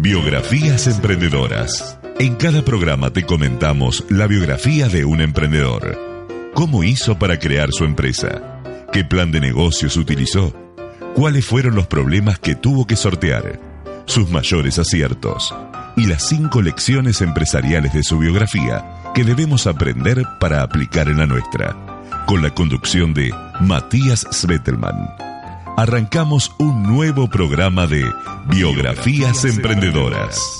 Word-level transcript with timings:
Biografías 0.00 0.86
emprendedoras. 0.86 1.98
En 2.20 2.36
cada 2.36 2.64
programa 2.64 3.10
te 3.10 3.24
comentamos 3.24 4.04
la 4.08 4.28
biografía 4.28 4.86
de 4.86 5.04
un 5.04 5.20
emprendedor. 5.20 5.98
¿Cómo 6.54 6.84
hizo 6.84 7.18
para 7.18 7.40
crear 7.40 7.72
su 7.72 7.82
empresa? 7.82 8.60
¿Qué 8.92 9.02
plan 9.02 9.32
de 9.32 9.40
negocios 9.40 9.96
utilizó? 9.96 10.54
¿Cuáles 11.16 11.44
fueron 11.44 11.74
los 11.74 11.88
problemas 11.88 12.38
que 12.38 12.54
tuvo 12.54 12.86
que 12.86 12.94
sortear? 12.94 13.60
Sus 14.04 14.30
mayores 14.30 14.78
aciertos. 14.78 15.52
Y 15.96 16.06
las 16.06 16.28
cinco 16.28 16.62
lecciones 16.62 17.20
empresariales 17.20 17.92
de 17.92 18.04
su 18.04 18.18
biografía 18.18 18.84
que 19.16 19.24
debemos 19.24 19.66
aprender 19.66 20.22
para 20.38 20.62
aplicar 20.62 21.08
en 21.08 21.18
la 21.18 21.26
nuestra. 21.26 21.76
Con 22.28 22.40
la 22.40 22.54
conducción 22.54 23.14
de 23.14 23.34
Matías 23.58 24.28
Svetelman 24.30 25.28
arrancamos 25.78 26.56
un 26.58 26.82
nuevo 26.82 27.30
programa 27.30 27.86
de 27.86 28.04
Biografías 28.48 29.44
Emprendedoras. 29.44 30.58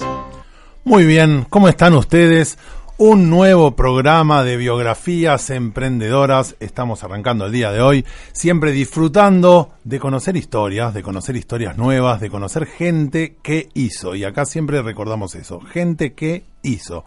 Muy 0.84 1.06
bien, 1.06 1.44
¿cómo 1.50 1.68
están 1.68 1.94
ustedes? 1.94 2.56
Un 2.98 3.28
nuevo 3.28 3.74
programa 3.74 4.44
de 4.44 4.56
biografías 4.56 5.50
emprendedoras. 5.50 6.54
Estamos 6.60 7.02
arrancando 7.02 7.46
el 7.46 7.52
día 7.52 7.72
de 7.72 7.80
hoy, 7.80 8.06
siempre 8.30 8.70
disfrutando 8.70 9.72
de 9.82 9.98
conocer 9.98 10.36
historias, 10.36 10.94
de 10.94 11.02
conocer 11.02 11.34
historias 11.34 11.76
nuevas, 11.76 12.20
de 12.20 12.30
conocer 12.30 12.66
gente 12.66 13.38
que 13.42 13.70
hizo. 13.74 14.14
Y 14.14 14.22
acá 14.22 14.44
siempre 14.44 14.82
recordamos 14.82 15.34
eso, 15.34 15.58
gente 15.58 16.12
que 16.12 16.44
hizo. 16.62 17.04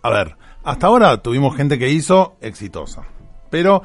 A 0.00 0.08
ver, 0.08 0.36
hasta 0.64 0.86
ahora 0.86 1.18
tuvimos 1.18 1.54
gente 1.54 1.78
que 1.78 1.90
hizo 1.90 2.38
exitosa. 2.40 3.02
Pero 3.50 3.82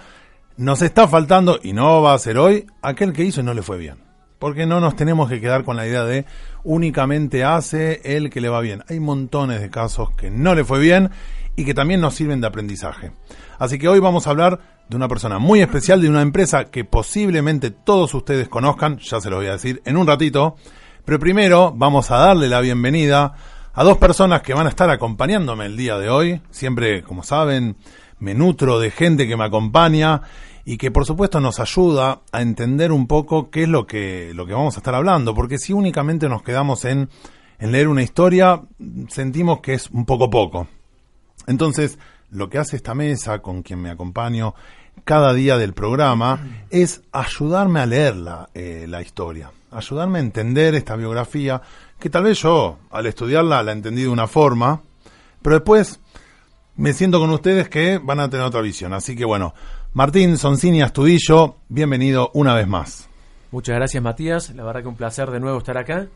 nos 0.58 0.82
está 0.82 1.08
faltando, 1.08 1.60
y 1.62 1.74
no 1.74 2.02
va 2.02 2.14
a 2.14 2.20
ser 2.20 2.38
hoy, 2.38 2.68
aquel 2.82 3.14
que 3.14 3.24
hizo 3.24 3.42
y 3.42 3.44
no 3.44 3.54
le 3.54 3.62
fue 3.62 3.78
bien. 3.78 3.98
Porque 4.40 4.66
no 4.66 4.80
nos 4.80 4.96
tenemos 4.96 5.30
que 5.30 5.42
quedar 5.42 5.64
con 5.64 5.76
la 5.76 5.88
idea 5.88 6.04
de 6.04 6.26
únicamente 6.64 7.44
hace 7.44 8.02
el 8.04 8.30
que 8.30 8.42
le 8.42 8.50
va 8.50 8.62
bien. 8.62 8.84
Hay 8.90 9.00
montones 9.00 9.62
de 9.62 9.70
casos 9.70 10.12
que 10.12 10.30
no 10.30 10.56
le 10.56 10.66
fue 10.66 10.80
bien 10.80 11.10
y 11.56 11.66
que 11.66 11.74
también 11.74 12.02
nos 12.02 12.16
sirven 12.16 12.42
de 12.42 12.48
aprendizaje. 12.48 13.12
Así 13.58 13.80
que 13.80 13.88
hoy 13.88 14.00
vamos 14.00 14.28
a 14.28 14.32
hablar 14.32 14.60
de 14.90 14.96
una 14.98 15.08
persona 15.08 15.40
muy 15.40 15.62
especial, 15.62 16.02
de 16.02 16.10
una 16.10 16.22
empresa 16.22 16.66
que 16.66 16.84
posiblemente 16.84 17.72
todos 17.72 18.14
ustedes 18.14 18.50
conozcan, 18.50 18.98
ya 19.00 19.22
se 19.22 19.30
lo 19.30 19.38
voy 19.38 19.48
a 19.48 19.54
decir 19.54 19.82
en 19.86 19.98
un 19.98 20.06
ratito. 20.06 20.58
Pero 21.06 21.20
primero 21.20 21.74
vamos 21.76 22.12
a 22.12 22.18
darle 22.18 22.50
la 22.50 22.62
bienvenida 22.62 23.34
a 23.74 23.84
dos 23.84 23.98
personas 23.98 24.42
que 24.42 24.54
van 24.54 24.68
a 24.68 24.70
estar 24.70 24.90
acompañándome 24.90 25.66
el 25.66 25.78
día 25.78 25.98
de 25.98 26.10
hoy. 26.10 26.42
Siempre, 26.50 27.04
como 27.04 27.24
saben, 27.24 27.78
me 28.20 28.34
nutro 28.34 28.80
de 28.80 28.92
gente 28.92 29.28
que 29.28 29.38
me 29.38 29.46
acompaña 29.46 30.22
y 30.66 30.78
que 30.78 30.92
por 30.92 31.06
supuesto 31.06 31.40
nos 31.40 31.60
ayuda 31.60 32.22
a 32.32 32.42
entender 32.42 32.92
un 32.92 33.08
poco 33.08 33.50
qué 33.52 33.64
es 33.64 33.70
lo 33.70 33.86
que, 33.86 34.32
lo 34.34 34.46
que 34.46 34.54
vamos 34.54 34.76
a 34.76 34.80
estar 34.80 34.96
hablando, 34.96 35.36
porque 35.36 35.60
si 35.60 35.74
únicamente 35.74 36.28
nos 36.28 36.42
quedamos 36.42 36.86
en, 36.86 37.10
en 37.60 37.72
leer 37.72 37.88
una 37.88 38.02
historia, 38.02 38.62
sentimos 39.10 39.60
que 39.62 39.76
es 39.76 39.90
un 39.92 40.06
poco 40.06 40.30
poco. 40.30 40.68
Entonces, 41.48 42.00
lo 42.32 42.50
que 42.50 42.58
hace 42.58 42.76
esta 42.76 42.96
mesa 42.96 43.40
con 43.40 43.62
quien 43.62 43.80
me 43.80 43.92
acompaño 43.92 44.56
cada 45.04 45.34
día 45.34 45.58
del 45.58 45.74
programa 45.74 46.40
es 46.70 47.02
ayudarme 47.12 47.82
a 47.82 47.86
leer 47.86 48.16
la, 48.16 48.50
eh, 48.54 48.86
la 48.90 49.02
historia, 49.02 49.52
ayudarme 49.72 50.20
a 50.20 50.22
entender 50.22 50.74
esta 50.74 50.96
biografía, 50.96 51.62
que 52.00 52.10
tal 52.10 52.24
vez 52.24 52.42
yo 52.42 52.80
al 52.90 53.06
estudiarla 53.06 53.62
la 53.62 53.74
entendí 53.74 54.04
de 54.04 54.10
una 54.10 54.28
forma, 54.28 54.82
pero 55.42 55.58
después 55.58 56.00
me 56.78 56.94
siento 56.94 57.20
con 57.20 57.30
ustedes 57.32 57.70
que 57.70 57.98
van 57.98 58.20
a 58.20 58.30
tener 58.30 58.46
otra 58.46 58.62
visión. 58.62 58.94
Así 58.94 59.16
que 59.16 59.26
bueno, 59.26 59.54
Martín 59.94 60.38
Soncini 60.38 60.82
Astudillo, 60.82 61.58
bienvenido 61.70 62.32
una 62.34 62.54
vez 62.54 62.68
más. 62.68 63.10
Muchas 63.52 63.76
gracias 63.76 64.04
Matías, 64.04 64.54
la 64.54 64.64
verdad 64.64 64.82
que 64.82 64.88
un 64.88 64.96
placer 64.96 65.32
de 65.32 65.40
nuevo 65.40 65.58
estar 65.58 65.78
acá. 65.78 66.08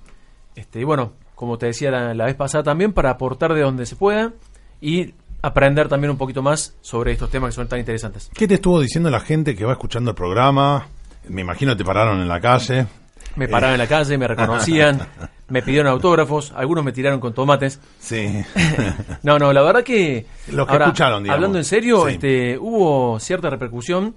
Este, 0.56 0.82
y 0.82 0.84
bueno, 0.84 1.14
como 1.36 1.58
te 1.58 1.68
decía 1.68 1.92
la, 1.92 2.14
la 2.14 2.26
vez 2.26 2.36
pasada 2.36 2.64
también, 2.64 2.92
para 2.92 3.12
aportar 3.12 3.54
de 3.54 3.62
donde 3.62 3.86
se 3.86 3.96
pueda 3.96 4.34
y 4.82 5.14
aprender 5.42 5.88
también 5.88 6.12
un 6.12 6.18
poquito 6.18 6.42
más 6.42 6.76
sobre 6.82 7.14
estos 7.14 7.30
temas 7.30 7.50
que 7.50 7.56
son 7.56 7.68
tan 7.68 7.80
interesantes. 7.80 8.30
¿Qué 8.34 8.48
te 8.48 8.56
estuvo 8.56 8.80
diciendo 8.82 9.10
la 9.10 9.22
gente 9.22 9.56
que 9.56 9.64
va 9.64 9.74
escuchando 9.74 10.12
el 10.12 10.16
programa? 10.16 10.88
Me 11.30 11.42
imagino 11.42 11.78
te 11.78 11.86
pararon 11.86 12.20
en 12.20 12.28
la 12.28 12.42
calle. 12.42 12.88
Me 13.36 13.48
pararon 13.48 13.76
en 13.76 13.80
la 13.80 13.88
calle, 13.88 14.18
me 14.18 14.28
reconocían, 14.28 15.00
me 15.50 15.62
pidieron 15.62 15.92
autógrafos, 15.92 16.52
algunos 16.56 16.84
me 16.84 16.92
tiraron 16.92 17.20
con 17.20 17.34
tomates. 17.34 17.80
Sí. 18.00 18.44
no, 19.24 19.38
no, 19.40 19.52
la 19.54 19.62
verdad 19.62 19.84
que... 19.84 20.26
Los 20.52 20.68
que 20.68 20.76
escucharon, 20.78 21.24
digamos. 21.24 21.36
Hablando 21.36 21.58
en 21.58 21.66
serio, 21.66 22.06
Sí. 22.08 22.14
este, 22.14 22.58
hubo 22.58 23.20
cierta 23.20 23.50
repercusión. 23.50 24.16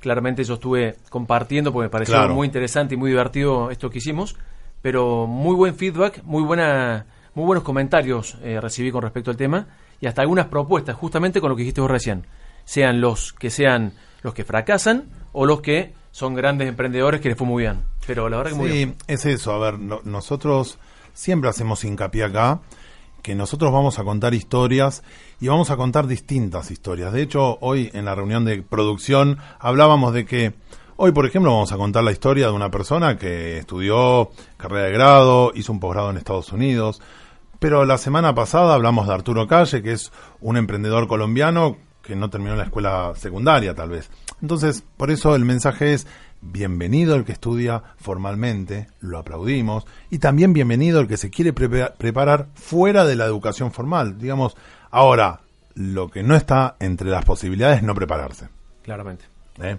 Claramente 0.00 0.44
yo 0.44 0.54
estuve 0.54 0.96
compartiendo 1.08 1.72
porque 1.72 1.86
me 1.86 1.90
pareció 1.90 2.14
Claro. 2.14 2.34
muy 2.34 2.46
interesante 2.46 2.94
y 2.94 2.98
muy 2.98 3.10
divertido 3.10 3.70
esto 3.70 3.88
que 3.90 3.98
hicimos. 3.98 4.36
Pero 4.82 5.26
muy 5.26 5.54
buen 5.56 5.74
feedback, 5.76 6.22
muy 6.24 6.42
buena, 6.42 7.06
muy 7.34 7.46
buenos 7.46 7.64
comentarios 7.64 8.36
eh, 8.42 8.60
recibí 8.60 8.90
con 8.92 9.00
respecto 9.02 9.30
al 9.30 9.36
tema 9.38 9.66
y 10.00 10.06
hasta 10.06 10.20
algunas 10.20 10.46
propuestas, 10.48 10.94
justamente 10.96 11.40
con 11.40 11.48
lo 11.48 11.56
que 11.56 11.62
dijiste 11.62 11.80
vos 11.80 11.90
recién. 11.90 12.26
Sean 12.66 13.00
los 13.00 13.32
que 13.32 13.48
sean 13.48 13.92
los 14.22 14.34
que 14.34 14.44
fracasan 14.44 15.04
o 15.32 15.46
los 15.46 15.62
que 15.62 15.94
son 16.14 16.34
grandes 16.34 16.68
emprendedores 16.68 17.20
que 17.20 17.28
les 17.28 17.36
fue 17.36 17.44
muy 17.44 17.64
bien. 17.64 17.80
Pero 18.06 18.28
la 18.28 18.36
verdad 18.36 18.52
que 18.52 18.56
muy 18.56 18.70
bien. 18.70 18.94
Sí, 19.00 19.04
es 19.08 19.26
eso. 19.26 19.52
A 19.52 19.58
ver, 19.58 19.80
no- 19.80 20.00
nosotros 20.04 20.78
siempre 21.12 21.50
hacemos 21.50 21.82
hincapié 21.84 22.22
acá 22.22 22.60
que 23.20 23.34
nosotros 23.34 23.72
vamos 23.72 23.98
a 23.98 24.04
contar 24.04 24.32
historias 24.32 25.02
y 25.40 25.48
vamos 25.48 25.70
a 25.72 25.76
contar 25.76 26.06
distintas 26.06 26.70
historias. 26.70 27.12
De 27.12 27.20
hecho, 27.22 27.58
hoy 27.60 27.90
en 27.94 28.04
la 28.04 28.14
reunión 28.14 28.44
de 28.44 28.62
producción 28.62 29.38
hablábamos 29.58 30.14
de 30.14 30.24
que 30.24 30.54
hoy, 30.96 31.10
por 31.10 31.26
ejemplo, 31.26 31.50
vamos 31.50 31.72
a 31.72 31.78
contar 31.78 32.04
la 32.04 32.12
historia 32.12 32.46
de 32.46 32.52
una 32.52 32.70
persona 32.70 33.18
que 33.18 33.58
estudió 33.58 34.30
carrera 34.56 34.84
de 34.86 34.92
grado, 34.92 35.50
hizo 35.56 35.72
un 35.72 35.80
posgrado 35.80 36.10
en 36.10 36.16
Estados 36.16 36.52
Unidos. 36.52 37.02
Pero 37.58 37.84
la 37.86 37.98
semana 37.98 38.36
pasada 38.36 38.74
hablamos 38.74 39.08
de 39.08 39.14
Arturo 39.14 39.48
Calle, 39.48 39.82
que 39.82 39.90
es 39.92 40.12
un 40.40 40.56
emprendedor 40.58 41.08
colombiano 41.08 41.76
que 42.04 42.14
no 42.14 42.30
terminó 42.30 42.54
la 42.54 42.64
escuela 42.64 43.12
secundaria, 43.16 43.74
tal 43.74 43.88
vez. 43.90 44.10
Entonces, 44.42 44.84
por 44.96 45.10
eso 45.10 45.34
el 45.34 45.44
mensaje 45.44 45.94
es 45.94 46.06
bienvenido 46.42 47.14
el 47.14 47.24
que 47.24 47.32
estudia 47.32 47.82
formalmente, 47.96 48.88
lo 49.00 49.18
aplaudimos, 49.18 49.86
y 50.10 50.18
también 50.18 50.52
bienvenido 50.52 51.00
el 51.00 51.08
que 51.08 51.16
se 51.16 51.30
quiere 51.30 51.54
prepa- 51.54 51.94
preparar 51.96 52.48
fuera 52.54 53.04
de 53.06 53.16
la 53.16 53.24
educación 53.24 53.72
formal. 53.72 54.18
Digamos, 54.18 54.54
ahora, 54.90 55.40
lo 55.74 56.10
que 56.10 56.22
no 56.22 56.36
está 56.36 56.76
entre 56.80 57.08
las 57.10 57.24
posibilidades 57.24 57.78
es 57.78 57.82
no 57.82 57.94
prepararse. 57.94 58.48
Claramente. 58.82 59.24
¿eh? 59.62 59.78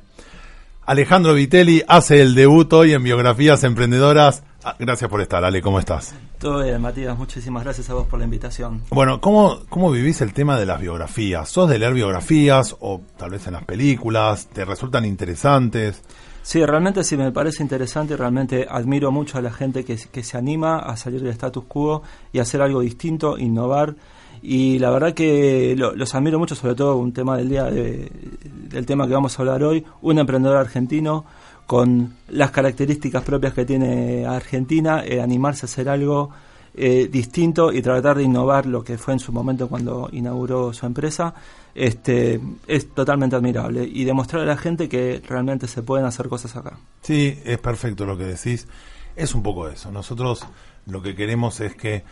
Alejandro 0.87 1.33
Vitelli 1.33 1.83
hace 1.87 2.21
el 2.21 2.35
debut 2.35 2.71
hoy 2.73 2.93
en 2.93 3.03
Biografías 3.03 3.63
Emprendedoras. 3.63 4.43
Ah, 4.67 4.75
gracias 4.79 5.07
por 5.11 5.21
estar, 5.21 5.45
Ale, 5.45 5.61
¿cómo 5.61 5.77
estás? 5.77 6.15
Todo 6.39 6.63
bien, 6.63 6.81
Matías, 6.81 7.15
muchísimas 7.15 7.63
gracias 7.63 7.87
a 7.91 7.93
vos 7.93 8.07
por 8.07 8.17
la 8.17 8.25
invitación. 8.25 8.81
Bueno, 8.89 9.21
¿cómo, 9.21 9.59
¿cómo 9.69 9.91
vivís 9.91 10.21
el 10.21 10.33
tema 10.33 10.57
de 10.59 10.65
las 10.65 10.81
biografías? 10.81 11.47
¿Sos 11.49 11.69
de 11.69 11.77
leer 11.77 11.93
biografías 11.93 12.75
o 12.79 12.99
tal 13.15 13.29
vez 13.29 13.45
en 13.45 13.53
las 13.53 13.63
películas? 13.63 14.47
¿Te 14.47 14.65
resultan 14.65 15.05
interesantes? 15.05 16.01
Sí, 16.41 16.65
realmente 16.65 17.03
sí 17.03 17.15
me 17.15 17.31
parece 17.31 17.61
interesante 17.61 18.15
y 18.15 18.17
realmente 18.17 18.65
admiro 18.67 19.11
mucho 19.11 19.37
a 19.37 19.41
la 19.43 19.51
gente 19.51 19.85
que, 19.85 19.97
que 20.11 20.23
se 20.23 20.35
anima 20.35 20.79
a 20.79 20.97
salir 20.97 21.21
del 21.21 21.31
status 21.33 21.65
quo 21.65 22.01
y 22.33 22.39
hacer 22.39 22.63
algo 22.63 22.79
distinto, 22.81 23.37
innovar. 23.37 23.95
Y 24.41 24.79
la 24.79 24.89
verdad 24.89 25.13
que 25.13 25.75
lo- 25.77 25.95
los 25.95 26.13
admiro 26.15 26.39
mucho, 26.39 26.55
sobre 26.55 26.73
todo 26.73 26.97
un 26.97 27.13
tema 27.13 27.37
del 27.37 27.49
día 27.49 27.65
de- 27.65 28.11
del 28.43 28.85
tema 28.87 29.07
que 29.07 29.13
vamos 29.13 29.37
a 29.37 29.41
hablar 29.43 29.63
hoy, 29.63 29.85
un 30.01 30.17
emprendedor 30.17 30.57
argentino 30.57 31.23
con 31.65 32.15
las 32.29 32.51
características 32.51 33.23
propias 33.23 33.53
que 33.53 33.65
tiene 33.65 34.25
Argentina, 34.25 35.03
animarse 35.21 35.65
a 35.65 35.67
hacer 35.67 35.89
algo 35.89 36.31
eh, 36.77 37.07
distinto 37.09 37.71
y 37.71 37.81
tratar 37.81 38.17
de 38.17 38.23
innovar 38.23 38.65
lo 38.65 38.83
que 38.83 38.97
fue 38.97 39.13
en 39.13 39.21
su 39.21 39.31
momento 39.31 39.69
cuando 39.69 40.09
inauguró 40.11 40.73
su 40.73 40.85
empresa, 40.85 41.33
este, 41.73 42.41
es 42.67 42.89
totalmente 42.93 43.37
admirable 43.37 43.85
y 43.85 44.03
demostrar 44.03 44.41
a 44.41 44.45
la 44.45 44.57
gente 44.57 44.89
que 44.89 45.21
realmente 45.25 45.67
se 45.67 45.83
pueden 45.83 46.05
hacer 46.05 46.27
cosas 46.27 46.53
acá. 46.57 46.77
Sí, 47.01 47.39
es 47.45 47.59
perfecto 47.59 48.05
lo 48.05 48.17
que 48.17 48.25
decís. 48.25 48.67
Es 49.15 49.33
un 49.33 49.41
poco 49.41 49.69
eso. 49.69 49.89
Nosotros 49.89 50.45
lo 50.85 51.01
que 51.01 51.15
queremos 51.15 51.61
es 51.61 51.75
que 51.75 52.03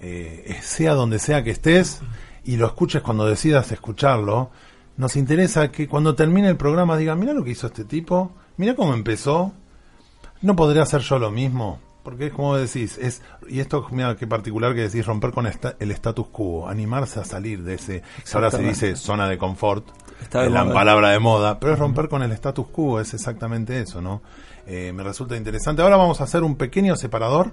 eh, 0.00 0.56
sea 0.62 0.94
donde 0.94 1.18
sea 1.18 1.44
que 1.44 1.50
estés 1.50 2.00
y 2.42 2.56
lo 2.56 2.66
escuches 2.68 3.02
cuando 3.02 3.26
decidas 3.26 3.70
escucharlo. 3.70 4.50
Nos 4.96 5.16
interesa 5.16 5.70
que 5.70 5.88
cuando 5.88 6.14
termine 6.14 6.48
el 6.48 6.56
programa 6.56 6.96
diga, 6.96 7.14
mira 7.16 7.34
lo 7.34 7.44
que 7.44 7.50
hizo 7.50 7.66
este 7.66 7.84
tipo, 7.84 8.32
mira 8.56 8.74
cómo 8.74 8.94
empezó, 8.94 9.52
no 10.42 10.56
podría 10.56 10.82
hacer 10.82 11.00
yo 11.02 11.18
lo 11.18 11.30
mismo. 11.30 11.80
porque 12.02 12.26
es 12.26 12.32
como 12.32 12.56
decís, 12.56 12.98
es 12.98 13.20
y 13.48 13.58
esto 13.58 13.84
mira 13.90 14.14
qué 14.14 14.28
particular 14.28 14.76
que 14.76 14.82
decís 14.82 15.04
romper 15.04 15.32
con 15.32 15.44
esta- 15.48 15.74
el 15.80 15.90
status 15.90 16.28
quo, 16.28 16.68
animarse 16.68 17.18
a 17.18 17.24
salir 17.24 17.64
de 17.64 17.74
ese, 17.74 18.04
ahora 18.32 18.48
se 18.52 18.62
dice 18.62 18.94
zona 18.94 19.28
de 19.28 19.36
confort, 19.38 19.84
Está 20.22 20.44
es 20.44 20.52
la 20.52 20.62
moda. 20.62 20.74
palabra 20.74 21.10
de 21.10 21.18
moda, 21.18 21.58
pero 21.58 21.72
es 21.72 21.78
romper 21.80 22.08
con 22.08 22.22
el 22.22 22.30
status 22.30 22.68
quo, 22.68 23.00
es 23.00 23.12
exactamente 23.12 23.80
eso, 23.80 24.00
¿no? 24.00 24.22
Eh, 24.68 24.92
me 24.94 25.02
resulta 25.02 25.36
interesante. 25.36 25.82
Ahora 25.82 25.96
vamos 25.96 26.20
a 26.20 26.24
hacer 26.24 26.44
un 26.44 26.54
pequeño 26.54 26.94
separador, 26.94 27.50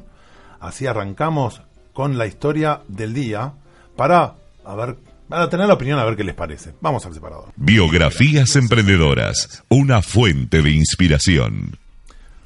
así 0.60 0.86
arrancamos 0.86 1.64
con 1.92 2.20
la 2.20 2.28
historia 2.28 2.82
del 2.88 3.16
día 3.16 3.54
para 3.96 4.36
a 4.66 4.76
ver, 4.76 4.98
para 5.34 5.50
tener 5.50 5.66
la 5.66 5.74
opinión 5.74 5.98
a 5.98 6.06
ver 6.06 6.16
qué 6.16 6.24
les 6.24 6.36
parece. 6.36 6.76
Vamos 6.80 7.04
al 7.08 7.14
separador. 7.16 7.46
Biografías 7.56 8.56
emprendedoras, 8.56 9.64
una 9.68 10.04
fuente 10.04 10.62
de 10.62 10.70
inspiración. 10.70 11.80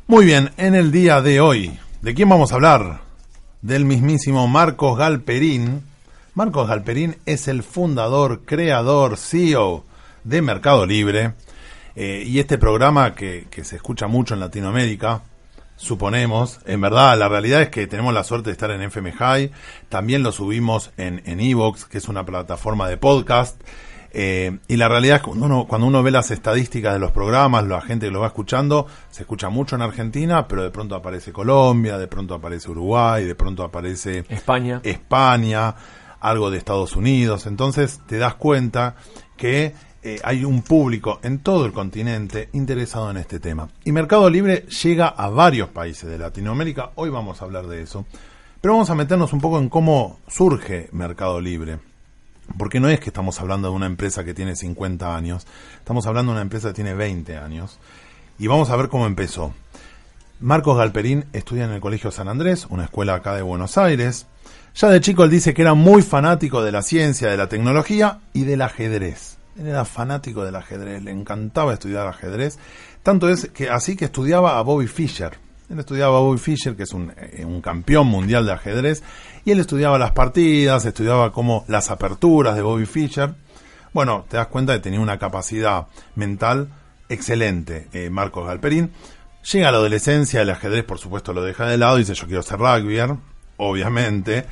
Muy 0.08 0.26
bien, 0.26 0.52
en 0.56 0.74
el 0.74 0.90
día 0.90 1.22
de 1.22 1.42
hoy, 1.42 1.78
¿de 2.02 2.14
quién 2.14 2.30
vamos 2.30 2.54
a 2.54 2.56
hablar? 2.56 3.02
Del 3.62 3.84
mismísimo 3.84 4.48
Marcos 4.48 4.98
Galperín. 4.98 5.82
Marcos 6.34 6.70
Galperín 6.70 7.18
es 7.26 7.50
el 7.50 7.62
fundador, 7.62 8.44
creador, 8.46 9.18
CEO 9.18 9.84
de 10.24 10.42
Mercado 10.42 10.86
Libre. 10.86 11.34
Eh, 11.94 12.24
y 12.26 12.40
este 12.40 12.58
programa 12.58 13.16
que, 13.16 13.48
que 13.52 13.66
se 13.66 13.76
escucha 13.76 14.08
mucho 14.08 14.34
en 14.34 14.40
Latinoamérica, 14.40 15.24
suponemos, 15.78 16.60
en 16.66 16.82
verdad 16.82 17.18
la 17.18 17.30
realidad 17.30 17.62
es 17.62 17.70
que 17.70 17.88
tenemos 17.88 18.14
la 18.14 18.26
suerte 18.26 18.50
de 18.50 18.52
estar 18.52 18.72
en 18.72 18.82
FM 18.82 19.14
High, 19.14 19.52
también 19.88 20.24
lo 20.24 20.34
subimos 20.34 20.92
en 20.98 21.22
en 21.26 21.40
Evox, 21.40 21.86
que 21.86 22.00
es 22.00 22.10
una 22.10 22.26
plataforma 22.26 22.90
de 22.90 22.98
podcast, 22.98 23.62
eh, 24.12 24.58
y 24.68 24.78
la 24.78 24.88
realidad 24.88 25.18
es 25.18 25.22
que 25.22 25.28
cuando 25.28 25.46
uno, 25.46 25.68
cuando 25.68 25.88
uno 25.88 26.02
ve 26.02 26.12
las 26.12 26.32
estadísticas 26.32 26.94
de 26.94 27.00
los 27.00 27.12
programas, 27.12 27.68
la 27.68 27.82
gente 27.82 28.08
que 28.08 28.12
lo 28.12 28.22
va 28.22 28.28
escuchando, 28.28 28.88
se 29.12 29.22
escucha 29.24 29.50
mucho 29.50 29.76
en 29.76 29.82
Argentina, 29.82 30.48
pero 30.48 30.64
de 30.64 30.72
pronto 30.72 30.96
aparece 30.96 31.32
Colombia, 31.32 31.98
de 31.98 32.08
pronto 32.08 32.34
aparece 32.34 32.72
Uruguay, 32.72 33.26
de 33.26 33.36
pronto 33.36 33.64
aparece 33.64 34.26
España. 34.30 34.82
España, 34.84 35.76
algo 36.20 36.50
de 36.50 36.58
Estados 36.58 36.96
Unidos. 36.96 37.46
Entonces 37.46 38.02
te 38.08 38.18
das 38.18 38.36
cuenta 38.36 38.96
que 39.36 39.76
eh, 40.08 40.22
hay 40.24 40.46
un 40.46 40.62
público 40.62 41.20
en 41.22 41.40
todo 41.40 41.66
el 41.66 41.74
continente 41.74 42.48
interesado 42.54 43.12
en 43.12 43.18
este 43.18 43.42
tema. 43.42 43.68
Y 43.84 43.92
Mercado 43.92 44.30
Libre 44.30 44.66
llega 44.82 45.08
a 45.10 45.28
varios 45.28 45.68
países 45.68 46.10
de 46.10 46.18
Latinoamérica. 46.18 46.92
Hoy 46.96 47.10
vamos 47.10 47.42
a 47.42 47.46
hablar 47.46 47.68
de 47.68 47.82
eso. 47.82 48.06
Pero 48.62 48.76
vamos 48.76 48.90
a 48.90 48.96
meternos 48.96 49.34
un 49.34 49.42
poco 49.42 49.60
en 49.60 49.68
cómo 49.68 50.20
surge 50.30 50.88
Mercado 50.94 51.42
Libre. 51.42 51.80
Porque 52.58 52.80
no 52.80 52.88
es 52.88 53.02
que 53.02 53.10
estamos 53.10 53.42
hablando 53.42 53.68
de 53.68 53.76
una 53.76 53.86
empresa 53.86 54.24
que 54.24 54.34
tiene 54.34 54.56
50 54.56 55.14
años, 55.14 55.46
estamos 55.78 56.08
hablando 56.08 56.32
de 56.32 56.38
una 56.38 56.44
empresa 56.44 56.70
que 56.70 56.76
tiene 56.76 56.94
20 56.94 57.36
años. 57.36 57.78
Y 58.40 58.48
vamos 58.48 58.70
a 58.70 58.78
ver 58.78 58.88
cómo 58.88 59.08
empezó. 59.08 59.54
Marcos 60.40 60.78
Galperín 60.78 61.26
estudia 61.34 61.66
en 61.66 61.72
el 61.72 61.82
Colegio 61.82 62.12
San 62.12 62.30
Andrés, 62.30 62.66
una 62.70 62.86
escuela 62.86 63.16
acá 63.16 63.36
de 63.36 63.42
Buenos 63.42 63.78
Aires. 63.78 64.26
Ya 64.74 64.88
de 64.88 65.02
chico 65.02 65.26
él 65.26 65.32
dice 65.32 65.54
que 65.54 65.64
era 65.64 65.74
muy 65.74 66.02
fanático 66.02 66.64
de 66.64 66.72
la 66.72 66.82
ciencia, 66.82 67.30
de 67.30 67.36
la 67.36 67.50
tecnología 67.50 68.20
y 68.32 68.46
del 68.46 68.62
ajedrez. 68.62 69.37
Él 69.58 69.68
era 69.68 69.86
fanático 69.86 70.44
del 70.44 70.56
ajedrez, 70.56 71.04
le 71.04 71.12
encantaba 71.12 71.74
estudiar 71.74 72.08
ajedrez. 72.08 72.60
Tanto 73.02 73.30
es 73.30 73.50
que 73.50 73.70
así 73.70 73.96
que 73.96 74.06
estudiaba 74.06 74.60
a 74.60 74.62
Bobby 74.62 74.88
Fischer. 74.88 75.38
Él 75.70 75.80
estudiaba 75.80 76.18
a 76.18 76.22
Bobby 76.22 76.38
Fischer, 76.38 76.76
que 76.76 76.84
es 76.84 76.94
un, 76.94 77.12
eh, 77.18 77.46
campeón 77.62 78.08
mundial 78.08 78.46
de 78.46 78.54
ajedrez, 78.54 79.04
y 79.44 79.52
él 79.52 79.60
estudiaba 79.60 79.98
las 79.98 80.12
partidas, 80.12 80.86
estudiaba 80.86 81.32
como 81.32 81.66
las 81.68 81.90
aperturas 81.90 82.56
de 82.56 82.62
Bobby 82.62 82.86
Fischer. 82.86 83.34
Bueno, 83.94 84.26
te 84.30 84.38
das 84.38 84.48
cuenta 84.48 84.74
que 84.74 84.80
tenía 84.80 85.00
una 85.00 85.18
capacidad 85.18 85.88
mental 86.16 86.70
excelente, 87.10 87.88
eh, 87.94 88.10
Marcos 88.10 88.46
Galperín. 88.46 88.92
Llega 89.52 89.70
a 89.70 89.72
la 89.72 89.78
adolescencia, 89.78 90.42
el 90.42 90.50
ajedrez 90.50 90.84
por 90.84 91.00
supuesto 91.00 91.34
lo 91.34 91.42
deja 91.42 91.66
de 91.66 91.78
lado, 91.78 91.98
dice 91.98 92.14
yo 92.14 92.28
quiero 92.28 92.44
ser 92.44 92.60
rugbyer, 92.60 93.16
obviamente. 93.58 94.46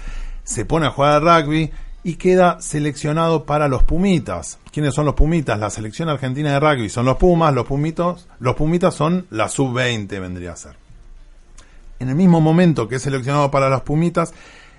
Se 0.44 0.66
pone 0.66 0.88
a 0.88 0.92
jugar 0.92 1.13
al 1.13 1.44
rugby 1.44 1.72
y 2.06 2.18
queda 2.18 2.62
seleccionado 2.62 3.46
para 3.46 3.68
los 3.68 3.81
Pumitas. 3.81 4.60
¿Quiénes 4.72 4.94
son 4.94 5.06
los 5.06 5.16
Pumitas? 5.16 5.60
La 5.60 5.72
selección 5.72 6.07
argentina 6.07 6.52
de 6.52 6.60
rugby 6.60 6.88
son 6.88 7.04
los 7.07 7.18
Pumas, 7.18 7.52
los 7.52 7.66
Pumitos, 7.66 8.28
los 8.40 8.56
Pumitas 8.56 8.94
son 8.94 9.25
la 9.31 9.50
sub-20 9.50 10.07
vendría 10.22 10.52
a 10.52 10.56
ser. 10.56 10.75
En 11.98 12.10
el 12.10 12.16
mismo 12.16 12.40
momento 12.42 12.88
que 12.88 12.98
es 12.98 13.02
seleccionado 13.02 13.50
para 13.50 13.69
los 13.69 13.81
Pumitas, 13.81 14.36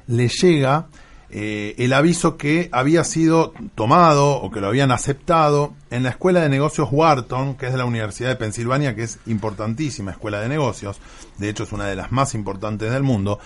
le 0.06 0.28
llega 0.28 0.86
eh, 1.28 1.74
el 1.78 1.94
aviso 1.94 2.36
que 2.36 2.68
había 2.70 3.02
sido 3.02 3.52
tomado 3.74 4.40
o 4.40 4.48
que 4.52 4.60
lo 4.60 4.68
habían 4.68 4.92
aceptado 4.92 5.74
en 5.90 6.04
la 6.04 6.10
Escuela 6.10 6.42
de 6.42 6.48
Negocios 6.48 6.90
Wharton, 6.92 7.56
que 7.56 7.66
es 7.66 7.72
de 7.72 7.78
la 7.78 7.86
Universidad 7.86 8.28
de 8.28 8.36
Pensilvania, 8.36 8.94
que 8.94 9.02
es 9.02 9.18
importantísima 9.26 10.12
escuela 10.12 10.38
de 10.40 10.48
negocios, 10.48 11.00
de 11.38 11.48
hecho 11.48 11.64
es 11.64 11.72
una 11.72 11.86
de 11.86 11.96
las 11.96 12.12
más 12.12 12.36
importantes 12.36 12.92
del 12.92 13.02
mundo, 13.02 13.40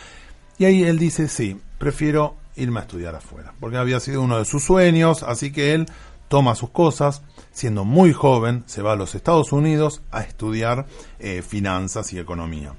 y 0.58 0.66
ahí 0.66 0.82
él 0.82 0.98
dice, 0.98 1.28
sí, 1.28 1.58
prefiero 1.78 2.36
irme 2.56 2.80
a 2.80 2.82
estudiar 2.82 3.14
afuera, 3.14 3.54
porque 3.60 3.76
había 3.76 4.00
sido 4.00 4.22
uno 4.22 4.38
de 4.38 4.44
sus 4.44 4.64
sueños, 4.64 5.22
así 5.22 5.52
que 5.52 5.74
él 5.74 5.86
toma 6.28 6.54
sus 6.54 6.70
cosas, 6.70 7.22
siendo 7.50 7.84
muy 7.84 8.12
joven, 8.12 8.62
se 8.66 8.82
va 8.82 8.92
a 8.92 8.96
los 8.96 9.14
Estados 9.14 9.52
Unidos 9.52 10.02
a 10.12 10.22
estudiar 10.22 10.86
eh, 11.18 11.42
finanzas 11.42 12.12
y 12.12 12.18
economía. 12.18 12.74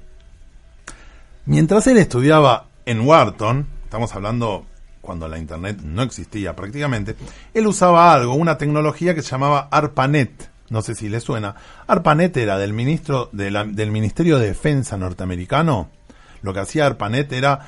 Mientras 1.44 1.86
él 1.86 1.98
estudiaba 1.98 2.68
en 2.86 3.00
Wharton, 3.00 3.66
estamos 3.84 4.14
hablando 4.14 4.64
cuando 5.02 5.28
la 5.28 5.38
internet 5.38 5.80
no 5.82 6.02
existía 6.02 6.56
prácticamente, 6.56 7.16
él 7.52 7.66
usaba 7.66 8.14
algo, 8.14 8.34
una 8.34 8.56
tecnología 8.56 9.14
que 9.14 9.22
se 9.22 9.32
llamaba 9.32 9.68
ARPANET. 9.70 10.50
No 10.70 10.80
sé 10.80 10.94
si 10.94 11.10
le 11.10 11.20
suena. 11.20 11.54
ARPANET 11.86 12.34
era 12.38 12.56
del 12.56 12.72
ministro 12.72 13.28
del 13.32 13.90
Ministerio 13.90 14.38
de 14.38 14.46
Defensa 14.46 14.96
norteamericano. 14.96 15.90
Lo 16.40 16.54
que 16.54 16.60
hacía 16.60 16.86
ARPANET 16.86 17.30
era 17.32 17.66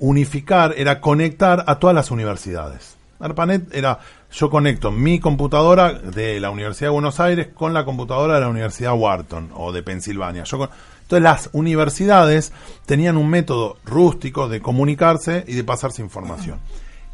unificar, 0.00 0.74
era 0.76 1.00
conectar 1.00 1.64
a 1.66 1.78
todas 1.78 1.94
las 1.94 2.10
universidades. 2.10 2.96
ARPANET 3.20 3.74
era 3.74 3.98
yo 4.32 4.48
conecto 4.48 4.90
mi 4.90 5.20
computadora 5.20 5.92
de 5.92 6.40
la 6.40 6.50
Universidad 6.50 6.88
de 6.88 6.94
Buenos 6.94 7.20
Aires 7.20 7.48
con 7.52 7.74
la 7.74 7.84
computadora 7.84 8.34
de 8.34 8.40
la 8.40 8.48
Universidad 8.48 8.94
Wharton 8.94 9.50
o 9.54 9.72
de 9.72 9.82
Pensilvania. 9.82 10.44
Entonces 10.44 11.22
las 11.22 11.50
universidades 11.52 12.52
tenían 12.86 13.16
un 13.16 13.28
método 13.28 13.76
rústico 13.84 14.48
de 14.48 14.60
comunicarse 14.60 15.44
y 15.46 15.54
de 15.54 15.64
pasarse 15.64 16.02
información. 16.02 16.60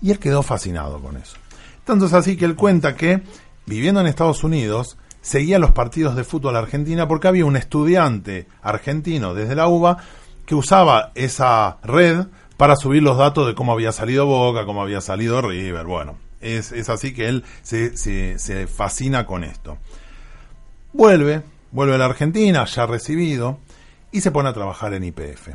Y 0.01 0.11
él 0.11 0.19
quedó 0.19 0.43
fascinado 0.43 1.01
con 1.01 1.17
eso. 1.17 1.37
Tanto 1.85 2.07
es 2.07 2.13
así 2.13 2.37
que 2.37 2.45
él 2.45 2.55
cuenta 2.55 2.95
que, 2.95 3.23
viviendo 3.65 4.01
en 4.01 4.07
Estados 4.07 4.45
Unidos, 4.45 4.99
seguía 5.23 5.59
los 5.59 5.73
partidos 5.73 6.15
de 6.15 6.25
fútbol 6.25 6.57
argentina 6.57 7.09
porque 7.09 7.29
había 7.29 7.47
un 7.47 7.57
estudiante 7.57 8.47
argentino 8.63 9.35
desde 9.35 9.57
la 9.57 9.69
UBA 9.69 9.97
que 10.45 10.55
usaba 10.55 11.13
esa 11.15 11.79
red 11.83 12.27
para 12.57 12.77
subir 12.77 13.03
los 13.03 13.19
datos 13.19 13.47
de 13.47 13.55
cómo 13.55 13.73
había 13.73 13.93
salido 13.93 14.27
Boca, 14.27 14.65
cómo 14.65 14.83
había 14.83 15.01
salido 15.01 15.43
River. 15.43 15.87
Bueno, 15.87 16.17
es, 16.41 16.73
así 16.89 17.13
que 17.13 17.29
él 17.29 17.45
se, 17.63 17.97
se, 17.97 18.39
se 18.39 18.67
fascina 18.67 19.27
con 19.27 19.45
esto. 19.45 19.79
Vuelve, 20.93 21.43
vuelve 21.73 21.95
a 21.95 21.99
la 21.99 22.07
Argentina, 22.07 22.65
ya 22.65 22.87
recibido, 22.87 23.59
y 24.13 24.21
se 24.21 24.31
pone 24.31 24.49
a 24.49 24.55
trabajar 24.55 24.95
en 24.95 25.05
IPF. 25.05 25.51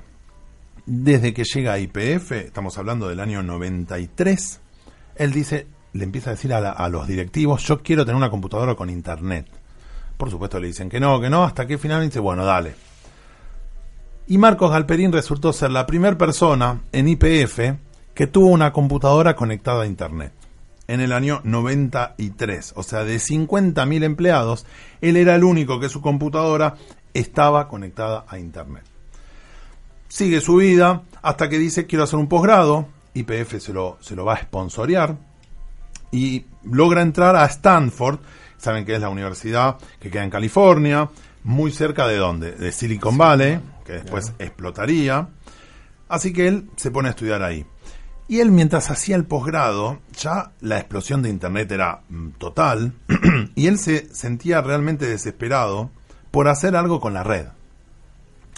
Desde 0.86 1.34
que 1.34 1.44
llega 1.44 1.74
a 1.74 1.80
IPF, 1.80 2.32
estamos 2.34 2.78
hablando 2.78 3.08
del 3.08 3.20
año 3.20 3.42
93, 3.42 4.60
él 5.16 5.32
dice, 5.32 5.68
le 5.94 6.04
empieza 6.04 6.32
a 6.32 6.34
decir 6.34 6.54
a, 6.54 6.72
a 6.72 6.90
los 6.90 7.08
directivos, 7.08 7.64
yo 7.64 7.82
quiero 7.82 8.06
tener 8.06 8.16
una 8.16 8.30
computadora 8.30 8.76
con 8.76 8.90
internet. 8.90 9.48
Por 10.18 10.30
supuesto 10.30 10.60
le 10.60 10.68
dicen 10.68 10.90
que 10.90 11.00
no, 11.00 11.20
que 11.20 11.30
no, 11.30 11.44
hasta 11.44 11.66
que 11.66 11.78
finalmente 11.78 12.14
dice, 12.14 12.20
bueno, 12.20 12.46
dale. 12.46 12.76
Y 14.28 14.38
Marcos 14.38 14.72
Galperín 14.72 15.12
resultó 15.12 15.52
ser 15.52 15.72
la 15.72 15.86
primera 15.86 16.18
persona 16.18 16.82
en 16.92 17.08
IPF 17.08 17.60
que 18.14 18.28
tuvo 18.28 18.48
una 18.48 18.72
computadora 18.72 19.36
conectada 19.36 19.84
a 19.84 19.88
internet. 19.88 20.34
En 20.88 21.00
el 21.00 21.14
año 21.14 21.42
93, 21.44 22.74
o 22.76 22.84
sea, 22.84 23.04
de 23.04 23.18
50.000 23.18 24.04
empleados, 24.04 24.66
él 25.00 25.18
era 25.18 25.36
el 25.36 25.44
único 25.44 25.80
que 25.80 25.90
su 25.90 26.02
computadora 26.02 26.76
estaba 27.14 27.68
conectada 27.68 28.26
a 28.28 28.38
internet. 28.38 28.84
Sigue 30.08 30.42
su 30.42 30.58
vida 30.58 31.04
hasta 31.22 31.50
que 31.50 31.58
dice 31.58 31.86
quiero 31.86 32.04
hacer 32.04 32.20
un 32.20 32.28
posgrado, 32.28 32.88
IPF 33.14 33.60
se 33.60 33.74
lo, 33.74 33.98
se 34.02 34.16
lo 34.16 34.26
va 34.26 34.34
a 34.34 34.42
sponsorear 34.42 35.18
y 36.12 36.46
logra 36.64 37.02
entrar 37.02 37.36
a 37.36 37.46
Stanford, 37.46 38.20
saben 38.58 38.86
que 38.86 38.96
es 38.96 39.02
la 39.02 39.10
universidad 39.10 39.78
que 40.00 40.12
queda 40.12 40.24
en 40.24 40.30
California, 40.30 41.10
muy 41.44 41.72
cerca 41.72 42.08
de 42.08 42.18
dónde, 42.18 42.52
de 42.52 42.72
Silicon 42.72 43.18
Valley, 43.18 43.60
que 43.86 43.94
después 43.94 44.34
explotaría, 44.40 45.30
así 46.08 46.34
que 46.34 46.48
él 46.48 46.70
se 46.76 46.92
pone 46.92 47.08
a 47.08 47.12
estudiar 47.12 47.42
ahí. 47.44 47.66
Y 48.28 48.40
él 48.40 48.52
mientras 48.52 48.90
hacía 48.90 49.16
el 49.18 49.26
posgrado, 49.26 50.00
ya 50.18 50.52
la 50.62 50.78
explosión 50.78 51.22
de 51.22 51.30
Internet 51.30 51.72
era 51.72 52.02
mm, 52.10 52.30
total, 52.38 52.94
y 53.56 53.68
él 53.68 53.78
se 53.78 54.14
sentía 54.14 54.62
realmente 54.62 55.06
desesperado 55.06 55.90
por 56.32 56.48
hacer 56.48 56.76
algo 56.76 57.00
con 57.02 57.14
la 57.14 57.24
red. 57.24 57.48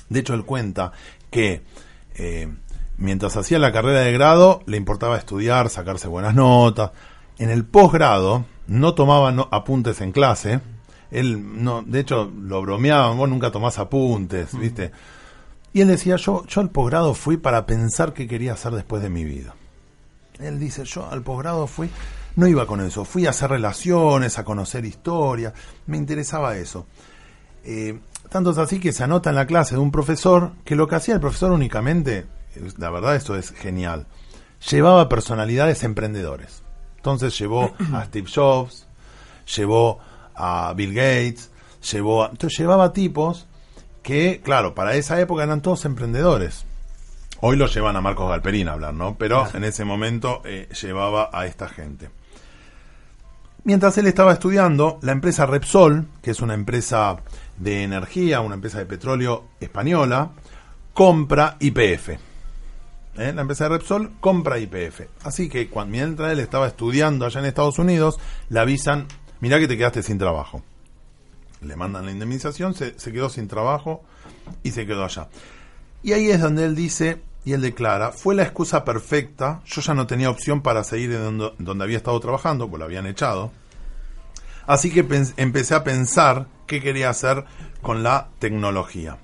De 0.09 0.19
hecho, 0.19 0.35
él 0.35 0.45
cuenta 0.45 0.91
que 1.31 1.63
eh, 2.15 2.53
mientras 2.97 3.35
hacía 3.35 3.57
la 3.57 3.71
carrera 3.71 4.01
de 4.01 4.11
grado 4.11 4.61
le 4.67 4.77
importaba 4.77 5.17
estudiar, 5.17 5.69
sacarse 5.69 6.07
buenas 6.07 6.35
notas. 6.35 6.91
En 7.39 7.49
el 7.49 7.65
posgrado 7.65 8.45
no 8.67 8.93
tomaba 8.93 9.31
no- 9.31 9.47
apuntes 9.51 10.01
en 10.01 10.11
clase. 10.11 10.59
Él 11.13 11.63
no, 11.63 11.83
de 11.83 11.99
hecho 11.99 12.31
lo 12.41 12.61
bromeaban, 12.63 13.17
vos 13.17 13.29
nunca 13.29 13.51
tomás 13.51 13.77
apuntes, 13.77 14.57
¿viste? 14.57 14.91
Y 15.71 15.81
él 15.81 15.87
decía, 15.87 16.15
yo, 16.15 16.43
yo 16.47 16.59
al 16.59 16.71
posgrado 16.71 17.13
fui 17.13 17.37
para 17.37 17.67
pensar 17.67 18.13
qué 18.13 18.27
quería 18.27 18.53
hacer 18.53 18.73
después 18.73 19.01
de 19.03 19.09
mi 19.09 19.23
vida. 19.23 19.53
Él 20.39 20.59
dice, 20.59 20.85
yo 20.85 21.07
al 21.09 21.21
posgrado 21.21 21.67
fui, 21.67 21.89
no 22.35 22.47
iba 22.47 22.65
con 22.65 22.81
eso, 22.81 23.05
fui 23.05 23.27
a 23.27 23.29
hacer 23.29 23.51
relaciones, 23.51 24.39
a 24.39 24.43
conocer 24.43 24.85
historia, 24.85 25.53
me 25.85 25.97
interesaba 25.97 26.57
eso. 26.57 26.87
Eh, 27.63 27.99
tanto 28.29 28.49
es 28.49 28.57
así 28.57 28.79
que 28.79 28.91
se 28.91 29.03
anota 29.03 29.29
en 29.29 29.35
la 29.35 29.45
clase 29.45 29.75
de 29.75 29.81
un 29.81 29.91
profesor 29.91 30.53
que 30.65 30.75
lo 30.75 30.87
que 30.87 30.95
hacía 30.95 31.13
el 31.13 31.21
profesor 31.21 31.51
únicamente, 31.51 32.25
la 32.77 32.89
verdad 32.89 33.15
esto 33.15 33.35
es 33.35 33.51
genial, 33.51 34.07
llevaba 34.67 35.09
personalidades 35.09 35.83
emprendedores. 35.83 36.63
Entonces 36.97 37.37
llevó 37.37 37.71
a 37.93 38.05
Steve 38.07 38.29
Jobs, 38.33 38.87
llevó 39.55 39.99
a 40.35 40.73
Bill 40.75 40.93
Gates, 40.93 41.51
llevó 41.91 42.23
a, 42.23 42.29
entonces 42.29 42.57
llevaba 42.59 42.93
tipos 42.93 43.47
que, 44.01 44.41
claro, 44.43 44.75
para 44.75 44.95
esa 44.95 45.19
época 45.19 45.43
eran 45.43 45.61
todos 45.61 45.85
emprendedores. 45.85 46.65
Hoy 47.41 47.57
lo 47.57 47.67
llevan 47.67 47.95
a 47.95 48.01
Marcos 48.01 48.29
Galperín 48.29 48.69
a 48.69 48.73
hablar, 48.73 48.93
¿no? 48.93 49.17
Pero 49.17 49.47
en 49.53 49.63
ese 49.63 49.83
momento 49.83 50.41
eh, 50.45 50.69
llevaba 50.81 51.29
a 51.33 51.45
esta 51.45 51.67
gente. 51.67 52.09
Mientras 53.65 53.97
él 53.97 54.07
estaba 54.07 54.33
estudiando, 54.33 54.99
la 55.01 55.13
empresa 55.13 55.45
Repsol, 55.45 56.07
que 56.21 56.31
es 56.31 56.41
una 56.41 56.53
empresa 56.53 57.17
de 57.57 57.83
energía, 57.83 58.41
una 58.41 58.55
empresa 58.55 58.79
de 58.79 58.85
petróleo 58.85 59.45
española, 59.61 60.31
compra 60.93 61.55
IPF. 61.59 62.09
¿Eh? 62.09 63.31
La 63.33 63.41
empresa 63.41 63.65
de 63.65 63.69
Repsol 63.69 64.11
compra 64.19 64.59
IPF. 64.59 65.01
Así 65.23 65.47
que 65.47 65.69
cuando 65.69 65.91
mientras 65.91 66.31
él 66.33 66.39
estaba 66.39 66.67
estudiando 66.67 67.25
allá 67.25 67.39
en 67.39 67.45
Estados 67.45 67.79
Unidos, 67.79 68.19
le 68.49 68.59
avisan, 68.59 69.07
mirá 69.43 69.59
que 69.59 69.67
te 69.67 69.77
quedaste 69.77 70.01
sin 70.01 70.17
trabajo. 70.17 70.63
Le 71.59 71.75
mandan 71.75 72.05
la 72.05 72.13
indemnización, 72.13 72.73
se, 72.75 72.95
quedó 72.95 73.27
sin 73.29 73.49
trabajo 73.49 74.01
y 74.63 74.71
se 74.71 74.87
quedó 74.87 75.03
allá. 75.03 75.27
Y 76.01 76.13
ahí 76.13 76.31
es 76.31 76.39
donde 76.39 76.63
él 76.63 76.75
dice, 76.75 77.21
y 77.43 77.51
él 77.51 77.59
declara, 77.59 78.13
fue 78.13 78.35
la 78.35 78.43
excusa 78.43 78.85
perfecta, 78.85 79.59
yo 79.65 79.81
ya 79.81 79.93
no 79.95 80.07
tenía 80.07 80.29
opción 80.29 80.61
para 80.61 80.85
seguir 80.85 81.11
en 81.11 81.23
donde, 81.37 81.51
donde 81.59 81.83
había 81.83 81.97
estado 81.97 82.17
trabajando, 82.21 82.69
pues 82.69 82.79
lo 82.79 82.85
habían 82.85 83.05
echado. 83.05 83.51
Así 84.65 84.91
que 84.91 85.05
empecé 85.35 85.75
a 85.75 85.83
pensar 85.83 86.47
qué 86.65 86.81
quería 86.81 87.09
hacer 87.09 87.43
con 87.81 88.01
la 88.01 88.29
tecnología. 88.39 89.17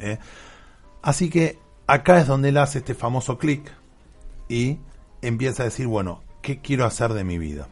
¿eh? 0.00 0.18
Así 1.00 1.30
que 1.30 1.58
acá 1.86 2.20
es 2.20 2.26
donde 2.26 2.50
él 2.50 2.58
hace 2.58 2.80
este 2.80 2.94
famoso 2.94 3.38
clic 3.38 3.72
y 4.50 4.80
empieza 5.22 5.62
a 5.62 5.64
decir, 5.64 5.86
bueno, 5.86 6.22
¿qué 6.42 6.60
quiero 6.60 6.84
hacer 6.84 7.14
de 7.14 7.24
mi 7.24 7.38
vida? 7.38 7.68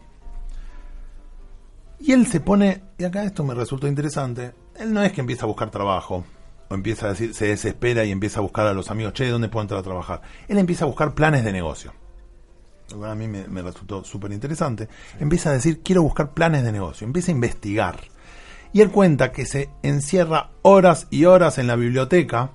Y 2.01 2.13
él 2.13 2.27
se 2.27 2.41
pone, 2.41 2.83
y 2.99 3.05
acá 3.05 3.25
esto 3.25 3.45
me 3.45 3.55
resultó 3.55 3.87
interesante, 3.87 4.55
él 4.77 4.93
no 4.93 5.03
es 5.03 5.13
que 5.13 5.21
empieza 5.21 5.45
a 5.45 5.49
buscar 5.49 5.71
trabajo, 5.71 6.25
o 6.69 6.75
empieza 6.75 7.07
a 7.07 7.11
decir, 7.11 7.35
se 7.35 7.47
desespera 7.47 8.05
y 8.05 8.11
empieza 8.11 8.41
a 8.41 8.43
buscar 8.43 8.67
a 8.67 8.73
los 8.73 8.91
amigos, 8.91 9.13
che, 9.13 9.29
¿dónde 9.29 9.49
puedo 9.49 9.63
entrar 9.63 9.81
a 9.81 9.85
trabajar? 9.85 10.23
Él 10.49 10.59
empieza 10.59 10.85
a 10.85 10.89
buscar 10.89 11.15
planes 11.15 11.45
de 11.45 11.53
negocio. 11.53 11.93
Lo 12.91 13.05
a 13.05 13.15
mí 13.15 13.29
me, 13.29 13.47
me 13.47 13.63
resultó 13.63 14.03
súper 14.03 14.33
interesante. 14.33 14.89
Empieza 15.21 15.51
a 15.51 15.53
decir, 15.53 15.81
quiero 15.83 16.03
buscar 16.03 16.33
planes 16.33 16.65
de 16.65 16.73
negocio. 16.73 17.07
Empieza 17.07 17.31
a 17.31 17.35
investigar. 17.35 18.01
Y 18.73 18.81
él 18.81 18.91
cuenta 18.91 19.31
que 19.31 19.47
se 19.47 19.71
encierra 19.83 20.51
horas 20.63 21.07
y 21.11 21.25
horas 21.25 21.59
en 21.59 21.69
la 21.69 21.77
biblioteca 21.77 22.51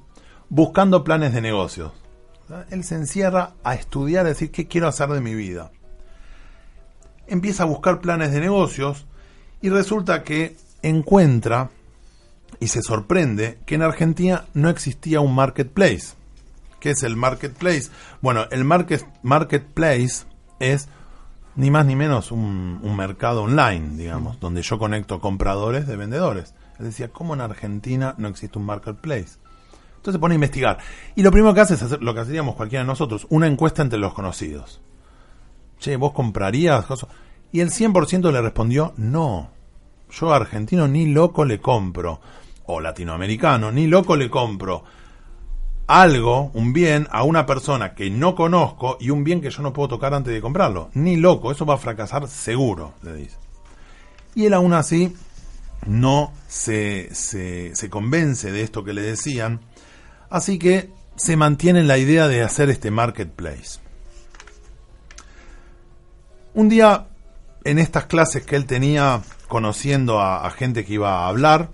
buscando 0.50 1.04
planes 1.04 1.34
de 1.34 1.42
negocios. 1.42 1.92
Él 2.70 2.84
se 2.84 2.96
encierra 2.96 3.54
a 3.64 3.76
estudiar, 3.76 4.26
a 4.26 4.30
decir, 4.30 4.52
¿qué 4.52 4.68
quiero 4.68 4.88
hacer 4.88 5.10
de 5.10 5.22
mi 5.22 5.34
vida? 5.34 5.72
Empieza 7.28 7.64
a 7.64 7.68
buscar 7.68 8.02
planes 8.02 8.32
de 8.32 8.40
negocios 8.40 9.08
y 9.66 9.70
resulta 9.70 10.22
que 10.22 10.56
encuentra 10.84 11.72
y 12.60 12.68
se 12.68 12.84
sorprende 12.84 13.58
que 13.66 13.74
en 13.74 13.82
Argentina 13.82 14.46
no 14.54 14.70
existía 14.70 15.22
un 15.22 15.34
marketplace. 15.34 16.14
¿Qué 16.80 16.92
es 16.92 17.02
el 17.02 17.16
marketplace? 17.16 17.90
Bueno, 18.22 18.46
el 18.52 18.64
market, 18.64 19.04
marketplace 19.24 20.28
es 20.60 20.88
ni 21.56 21.72
más 21.72 21.88
ni 21.88 21.96
menos 21.96 22.32
un, 22.32 22.96
mercado 22.96 23.42
online, 23.42 23.98
digamos, 23.98 24.40
donde 24.40 24.62
yo 24.62 24.78
conecto 24.78 25.20
compradores 25.20 25.88
de 25.88 25.96
vendedores. 25.96 26.54
Él 26.78 26.86
decía, 26.86 27.08
¿cómo 27.08 27.34
en 27.34 27.42
Argentina 27.42 28.14
no 28.20 28.28
existe 28.28 28.60
un 28.60 28.68
marketplace? 28.68 29.40
Entonces 29.96 30.14
se 30.14 30.20
pone 30.20 30.34
a 30.34 30.36
investigar. 30.36 30.78
Y 31.16 31.24
lo 31.24 31.32
primero 31.32 31.56
que 31.56 31.62
hace 31.62 31.74
es 31.74 31.82
hacer 31.82 32.04
lo 32.04 32.14
que 32.14 32.20
hacíamos 32.20 32.54
cualquiera 32.54 32.84
de 32.84 32.88
nosotros, 32.88 33.26
una 33.32 33.48
encuesta 33.48 33.82
entre 33.82 33.98
los 33.98 34.14
conocidos. 34.14 34.80
Che, 35.80 35.96
¿vos 35.96 36.12
comprarías? 36.12 36.86
Y 37.52 37.62
el 37.62 37.72
100% 37.72 38.32
le 38.32 38.42
respondió, 38.44 38.94
no. 38.98 39.55
Yo 40.20 40.34
argentino 40.34 40.88
ni 40.88 41.08
loco 41.08 41.44
le 41.44 41.60
compro 41.60 42.22
o 42.68 42.80
latinoamericano, 42.80 43.72
ni 43.72 43.88
loco 43.88 44.16
le 44.16 44.30
compro 44.30 44.84
algo, 45.88 46.52
un 46.54 46.74
bien, 46.74 47.08
a 47.12 47.24
una 47.24 47.46
persona 47.46 47.94
que 47.94 48.10
no 48.10 48.34
conozco 48.34 48.98
y 49.00 49.10
un 49.12 49.24
bien 49.24 49.42
que 49.42 49.52
yo 49.52 49.62
no 49.62 49.74
puedo 49.74 49.90
tocar 49.90 50.14
antes 50.14 50.34
de 50.34 50.42
comprarlo. 50.42 50.90
Ni 50.94 51.18
loco, 51.18 51.52
eso 51.52 51.66
va 51.66 51.76
a 51.76 51.78
fracasar 51.78 52.28
seguro, 52.28 52.94
le 53.04 53.14
dice. 53.14 53.38
Y 54.34 54.46
él 54.46 54.54
aún 54.54 54.74
así 54.74 55.16
no 55.86 56.34
se, 56.48 57.14
se, 57.14 57.90
convence 57.90 58.52
de 58.52 58.62
esto 58.64 58.84
que 58.84 58.94
le 58.94 59.02
decían, 59.02 59.62
así 60.30 60.58
que 60.58 60.90
se 61.16 61.38
mantiene 61.38 61.82
en 61.82 61.88
la 61.88 61.98
idea 61.98 62.28
de 62.28 62.42
hacer 62.42 62.70
este 62.70 62.90
marketplace. 62.90 63.80
Un 66.54 66.70
día, 66.70 67.08
en 67.64 67.80
estas 67.80 68.06
clases 68.06 68.46
que 68.46 68.56
él 68.56 68.66
tenía 68.66 69.22
conociendo 69.48 70.22
a 70.22 70.50
gente 70.52 70.86
que 70.86 70.94
iba 70.94 71.26
a 71.26 71.28
hablar, 71.28 71.70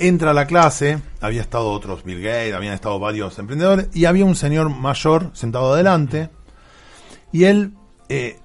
entra 0.00 0.30
a 0.30 0.34
la 0.34 0.46
clase, 0.46 0.98
había 1.20 1.42
estado 1.42 1.70
otros 1.70 2.02
Bill 2.04 2.22
Gates, 2.22 2.54
habían 2.54 2.72
estado 2.72 2.98
varios 2.98 3.38
emprendedores, 3.38 3.88
y 3.92 4.06
había 4.06 4.24
un 4.24 4.34
señor 4.34 4.70
mayor 4.70 5.30
sentado 5.34 5.74
adelante, 5.74 6.30
y 7.32 7.44
él 7.44 7.74
eh, 8.08 8.38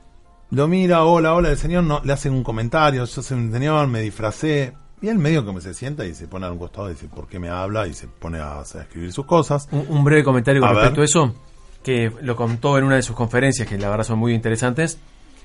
lo 0.51 0.67
mira, 0.67 1.05
hola, 1.05 1.33
hola, 1.33 1.49
el 1.49 1.57
señor 1.57 1.85
no, 1.85 2.01
le 2.03 2.13
hace 2.13 2.29
un 2.29 2.43
comentario, 2.43 3.05
yo 3.05 3.21
soy 3.21 3.37
un 3.37 3.51
señor, 3.51 3.87
me 3.87 4.01
disfracé, 4.01 4.73
y 5.01 5.07
él 5.07 5.17
medio 5.17 5.45
que 5.45 5.61
se 5.61 5.73
sienta 5.73 6.05
y 6.05 6.13
se 6.13 6.27
pone 6.27 6.45
a 6.45 6.51
un 6.51 6.59
costado 6.59 6.89
y 6.89 6.93
dice, 6.93 7.07
¿por 7.07 7.27
qué 7.27 7.39
me 7.39 7.49
habla? 7.49 7.87
Y 7.87 7.93
se 7.93 8.07
pone 8.07 8.39
a, 8.39 8.61
escribir 8.61 9.11
sus 9.11 9.25
cosas. 9.25 9.67
Un, 9.71 10.03
breve 10.03 10.23
comentario 10.23 10.61
con 10.61 10.75
respecto 10.75 11.01
a 11.01 11.05
eso, 11.05 11.35
que 11.83 12.11
lo 12.21 12.35
contó 12.35 12.77
en 12.77 12.83
una 12.83 12.95
de 12.95 13.01
sus 13.01 13.15
conferencias, 13.15 13.67
que 13.67 13.77
la 13.77 13.89
verdad 13.89 14.03
son 14.03 14.19
muy 14.19 14.33
interesantes. 14.33 14.97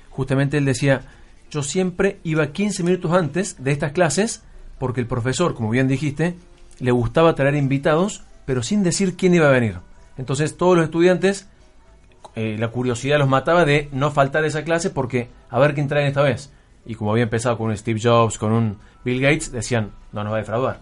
Justamente 0.09 0.57
él 0.57 0.65
decía, 0.65 1.01
yo 1.51 1.61
siempre 1.61 2.19
iba 2.23 2.47
15 2.47 2.83
minutos 2.83 3.11
antes 3.11 3.61
de 3.63 3.71
estas 3.71 3.91
clases 3.91 4.43
porque 4.79 5.01
el 5.01 5.07
profesor, 5.07 5.53
como 5.53 5.69
bien 5.69 5.87
dijiste, 5.87 6.35
le 6.79 6.91
gustaba 6.91 7.35
traer 7.35 7.55
invitados, 7.55 8.23
pero 8.45 8.63
sin 8.63 8.81
decir 8.81 9.15
quién 9.15 9.35
iba 9.35 9.47
a 9.47 9.51
venir. 9.51 9.75
Entonces 10.17 10.57
todos 10.57 10.75
los 10.75 10.85
estudiantes, 10.85 11.47
eh, 12.35 12.55
la 12.57 12.69
curiosidad 12.69 13.19
los 13.19 13.27
mataba 13.27 13.65
de 13.65 13.89
no 13.91 14.09
faltar 14.09 14.43
a 14.43 14.47
esa 14.47 14.63
clase 14.63 14.89
porque 14.89 15.29
a 15.49 15.59
ver 15.59 15.75
quién 15.75 15.87
traen 15.87 16.07
esta 16.07 16.23
vez. 16.23 16.51
Y 16.85 16.95
como 16.95 17.11
había 17.11 17.23
empezado 17.23 17.57
con 17.57 17.69
un 17.69 17.77
Steve 17.77 17.99
Jobs, 18.01 18.39
con 18.39 18.53
un 18.53 18.77
Bill 19.03 19.21
Gates, 19.21 19.51
decían, 19.51 19.91
no 20.13 20.23
nos 20.23 20.33
va 20.33 20.37
a 20.37 20.39
defraudar. 20.39 20.79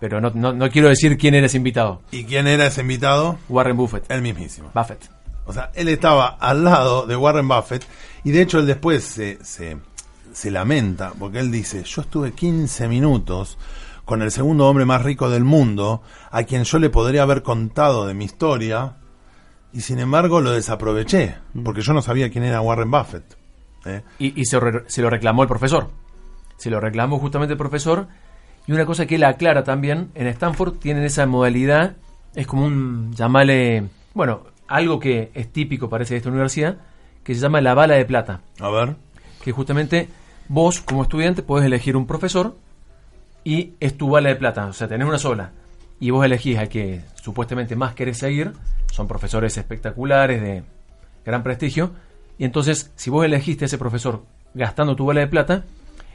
Pero 0.00 0.20
no, 0.20 0.30
no, 0.30 0.70
quiero 0.70 0.88
decir 0.88 1.16
quién 1.16 1.34
era 1.34 1.46
ese 1.46 1.58
invitado. 1.58 2.02
¿Y 2.10 2.24
quién 2.24 2.46
era 2.46 2.66
ese 2.66 2.80
invitado? 2.80 3.38
Warren 3.48 3.76
Buffett. 3.76 4.10
El 4.10 4.22
mismísimo. 4.22 4.70
Buffett. 4.74 5.10
O 5.46 5.52
sea, 5.52 5.70
él 5.74 5.88
estaba 5.88 6.26
al 6.26 6.64
lado 6.64 7.06
de 7.06 7.16
Warren 7.16 7.48
Buffett 7.48 7.84
y 8.24 8.30
de 8.30 8.42
hecho 8.42 8.58
él 8.58 8.66
después 8.66 9.04
se, 9.04 9.38
se 9.44 9.78
se 10.32 10.50
lamenta 10.50 11.12
porque 11.18 11.40
él 11.40 11.50
dice, 11.50 11.82
yo 11.84 12.02
estuve 12.02 12.32
15 12.32 12.88
minutos 12.88 13.58
con 14.04 14.22
el 14.22 14.30
segundo 14.30 14.66
hombre 14.66 14.84
más 14.84 15.02
rico 15.02 15.30
del 15.30 15.44
mundo, 15.44 16.02
a 16.32 16.42
quien 16.42 16.64
yo 16.64 16.80
le 16.80 16.90
podría 16.90 17.22
haber 17.22 17.44
contado 17.44 18.06
de 18.06 18.14
mi 18.14 18.24
historia, 18.24 18.96
y 19.72 19.82
sin 19.82 20.00
embargo 20.00 20.40
lo 20.40 20.50
desaproveché, 20.50 21.36
porque 21.64 21.82
yo 21.82 21.92
no 21.92 22.02
sabía 22.02 22.28
quién 22.28 22.42
era 22.42 22.60
Warren 22.60 22.90
Buffett. 22.90 23.36
¿eh? 23.84 24.02
Y, 24.18 24.44
se, 24.44 24.58
lo 25.00 25.10
reclamó 25.10 25.42
el 25.42 25.48
profesor. 25.48 25.90
Se 26.56 26.70
lo 26.70 26.80
reclamó 26.80 27.18
justamente 27.18 27.52
el 27.52 27.58
profesor. 27.58 28.08
Y 28.66 28.72
una 28.72 28.84
cosa 28.84 29.06
que 29.06 29.14
él 29.14 29.24
aclara 29.24 29.64
también, 29.64 30.10
en 30.14 30.26
Stanford 30.26 30.78
tienen 30.78 31.04
esa 31.04 31.26
modalidad, 31.26 31.96
es 32.34 32.46
como 32.46 32.64
un, 32.64 33.12
llamale, 33.14 33.84
bueno, 34.12 34.42
algo 34.66 34.98
que 34.98 35.30
es 35.34 35.52
típico 35.52 35.88
parece 35.88 36.14
de 36.14 36.18
esta 36.18 36.30
universidad, 36.30 36.78
que 37.22 37.34
se 37.34 37.40
llama 37.40 37.60
la 37.60 37.74
bala 37.74 37.94
de 37.94 38.04
plata. 38.04 38.40
A 38.60 38.70
ver. 38.70 38.96
Que 39.42 39.52
justamente 39.52 40.08
vos 40.50 40.80
como 40.80 41.02
estudiante 41.02 41.44
podés 41.44 41.66
elegir 41.66 41.96
un 41.96 42.08
profesor 42.08 42.56
y 43.44 43.74
es 43.78 43.96
tu 43.96 44.10
bala 44.10 44.30
de 44.30 44.34
plata, 44.34 44.66
o 44.66 44.72
sea, 44.72 44.88
tenés 44.88 45.06
una 45.06 45.16
sola. 45.16 45.52
Y 46.00 46.10
vos 46.10 46.24
elegís 46.24 46.58
a 46.58 46.66
que 46.66 47.02
supuestamente 47.22 47.76
más 47.76 47.94
querés 47.94 48.18
seguir, 48.18 48.52
son 48.90 49.06
profesores 49.06 49.56
espectaculares 49.56 50.42
de 50.42 50.64
gran 51.24 51.44
prestigio, 51.44 51.92
y 52.36 52.44
entonces 52.44 52.90
si 52.96 53.10
vos 53.10 53.24
elegiste 53.24 53.64
a 53.64 53.66
ese 53.66 53.78
profesor 53.78 54.24
gastando 54.52 54.96
tu 54.96 55.06
bala 55.06 55.20
de 55.20 55.28
plata, 55.28 55.64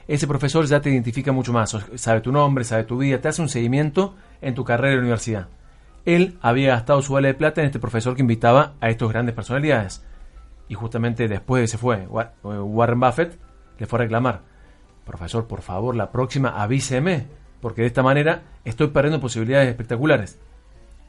ese 0.05 0.27
profesor 0.27 0.65
ya 0.65 0.81
te 0.81 0.89
identifica 0.89 1.31
mucho 1.31 1.53
más, 1.53 1.73
sabe 1.95 2.19
tu 2.19 2.33
nombre, 2.33 2.65
sabe 2.65 2.83
tu 2.83 2.97
vida, 2.97 3.21
te 3.21 3.29
hace 3.29 3.41
un 3.41 3.47
seguimiento 3.47 4.15
en 4.41 4.53
tu 4.53 4.65
carrera 4.65 4.89
en 4.89 4.97
la 4.97 5.03
universidad. 5.03 5.47
Él 6.03 6.37
había 6.41 6.75
gastado 6.75 7.01
su 7.01 7.13
bala 7.13 7.29
de 7.29 7.35
plata 7.35 7.61
en 7.61 7.67
este 7.67 7.79
profesor 7.79 8.15
que 8.15 8.21
invitaba 8.21 8.73
a 8.81 8.89
estas 8.89 9.07
grandes 9.07 9.33
personalidades. 9.33 10.03
Y 10.67 10.73
justamente 10.73 11.29
después 11.29 11.71
se 11.71 11.77
fue 11.77 12.05
Warren 12.43 12.99
Buffett, 12.99 13.44
le 13.77 13.85
fue 13.85 13.99
a 13.99 14.01
reclamar, 14.03 14.41
profesor, 15.05 15.47
por 15.47 15.61
favor, 15.61 15.95
la 15.95 16.11
próxima 16.11 16.49
avíseme, 16.61 17.27
porque 17.61 17.81
de 17.81 17.87
esta 17.87 18.03
manera 18.03 18.43
estoy 18.63 18.87
perdiendo 18.87 19.19
posibilidades 19.19 19.69
espectaculares. 19.69 20.37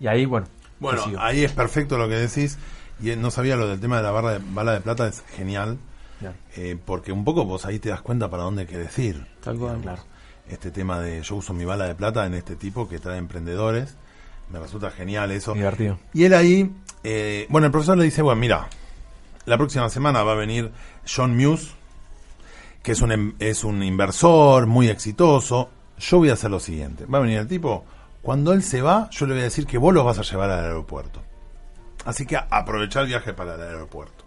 Y 0.01 0.07
ahí, 0.07 0.27
bueno, 0.27 0.47
Bueno, 0.79 1.03
ahí 1.19 1.45
es 1.45 1.53
perfecto 1.53 1.97
lo 1.99 2.09
que 2.09 2.17
decís. 2.17 2.59
Y 3.01 3.11
eh, 3.11 3.17
no 3.17 3.31
sabía 3.31 3.57
lo 3.57 3.69
del 3.69 3.81
tema 3.81 3.99
de 3.99 4.03
la 4.03 4.11
barra 4.11 4.33
de, 4.33 4.41
bala 4.53 4.73
de 4.73 4.81
plata, 4.81 5.07
es 5.07 5.23
genial. 5.35 5.79
Eh, 6.57 6.79
porque 6.83 7.13
un 7.13 7.25
poco 7.25 7.45
vos 7.45 7.67
ahí 7.67 7.79
te 7.79 7.91
das 7.91 8.01
cuenta 8.01 8.31
para 8.31 8.43
dónde 8.43 8.63
hay 8.63 8.69
que 8.69 8.79
decir. 8.79 9.27
Tal 9.43 9.59
cual. 9.59 9.81
digamos. 9.81 10.07
Este 10.49 10.71
tema 10.71 11.01
de 11.01 11.23
yo 11.23 11.37
uso 11.37 11.53
mi 11.53 11.65
bala 11.65 11.87
de 11.87 11.95
plata 11.95 12.25
en 12.25 12.35
este 12.35 12.57
tipo 12.57 12.89
que 12.89 12.99
trae 12.99 13.19
emprendedores. 13.19 13.97
Me 14.51 14.59
resulta 14.59 14.91
genial 14.91 15.31
eso. 15.33 15.55
Divertido. 15.55 15.99
Y 16.15 16.25
él 16.25 16.35
ahí, 16.35 16.71
eh, 17.05 17.47
bueno, 17.51 17.67
el 17.67 17.73
profesor 17.73 17.99
le 17.99 18.05
dice, 18.05 18.23
bueno, 18.23 18.41
mira, 18.41 18.69
la 19.45 19.59
próxima 19.59 19.89
semana 19.91 20.23
va 20.23 20.33
a 20.33 20.37
venir 20.37 20.71
John 21.05 21.37
Muse, 21.37 21.73
que 22.87 22.93
es 22.93 23.03
un, 23.03 23.11
em- 23.11 23.35
es 23.41 23.65
un 23.65 23.83
inversor 23.83 24.69
muy 24.69 24.87
exitoso. 24.89 25.71
Yo 25.99 26.19
voy 26.19 26.31
a 26.31 26.35
hacer 26.35 26.53
lo 26.53 26.61
siguiente. 26.61 27.05
Va 27.05 27.19
a 27.19 27.23
venir 27.23 27.39
el 27.39 27.49
tipo, 27.49 27.85
cuando 28.23 28.53
él 28.53 28.63
se 28.63 28.81
va, 28.81 29.11
yo 29.11 29.27
le 29.27 29.33
voy 29.33 29.41
a 29.41 29.47
decir 29.47 29.67
que 29.67 29.77
vos 29.77 29.93
lo 29.93 30.05
vas 30.05 30.21
a 30.21 30.23
llevar 30.23 30.51
al 30.51 30.65
aeropuerto. 30.67 31.21
Así 32.05 32.27
que 32.27 32.37
aprovechar 32.37 33.03
el 33.03 33.09
viaje 33.09 33.35
para 33.35 33.57
el 33.57 33.61
aeropuerto. 33.63 34.25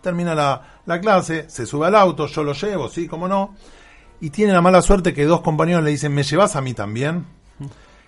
Termina 0.00 0.34
la, 0.34 0.80
la 0.84 1.00
clase, 1.00 1.48
se 1.48 1.64
sube 1.64 1.86
al 1.86 1.94
auto, 1.94 2.26
yo 2.26 2.42
lo 2.42 2.54
llevo, 2.54 2.88
sí, 2.88 3.06
cómo 3.06 3.28
no. 3.28 3.54
Y 4.20 4.30
tiene 4.30 4.52
la 4.52 4.60
mala 4.60 4.82
suerte 4.82 5.14
que 5.14 5.24
dos 5.24 5.40
compañeros 5.42 5.84
le 5.84 5.90
dicen, 5.90 6.12
¿me 6.12 6.24
llevas 6.24 6.56
a 6.56 6.60
mí 6.60 6.74
también? 6.74 7.24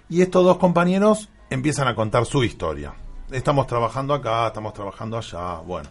Y 0.08 0.22
estos 0.22 0.44
dos 0.44 0.56
compañeros 0.58 1.28
empiezan 1.50 1.86
a 1.86 1.94
contar 1.94 2.26
su 2.26 2.42
historia. 2.42 2.94
Estamos 3.30 3.68
trabajando 3.68 4.12
acá, 4.12 4.48
estamos 4.48 4.72
trabajando 4.74 5.18
allá, 5.18 5.58
bueno. 5.64 5.88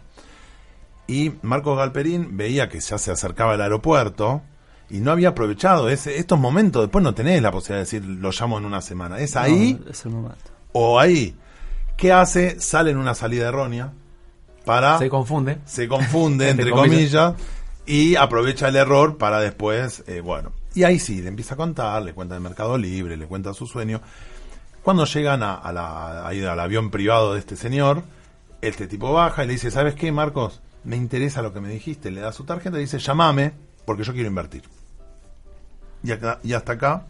Y 1.06 1.32
Marcos 1.42 1.76
Galperín 1.76 2.36
veía 2.36 2.68
que 2.68 2.80
ya 2.80 2.96
se 2.98 3.10
acercaba 3.10 3.54
el 3.54 3.60
aeropuerto 3.60 4.42
y 4.90 4.98
no 4.98 5.10
había 5.12 5.30
aprovechado 5.30 5.88
ese, 5.90 6.18
estos 6.18 6.38
momentos. 6.38 6.82
Después 6.82 7.02
no 7.02 7.14
tenés 7.14 7.42
la 7.42 7.50
posibilidad 7.52 7.78
de 7.78 7.98
decir, 7.98 8.04
lo 8.04 8.30
llamo 8.30 8.58
en 8.58 8.64
una 8.64 8.80
semana. 8.80 9.18
Es 9.18 9.36
ahí 9.36 9.78
No, 9.84 9.90
es 9.90 10.04
el 10.04 10.12
momento. 10.12 10.36
o 10.72 10.98
ahí. 10.98 11.36
¿Qué 11.96 12.12
hace? 12.12 12.58
Sale 12.60 12.90
en 12.90 12.96
una 12.98 13.14
salida 13.14 13.48
errónea 13.48 13.92
para 14.64 14.98
Se 14.98 15.08
confunde. 15.10 15.58
se 15.66 15.86
confunde, 15.88 16.48
entre 16.50 16.70
comillas. 16.70 17.34
y 17.86 18.16
aprovecha 18.16 18.68
el 18.68 18.76
error 18.76 19.18
para 19.18 19.40
después, 19.40 20.02
eh, 20.06 20.20
bueno. 20.20 20.52
Y 20.74 20.82
ahí 20.84 20.98
sí, 20.98 21.20
le 21.22 21.28
empieza 21.28 21.54
a 21.54 21.56
contar, 21.56 22.02
le 22.02 22.14
cuenta 22.14 22.34
el 22.34 22.40
Mercado 22.40 22.76
Libre, 22.78 23.16
le 23.16 23.26
cuenta 23.26 23.52
su 23.54 23.66
sueño. 23.66 24.00
Cuando 24.82 25.04
llegan 25.04 25.42
a, 25.42 25.54
a 25.54 25.72
la, 25.72 26.26
al 26.26 26.60
avión 26.60 26.90
privado 26.90 27.34
de 27.34 27.40
este 27.40 27.56
señor, 27.56 28.02
este 28.60 28.86
tipo 28.86 29.12
baja 29.12 29.44
y 29.44 29.46
le 29.46 29.52
dice, 29.52 29.70
¿sabes 29.70 29.94
qué, 29.94 30.10
Marcos? 30.12 30.60
Me 30.84 30.96
interesa 30.96 31.42
lo 31.42 31.52
que 31.52 31.60
me 31.60 31.68
dijiste. 31.68 32.10
Le 32.10 32.20
da 32.20 32.32
su 32.32 32.44
tarjeta 32.44 32.76
y 32.78 32.82
dice, 32.82 32.98
llamame, 32.98 33.52
porque 33.86 34.04
yo 34.04 34.12
quiero 34.12 34.28
invertir. 34.28 34.62
Y, 36.02 36.12
acá, 36.12 36.38
y 36.42 36.52
hasta 36.52 36.72
acá, 36.72 37.06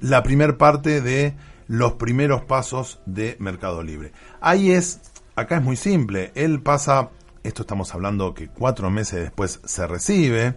la 0.00 0.22
primer 0.22 0.56
parte 0.56 1.00
de 1.02 1.34
los 1.68 1.92
primeros 1.94 2.42
pasos 2.44 3.00
de 3.06 3.36
Mercado 3.38 3.82
Libre. 3.82 4.12
Ahí 4.40 4.72
es, 4.72 5.00
acá 5.36 5.58
es 5.58 5.62
muy 5.62 5.76
simple. 5.76 6.32
Él 6.34 6.62
pasa, 6.62 7.10
esto 7.42 7.62
estamos 7.62 7.94
hablando 7.94 8.32
que 8.34 8.48
cuatro 8.48 8.90
meses 8.90 9.20
después 9.20 9.60
se 9.64 9.86
recibe, 9.86 10.54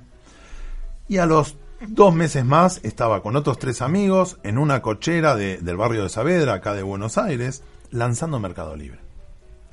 y 1.10 1.18
a 1.18 1.26
los 1.26 1.58
dos 1.86 2.16
meses 2.16 2.46
más 2.46 2.80
estaba 2.84 3.22
con 3.22 3.36
otros 3.36 3.60
tres 3.60 3.82
amigos 3.82 4.40
en 4.44 4.58
una 4.58 4.82
cochera 4.82 5.36
de- 5.36 5.58
del 5.58 5.76
barrio 5.76 6.04
de 6.04 6.10
Saavedra, 6.10 6.54
acá 6.54 6.74
de 6.74 6.82
Buenos 6.82 7.18
Aires, 7.18 7.62
lanzando 7.92 8.40
Mercado 8.40 8.76
Libre. 8.78 9.03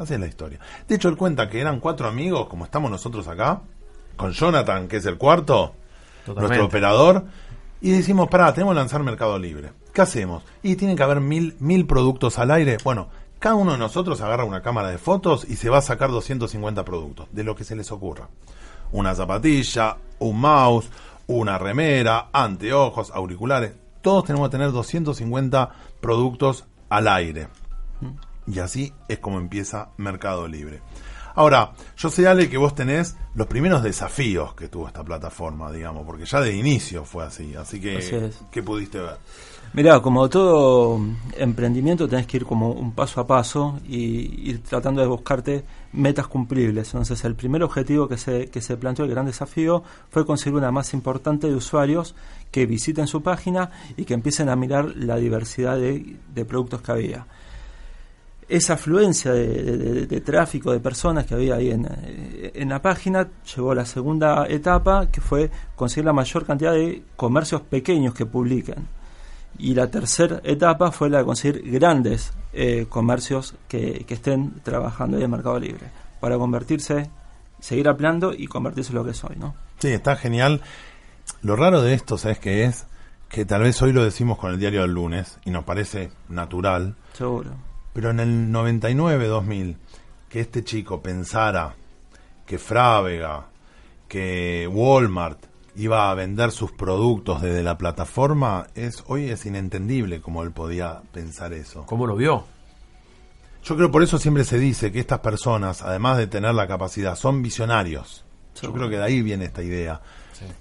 Así 0.00 0.14
es 0.14 0.21
la 0.21 0.26
historia. 0.26 0.59
De 0.88 0.95
hecho, 0.95 1.11
él 1.11 1.16
cuenta 1.19 1.50
que 1.50 1.61
eran 1.61 1.78
cuatro 1.78 2.09
amigos, 2.09 2.49
como 2.49 2.64
estamos 2.64 2.90
nosotros 2.90 3.28
acá, 3.28 3.61
con 4.16 4.33
Jonathan, 4.33 4.88
que 4.88 4.97
es 4.97 5.04
el 5.04 5.19
cuarto, 5.19 5.75
Totalmente. 6.25 6.40
nuestro 6.40 6.64
operador, 6.64 7.25
y 7.83 7.90
decimos, 7.90 8.28
pará, 8.30 8.54
tenemos 8.54 8.73
que 8.73 8.80
lanzar 8.80 9.02
Mercado 9.02 9.38
Libre. 9.38 9.73
¿Qué 9.92 10.00
hacemos? 10.00 10.42
Y 10.62 10.76
tienen 10.76 10.97
que 10.97 11.02
haber 11.02 11.21
mil, 11.21 11.54
mil 11.61 11.87
productos 11.87 12.38
al 12.38 12.50
aire. 12.50 12.78
Bueno, 12.83 13.09
cada 13.38 13.57
uno 13.57 13.73
de 13.73 13.78
nosotros 13.78 14.19
agarra 14.23 14.45
una 14.45 14.62
cámara 14.62 14.88
de 14.88 14.97
fotos 14.97 15.45
y 15.47 15.57
se 15.57 15.69
va 15.69 15.78
a 15.78 15.83
sacar 15.83 16.11
250 16.11 16.83
productos, 16.83 17.28
de 17.30 17.45
lo 17.45 17.54
que 17.54 17.64
se 17.64 17.76
les 17.76 17.92
ocurra. 17.92 18.30
Una 18.92 19.14
zapatilla, 19.14 19.99
un 20.19 20.40
mouse, 20.40 20.89
una 21.26 21.58
remera, 21.58 22.30
anteojos, 22.32 23.10
auriculares. 23.10 23.75
Todos 24.00 24.25
tenemos 24.25 24.49
que 24.49 24.52
tener 24.52 24.73
250 24.73 25.71
productos 26.00 26.65
al 26.89 27.06
aire. 27.06 27.49
Y 28.52 28.58
así 28.58 28.93
es 29.08 29.19
como 29.19 29.39
empieza 29.39 29.91
Mercado 29.97 30.49
Libre. 30.49 30.80
Ahora, 31.34 31.73
yo 31.97 32.10
sé, 32.10 32.26
Ale, 32.26 32.50
que 32.50 32.58
vos 32.58 32.75
tenés 32.75 33.17
los 33.34 33.47
primeros 33.47 33.82
desafíos 33.82 34.54
que 34.54 34.69
tuvo 34.69 34.89
esta 34.89 35.04
plataforma, 35.04 35.71
digamos, 35.71 36.04
porque 36.04 36.25
ya 36.25 36.41
de 36.41 36.56
inicio 36.56 37.04
fue 37.04 37.25
así. 37.25 37.54
Así 37.54 37.80
que, 37.80 37.99
Así. 37.99 38.17
¿qué 38.50 38.63
pudiste 38.63 38.99
ver? 38.99 39.17
Mirá, 39.73 40.00
como 40.00 40.28
todo 40.28 41.00
emprendimiento 41.39 42.08
tenés 42.08 42.26
que 42.26 42.39
ir 42.39 42.45
como 42.45 42.73
un 42.73 42.91
paso 42.91 43.21
a 43.21 43.26
paso 43.26 43.78
y 43.89 44.50
ir 44.50 44.65
tratando 44.65 45.00
de 45.00 45.06
buscarte 45.06 45.65
metas 45.93 46.26
cumplibles. 46.26 46.89
Entonces 46.89 47.25
el 47.25 47.36
primer 47.36 47.63
objetivo 47.63 48.08
que 48.08 48.19
se, 48.19 48.49
que 48.49 48.60
se 48.60 48.76
planteó, 48.76 49.04
el 49.04 49.13
gran 49.13 49.26
desafío, 49.26 49.84
fue 50.10 50.26
conseguir 50.26 50.58
una 50.58 50.73
masa 50.73 50.97
importante 50.97 51.47
de 51.47 51.54
usuarios 51.54 52.17
que 52.50 52.67
visiten 52.67 53.06
su 53.06 53.23
página 53.23 53.71
y 53.97 54.04
que 54.04 54.15
empiecen 54.15 54.49
a 54.49 54.56
mirar 54.56 54.97
la 54.97 55.17
diversidad 55.17 55.76
de, 55.76 56.17
de 56.34 56.45
productos 56.45 56.82
que 56.82 56.91
había. 56.91 57.26
Esa 58.50 58.75
afluencia 58.75 59.32
de, 59.32 59.47
de- 59.63 59.76
de- 59.78 60.06
de 60.06 60.21
tráfico 60.21 60.73
de 60.73 60.80
personas 60.80 61.25
que 61.25 61.34
había 61.34 61.54
ahí 61.54 61.71
en, 61.71 61.86
eh, 61.86 62.50
en 62.54 62.69
la 62.71 62.82
página 62.82 63.28
llegó 63.54 63.71
a 63.71 63.75
la 63.76 63.86
segunda 63.86 64.45
etapa, 64.49 65.06
que 65.10 65.21
fue 65.21 65.50
conseguir 65.76 66.04
la 66.06 66.13
mayor 66.13 66.45
cantidad 66.45 66.73
de 66.73 67.02
comercios 67.17 67.60
pequeños 67.63 68.13
que 68.13 68.26
publiquen. 68.26 68.89
Y 69.58 69.75
la 69.75 69.86
tercera 69.89 70.41
etapa 70.43 70.91
fue 70.91 71.08
la 71.10 71.19
de 71.19 71.25
conseguir 71.25 71.63
grandes 71.71 72.32
eh, 72.52 72.86
comercios 72.89 73.54
que, 73.69 74.04
que 74.06 74.15
estén 74.15 74.54
trabajando 74.63 75.17
ahí 75.17 75.23
en 75.23 75.30
Mercado 75.30 75.58
Libre 75.60 75.86
para 76.21 76.36
convertirse, 76.36 77.08
seguir 77.60 77.89
ampliando 77.89 78.32
y 78.32 78.47
convertirse 78.47 78.91
en 78.91 78.97
lo 78.97 79.04
que 79.04 79.10
es 79.13 79.23
hoy, 79.25 79.36
¿no? 79.39 79.54
Sí, 79.78 79.89
está 79.89 80.17
genial. 80.17 80.60
Lo 81.43 81.54
raro 81.56 81.82
de 81.82 81.95
esto, 81.95 82.19
¿sabes 82.19 82.39
qué 82.41 82.65
es? 82.65 82.86
Que 83.28 83.45
tal 83.45 83.63
vez 83.63 83.80
hoy 83.82 83.93
lo 83.93 84.02
decimos 84.02 84.39
con 84.39 84.50
el 84.50 84.58
diario 84.58 84.80
del 84.82 84.93
lunes 84.93 85.39
y 85.45 85.50
nos 85.50 85.63
parece 85.65 86.10
natural, 86.28 86.97
Seguro. 87.13 87.50
Pero 87.93 88.11
en 88.11 88.21
el 88.21 88.53
99-2000, 88.53 89.76
que 90.29 90.41
este 90.41 90.65
chico 90.65 91.00
pensara 91.03 91.75
que 92.47 92.59
Frávega, 92.59 93.47
que 94.09 94.69
Walmart 94.71 95.47
iba 95.76 96.11
a 96.11 96.15
vender 96.15 96.50
sus 96.50 96.73
productos 96.73 97.43
desde 97.43 97.63
la 97.63 97.79
plataforma, 97.79 98.67
es 98.75 99.05
hoy 99.07 99.31
es 99.31 99.47
inentendible 99.47 100.21
cómo 100.21 100.43
él 100.43 100.50
podía 100.50 101.00
pensar 101.13 101.53
eso. 101.53 101.85
¿Cómo 101.87 102.07
lo 102.07 102.17
vio? 102.17 102.45
Yo 103.63 103.76
creo 103.76 103.91
por 103.91 104.03
eso 104.03 104.19
siempre 104.19 104.45
se 104.45 104.59
dice 104.59 104.91
que 104.91 105.00
estas 105.00 105.21
personas, 105.21 105.83
además 105.83 106.19
de 106.19 106.26
tener 106.26 106.55
la 106.55 106.67
capacidad, 106.67 107.15
son 107.15 107.43
visionarios. 107.43 108.25
Yo 108.61 108.73
creo 108.73 108.89
que 108.89 108.97
de 108.97 109.05
ahí 109.05 109.23
viene 109.23 109.47
esta 109.47 109.63
idea. 109.63 110.00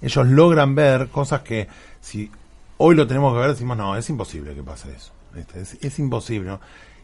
Ellos 0.02 0.26
logran 0.26 0.74
ver 0.74 1.08
cosas 1.08 1.40
que 1.40 1.66
si 2.00 2.30
hoy 2.76 2.94
lo 2.94 3.06
tenemos 3.06 3.32
que 3.32 3.40
ver, 3.40 3.50
decimos, 3.50 3.76
no, 3.76 3.96
es 3.96 4.08
imposible 4.10 4.54
que 4.54 4.62
pase 4.62 4.94
eso. 4.94 5.12
Es, 5.54 5.74
es 5.82 5.98
imposible. 5.98 6.50
¿no? 6.50 6.60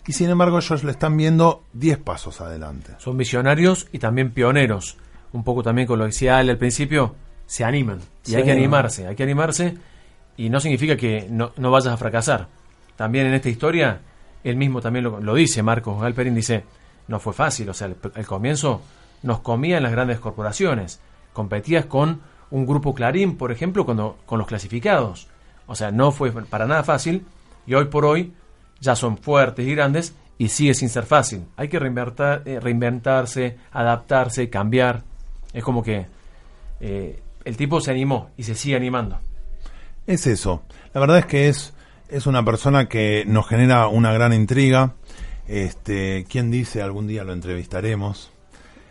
Y 0.07 0.13
sin 0.13 0.31
embargo 0.31 0.59
ellos 0.59 0.85
lo 0.85 0.91
están 0.91 1.17
viendo 1.17 1.65
10 1.73 1.99
pasos 1.99 2.41
adelante. 2.41 2.93
Son 2.99 3.17
visionarios 3.17 3.89
y 3.93 3.99
también 3.99 4.31
pioneros. 4.31 4.97
Un 5.33 5.43
poco 5.43 5.63
también 5.63 5.89
con 5.89 5.99
lo 5.99 6.05
que 6.05 6.11
decía 6.11 6.39
Ale 6.39 6.53
al 6.53 6.59
principio, 6.59 7.17
se 7.47 7.65
animan. 7.65 8.01
Y 8.25 8.31
Se 8.31 8.37
hay 8.37 8.45
que 8.45 8.53
animarse, 8.53 9.07
hay 9.07 9.17
que 9.17 9.25
animarse. 9.25 9.77
Y 10.37 10.49
no 10.49 10.61
significa 10.61 10.97
que 10.97 11.27
no, 11.29 11.53
no 11.57 11.71
vayas 11.71 11.93
a 11.93 11.97
fracasar. 11.97 12.49
También 12.95 13.27
en 13.27 13.35
esta 13.35 13.49
historia, 13.49 14.01
él 14.45 14.57
mismo 14.57 14.81
también 14.81 15.05
lo, 15.05 15.21
lo 15.21 15.35
dice, 15.35 15.63
Marcos 15.63 16.01
Galperín 16.01 16.35
dice, 16.35 16.65
no 17.09 17.19
fue 17.19 17.33
fácil. 17.33 17.69
O 17.69 17.75
sea, 17.75 17.89
al, 17.89 17.97
al 18.15 18.27
comienzo 18.27 18.83
nos 19.23 19.41
comían 19.41 19.83
las 19.83 19.93
grandes 19.93 20.21
corporaciones. 20.21 21.01
Competías 21.33 21.87
con 21.87 22.21
un 22.51 22.65
grupo 22.65 22.95
Clarín, 22.95 23.37
por 23.37 23.51
ejemplo, 23.51 23.85
cuando, 23.85 24.19
con 24.25 24.39
los 24.39 24.47
clasificados. 24.47 25.27
O 25.67 25.75
sea, 25.75 25.91
no 25.91 26.13
fue 26.13 26.31
para 26.31 26.67
nada 26.67 26.85
fácil. 26.85 27.27
Y 27.67 27.75
hoy 27.75 27.87
por 27.87 28.05
hoy 28.05 28.33
ya 28.81 28.95
son 28.97 29.17
fuertes 29.19 29.67
y 29.67 29.75
grandes 29.75 30.15
y 30.39 30.49
sigue 30.49 30.75
sin 30.75 30.89
ser 30.89 31.05
fácil. 31.05 31.45
Hay 31.57 31.69
que 31.69 31.79
reinventar- 31.81 32.43
eh, 32.45 32.61
reinventarse, 32.61 33.57
adaptarse, 33.73 34.51
cambiar. 34.51 35.03
Es 35.53 35.65
como 35.65 35.83
que 35.83 36.07
eh, 36.81 37.21
el 37.45 37.57
tipo 37.57 37.81
se 37.81 37.91
animó 37.91 38.31
y 38.37 38.43
se 38.43 38.55
sigue 38.55 38.77
animando. 38.77 39.19
Es 40.07 40.27
eso. 40.27 40.63
La 40.93 41.01
verdad 41.01 41.19
es 41.19 41.27
que 41.27 41.49
es, 41.49 41.73
es 42.09 42.27
una 42.27 42.45
persona 42.45 42.89
que 42.89 43.25
nos 43.27 43.49
genera 43.49 43.89
una 43.89 44.13
gran 44.13 44.33
intriga. 44.33 44.93
Este, 45.49 46.27
¿Quién 46.29 46.51
dice 46.51 46.83
algún 46.83 47.07
día 47.07 47.25
lo 47.25 47.33
entrevistaremos? 47.33 48.31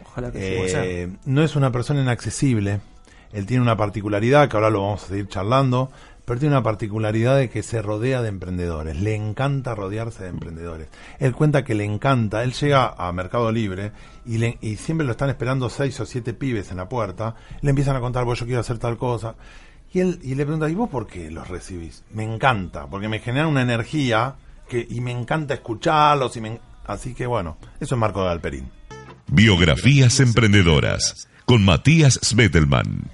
Ojalá 0.05 0.31
que 0.31 0.65
Eh, 1.03 1.09
no 1.25 1.43
es 1.43 1.55
una 1.55 1.71
persona 1.71 2.01
inaccesible. 2.01 2.79
Él 3.33 3.45
tiene 3.45 3.61
una 3.61 3.75
particularidad, 3.75 4.47
que 4.49 4.55
ahora 4.55 4.69
lo 4.69 4.81
vamos 4.81 5.03
a 5.03 5.07
seguir 5.07 5.27
charlando, 5.27 5.91
pero 6.25 6.39
tiene 6.39 6.55
una 6.55 6.63
particularidad 6.63 7.37
de 7.37 7.49
que 7.49 7.61
se 7.63 7.81
rodea 7.81 8.21
de 8.21 8.29
emprendedores. 8.29 8.99
Le 8.99 9.15
encanta 9.15 9.75
rodearse 9.75 10.23
de 10.23 10.29
emprendedores. 10.29 10.87
Él 11.19 11.33
cuenta 11.33 11.63
que 11.63 11.75
le 11.75 11.83
encanta. 11.85 12.43
Él 12.43 12.53
llega 12.53 12.95
a 12.97 13.11
Mercado 13.11 13.51
Libre 13.51 13.91
y, 14.25 14.37
le- 14.39 14.57
y 14.61 14.75
siempre 14.77 15.05
lo 15.05 15.11
están 15.11 15.29
esperando 15.29 15.69
seis 15.69 15.99
o 15.99 16.05
siete 16.05 16.33
pibes 16.33 16.71
en 16.71 16.77
la 16.77 16.89
puerta. 16.89 17.35
Le 17.61 17.69
empiezan 17.69 17.95
a 17.95 17.99
contar, 17.99 18.25
vos 18.25 18.39
yo 18.39 18.45
quiero 18.45 18.61
hacer 18.61 18.79
tal 18.79 18.97
cosa. 18.97 19.35
Y 19.93 19.99
él 19.99 20.19
y 20.23 20.35
le 20.35 20.43
pregunta, 20.45 20.69
¿y 20.69 20.75
vos 20.75 20.89
por 20.89 21.07
qué 21.07 21.29
los 21.31 21.47
recibís? 21.47 22.03
Me 22.11 22.23
encanta, 22.23 22.87
porque 22.87 23.07
me 23.07 23.19
genera 23.19 23.47
una 23.47 23.61
energía 23.61 24.35
que, 24.67 24.85
y 24.89 24.99
me 25.01 25.11
encanta 25.11 25.53
escucharlos 25.53 26.35
y 26.37 26.41
me, 26.41 26.59
Así 26.85 27.13
que 27.13 27.25
bueno, 27.27 27.57
eso 27.79 27.95
es 27.95 27.99
Marco 27.99 28.23
Galperín. 28.23 28.69
Biografías 29.27 30.19
emprendedoras 30.19 31.27
con 31.45 31.63
Matías 31.63 32.19
Svetelman. 32.23 33.09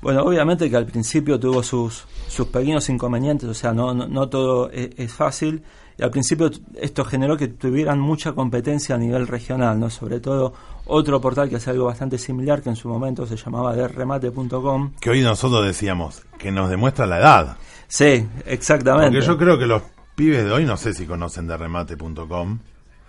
Bueno, 0.00 0.22
obviamente 0.22 0.70
que 0.70 0.76
al 0.76 0.86
principio 0.86 1.40
tuvo 1.40 1.62
sus, 1.62 2.04
sus 2.28 2.46
pequeños 2.48 2.88
inconvenientes, 2.88 3.48
o 3.48 3.54
sea, 3.54 3.72
no, 3.72 3.92
no, 3.92 4.28
todo 4.28 4.70
es, 4.70 4.90
es, 4.96 5.12
fácil. 5.12 5.62
Y 5.98 6.02
al 6.04 6.10
principio 6.10 6.50
esto 6.80 7.04
generó 7.04 7.36
que 7.36 7.48
tuvieran 7.48 7.98
mucha 7.98 8.32
competencia 8.32 8.94
a 8.94 8.98
nivel 8.98 9.26
regional, 9.26 9.80
¿no? 9.80 9.90
Sobre 9.90 10.20
todo 10.20 10.54
otro 10.86 11.20
portal 11.20 11.48
que 11.48 11.56
hace 11.56 11.70
algo 11.70 11.86
bastante 11.86 12.16
similar, 12.16 12.62
que 12.62 12.68
en 12.68 12.76
su 12.76 12.88
momento 12.88 13.26
se 13.26 13.36
llamaba 13.36 13.74
derremate.com. 13.74 14.92
Que 15.00 15.10
hoy 15.10 15.22
nosotros 15.22 15.66
decíamos 15.66 16.22
que 16.38 16.52
nos 16.52 16.70
demuestra 16.70 17.04
la 17.06 17.18
edad. 17.18 17.56
Sí, 17.88 18.26
exactamente. 18.46 19.10
Porque 19.10 19.26
yo 19.26 19.36
creo 19.36 19.58
que 19.58 19.66
los 19.66 19.82
pibes 20.14 20.44
de 20.44 20.52
hoy 20.52 20.64
no 20.64 20.76
sé 20.76 20.94
si 20.94 21.06
conocen 21.06 21.48
derremate.com. 21.48 22.58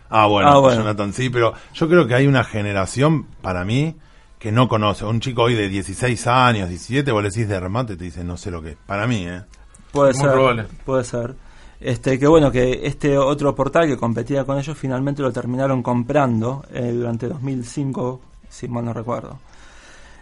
Ah, 0.10 0.25
bueno, 0.25 0.49
Ah, 0.49 0.58
bueno. 0.58 0.82
Jonathan, 0.82 1.13
sí, 1.13 1.30
pero 1.30 1.54
yo 1.73 1.88
creo 1.88 2.08
que 2.08 2.15
hay 2.15 2.25
una 2.25 2.43
generación, 2.43 3.25
para 3.41 3.63
mí, 3.63 3.95
que 4.39 4.52
no 4.52 4.67
conoce. 4.67 5.06
Un 5.06 5.19
chico 5.19 5.43
hoy 5.43 5.54
de 5.54 5.67
16 5.67 6.25
años, 6.28 6.69
17, 6.69 7.12
vos 7.12 7.21
le 7.21 7.30
decís 7.30 7.47
de 7.47 7.60
remate, 7.60 7.97
te 7.97 8.06
dice, 8.06 8.23
no 8.23 8.38
sé 8.38 8.49
lo 8.49 8.62
que 8.62 8.71
es. 8.71 8.78
Para 8.86 9.06
mí, 9.06 9.25
¿eh? 9.28 9.43
Puede 9.91 10.13
Muy 10.13 10.21
ser, 10.21 10.32
probable. 10.32 10.65
puede 10.86 11.04
ser. 11.04 11.36
Este, 11.82 12.17
que 12.17 12.28
bueno, 12.28 12.52
que 12.52 12.82
este 12.84 13.17
otro 13.17 13.54
portal 13.56 13.88
que 13.88 13.97
competía 13.97 14.43
con 14.45 14.58
ellos 14.58 14.78
finalmente 14.78 15.21
lo 15.21 15.32
terminaron 15.32 15.84
comprando 15.84 16.65
eh, 16.73 16.91
durante 16.93 17.28
2005, 17.28 18.21
si 18.49 18.67
mal 18.67 18.86
no 18.86 18.93
recuerdo. 18.93 19.39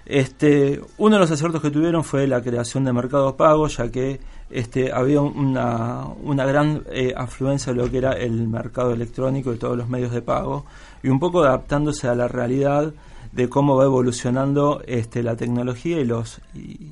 Este, 0.06 0.80
uno 0.97 1.15
de 1.15 1.19
los 1.19 1.32
aciertos 1.32 1.62
que 1.62 1.69
tuvieron 1.69 2.03
fue 2.03 2.27
la 2.27 2.41
creación 2.41 2.86
de 2.86 2.93
Mercado 2.93 3.36
Pago, 3.36 3.67
ya 3.67 3.91
que 3.91 4.21
este, 4.49 4.93
había 4.93 5.19
una, 5.21 6.06
una 6.23 6.45
gran 6.45 6.84
eh, 6.89 7.13
afluencia 7.15 7.73
de 7.73 7.80
lo 7.80 7.91
que 7.91 7.97
era 7.97 8.13
el 8.13 8.47
mercado 8.47 8.93
electrónico 8.93 9.53
y 9.53 9.58
todos 9.58 9.77
los 9.77 9.89
medios 9.89 10.12
de 10.12 10.21
pago, 10.21 10.65
y 11.03 11.10
un 11.10 11.19
poco 11.19 11.43
adaptándose 11.43 12.08
a 12.08 12.15
la 12.15 12.27
realidad 12.30 12.93
de 13.38 13.47
cómo 13.47 13.78
va 13.78 13.86
evolucionando 13.86 14.82
este, 14.86 15.21
la 15.21 15.36
tecnología 15.36 16.00
y 16.00 16.06
los 16.06 16.41
y, 16.56 16.91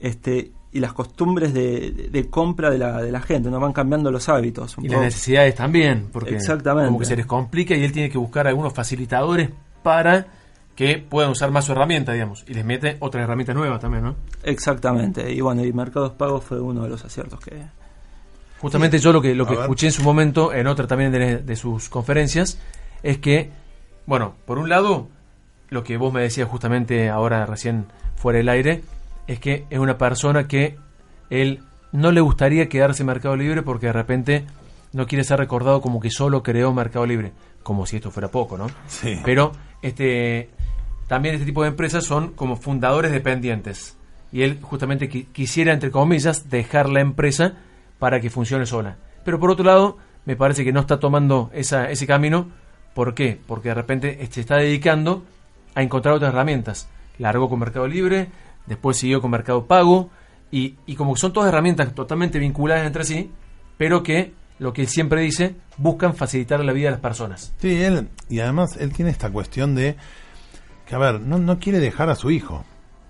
este 0.00 0.50
y 0.72 0.80
las 0.80 0.92
costumbres 0.92 1.54
de, 1.54 2.26
compra 2.28 2.68
de 2.68 2.76
la, 2.76 3.00
de 3.00 3.10
la 3.10 3.20
gente, 3.20 3.48
no 3.48 3.58
van 3.58 3.72
cambiando 3.72 4.10
los 4.10 4.28
hábitos. 4.28 4.76
un 4.76 4.84
Y 4.84 4.88
las 4.88 5.00
necesidades 5.00 5.54
también, 5.54 6.08
porque 6.12 6.34
Exactamente. 6.34 6.88
como 6.88 6.98
que 6.98 7.06
se 7.06 7.16
les 7.16 7.24
complica 7.24 7.74
y 7.74 7.82
él 7.82 7.92
tiene 7.92 8.10
que 8.10 8.18
buscar 8.18 8.46
algunos 8.46 8.74
facilitadores 8.74 9.48
para 9.82 10.26
que 10.74 10.98
puedan 10.98 11.30
usar 11.30 11.50
más 11.50 11.64
su 11.64 11.72
herramienta, 11.72 12.12
digamos. 12.12 12.44
Y 12.46 12.52
les 12.52 12.64
mete 12.64 12.98
otras 13.00 13.24
herramientas 13.24 13.56
nuevas 13.56 13.80
también, 13.80 14.04
¿no? 14.04 14.16
Exactamente. 14.42 15.32
Y 15.32 15.40
bueno, 15.40 15.64
y 15.64 15.72
Mercados 15.72 16.12
Pagos 16.12 16.44
fue 16.44 16.60
uno 16.60 16.82
de 16.82 16.90
los 16.90 17.02
aciertos 17.02 17.40
que... 17.40 17.56
Justamente 18.58 18.98
yo 18.98 19.12
lo 19.12 19.22
que, 19.22 19.34
lo 19.34 19.44
A 19.44 19.48
que 19.48 19.54
ver. 19.54 19.62
escuché 19.62 19.86
en 19.86 19.92
su 19.92 20.02
momento, 20.02 20.52
en 20.52 20.66
otra 20.66 20.86
también 20.86 21.10
de, 21.10 21.38
de 21.38 21.56
sus 21.56 21.88
conferencias, 21.88 22.58
es 23.02 23.16
que, 23.16 23.50
bueno, 24.06 24.34
por 24.46 24.58
un 24.58 24.68
lado, 24.68 25.08
lo 25.68 25.84
que 25.84 25.96
vos 25.96 26.12
me 26.12 26.22
decías 26.22 26.48
justamente 26.48 27.08
ahora 27.10 27.44
recién 27.46 27.86
fuera 28.16 28.38
del 28.38 28.48
aire, 28.48 28.82
es 29.26 29.40
que 29.40 29.66
es 29.70 29.78
una 29.78 29.98
persona 29.98 30.46
que 30.48 30.76
él 31.30 31.60
no 31.92 32.12
le 32.12 32.20
gustaría 32.20 32.68
quedarse 32.68 33.02
en 33.02 33.08
Mercado 33.08 33.36
Libre 33.36 33.62
porque 33.62 33.86
de 33.86 33.92
repente 33.92 34.44
no 34.92 35.06
quiere 35.06 35.24
ser 35.24 35.38
recordado 35.38 35.80
como 35.80 36.00
que 36.00 36.10
solo 36.10 36.42
creó 36.42 36.72
Mercado 36.72 37.06
Libre, 37.06 37.32
como 37.62 37.86
si 37.86 37.96
esto 37.96 38.10
fuera 38.10 38.28
poco, 38.28 38.56
¿no? 38.56 38.68
Sí. 38.86 39.20
Pero 39.24 39.52
este 39.82 40.50
también 41.08 41.34
este 41.34 41.46
tipo 41.46 41.62
de 41.62 41.68
empresas 41.68 42.04
son 42.04 42.32
como 42.32 42.56
fundadores 42.56 43.12
dependientes. 43.12 43.96
Y 44.32 44.42
él 44.42 44.58
justamente 44.60 45.08
qui- 45.08 45.26
quisiera, 45.32 45.72
entre 45.72 45.90
comillas, 45.92 46.50
dejar 46.50 46.88
la 46.88 47.00
empresa 47.00 47.54
para 47.98 48.20
que 48.20 48.28
funcione 48.30 48.66
sola. 48.66 48.96
Pero 49.24 49.38
por 49.38 49.50
otro 49.50 49.64
lado, 49.64 49.98
me 50.24 50.34
parece 50.36 50.64
que 50.64 50.72
no 50.72 50.80
está 50.80 50.98
tomando 50.98 51.50
esa, 51.54 51.90
ese 51.90 52.06
camino. 52.06 52.48
¿Por 52.96 53.12
qué? 53.12 53.38
Porque 53.46 53.68
de 53.68 53.74
repente 53.74 54.26
se 54.30 54.40
está 54.40 54.56
dedicando 54.56 55.22
a 55.74 55.82
encontrar 55.82 56.14
otras 56.14 56.32
herramientas. 56.32 56.88
Largó 57.18 57.46
con 57.50 57.58
Mercado 57.58 57.86
Libre, 57.86 58.28
después 58.64 58.96
siguió 58.96 59.20
con 59.20 59.30
Mercado 59.30 59.66
Pago, 59.66 60.08
y, 60.50 60.76
y 60.86 60.94
como 60.94 61.12
que 61.12 61.20
son 61.20 61.34
todas 61.34 61.50
herramientas 61.50 61.94
totalmente 61.94 62.38
vinculadas 62.38 62.86
entre 62.86 63.04
sí, 63.04 63.30
pero 63.76 64.02
que, 64.02 64.32
lo 64.58 64.72
que 64.72 64.80
él 64.80 64.88
siempre 64.88 65.20
dice, 65.20 65.56
buscan 65.76 66.14
facilitar 66.14 66.64
la 66.64 66.72
vida 66.72 66.86
de 66.86 66.92
las 66.92 67.00
personas. 67.00 67.52
Sí, 67.58 67.82
él, 67.82 68.08
y 68.30 68.40
además 68.40 68.78
él 68.78 68.94
tiene 68.94 69.10
esta 69.10 69.28
cuestión 69.28 69.74
de 69.74 69.98
que, 70.86 70.94
a 70.94 70.98
ver, 70.98 71.20
no, 71.20 71.36
no 71.36 71.58
quiere 71.58 71.80
dejar 71.80 72.08
a 72.08 72.14
su 72.14 72.30
hijo. 72.30 72.64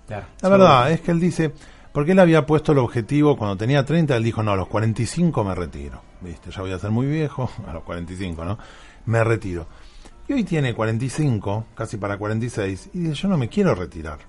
Claro. 0.05 0.25
La 0.41 0.49
verdad 0.49 0.91
es 0.91 0.99
que 0.99 1.11
él 1.11 1.21
dice, 1.21 1.53
porque 1.93 2.11
él 2.11 2.19
había 2.19 2.45
puesto 2.45 2.73
el 2.73 2.79
objetivo 2.79 3.37
cuando 3.37 3.55
tenía 3.55 3.85
30, 3.85 4.17
él 4.17 4.23
dijo, 4.25 4.43
no, 4.43 4.51
a 4.51 4.57
los 4.57 4.67
45 4.67 5.45
me 5.45 5.55
retiro. 5.55 6.01
Viste, 6.19 6.51
ya 6.51 6.59
voy 6.59 6.73
a 6.73 6.77
ser 6.77 6.91
muy 6.91 7.07
viejo, 7.07 7.49
a 7.67 7.71
los 7.71 7.83
45, 7.83 8.43
¿no? 8.43 8.57
Me 9.07 9.23
retiro. 9.23 9.67
Y 10.27 10.33
hoy 10.33 10.43
tiene 10.43 10.73
45, 10.73 11.67
casi 11.73 11.97
para 11.97 12.17
46, 12.17 12.91
y 12.93 12.99
dice, 12.99 13.13
yo 13.13 13.27
no 13.29 13.37
me 13.37 13.47
quiero 13.47 13.73
retirar. 13.73 14.19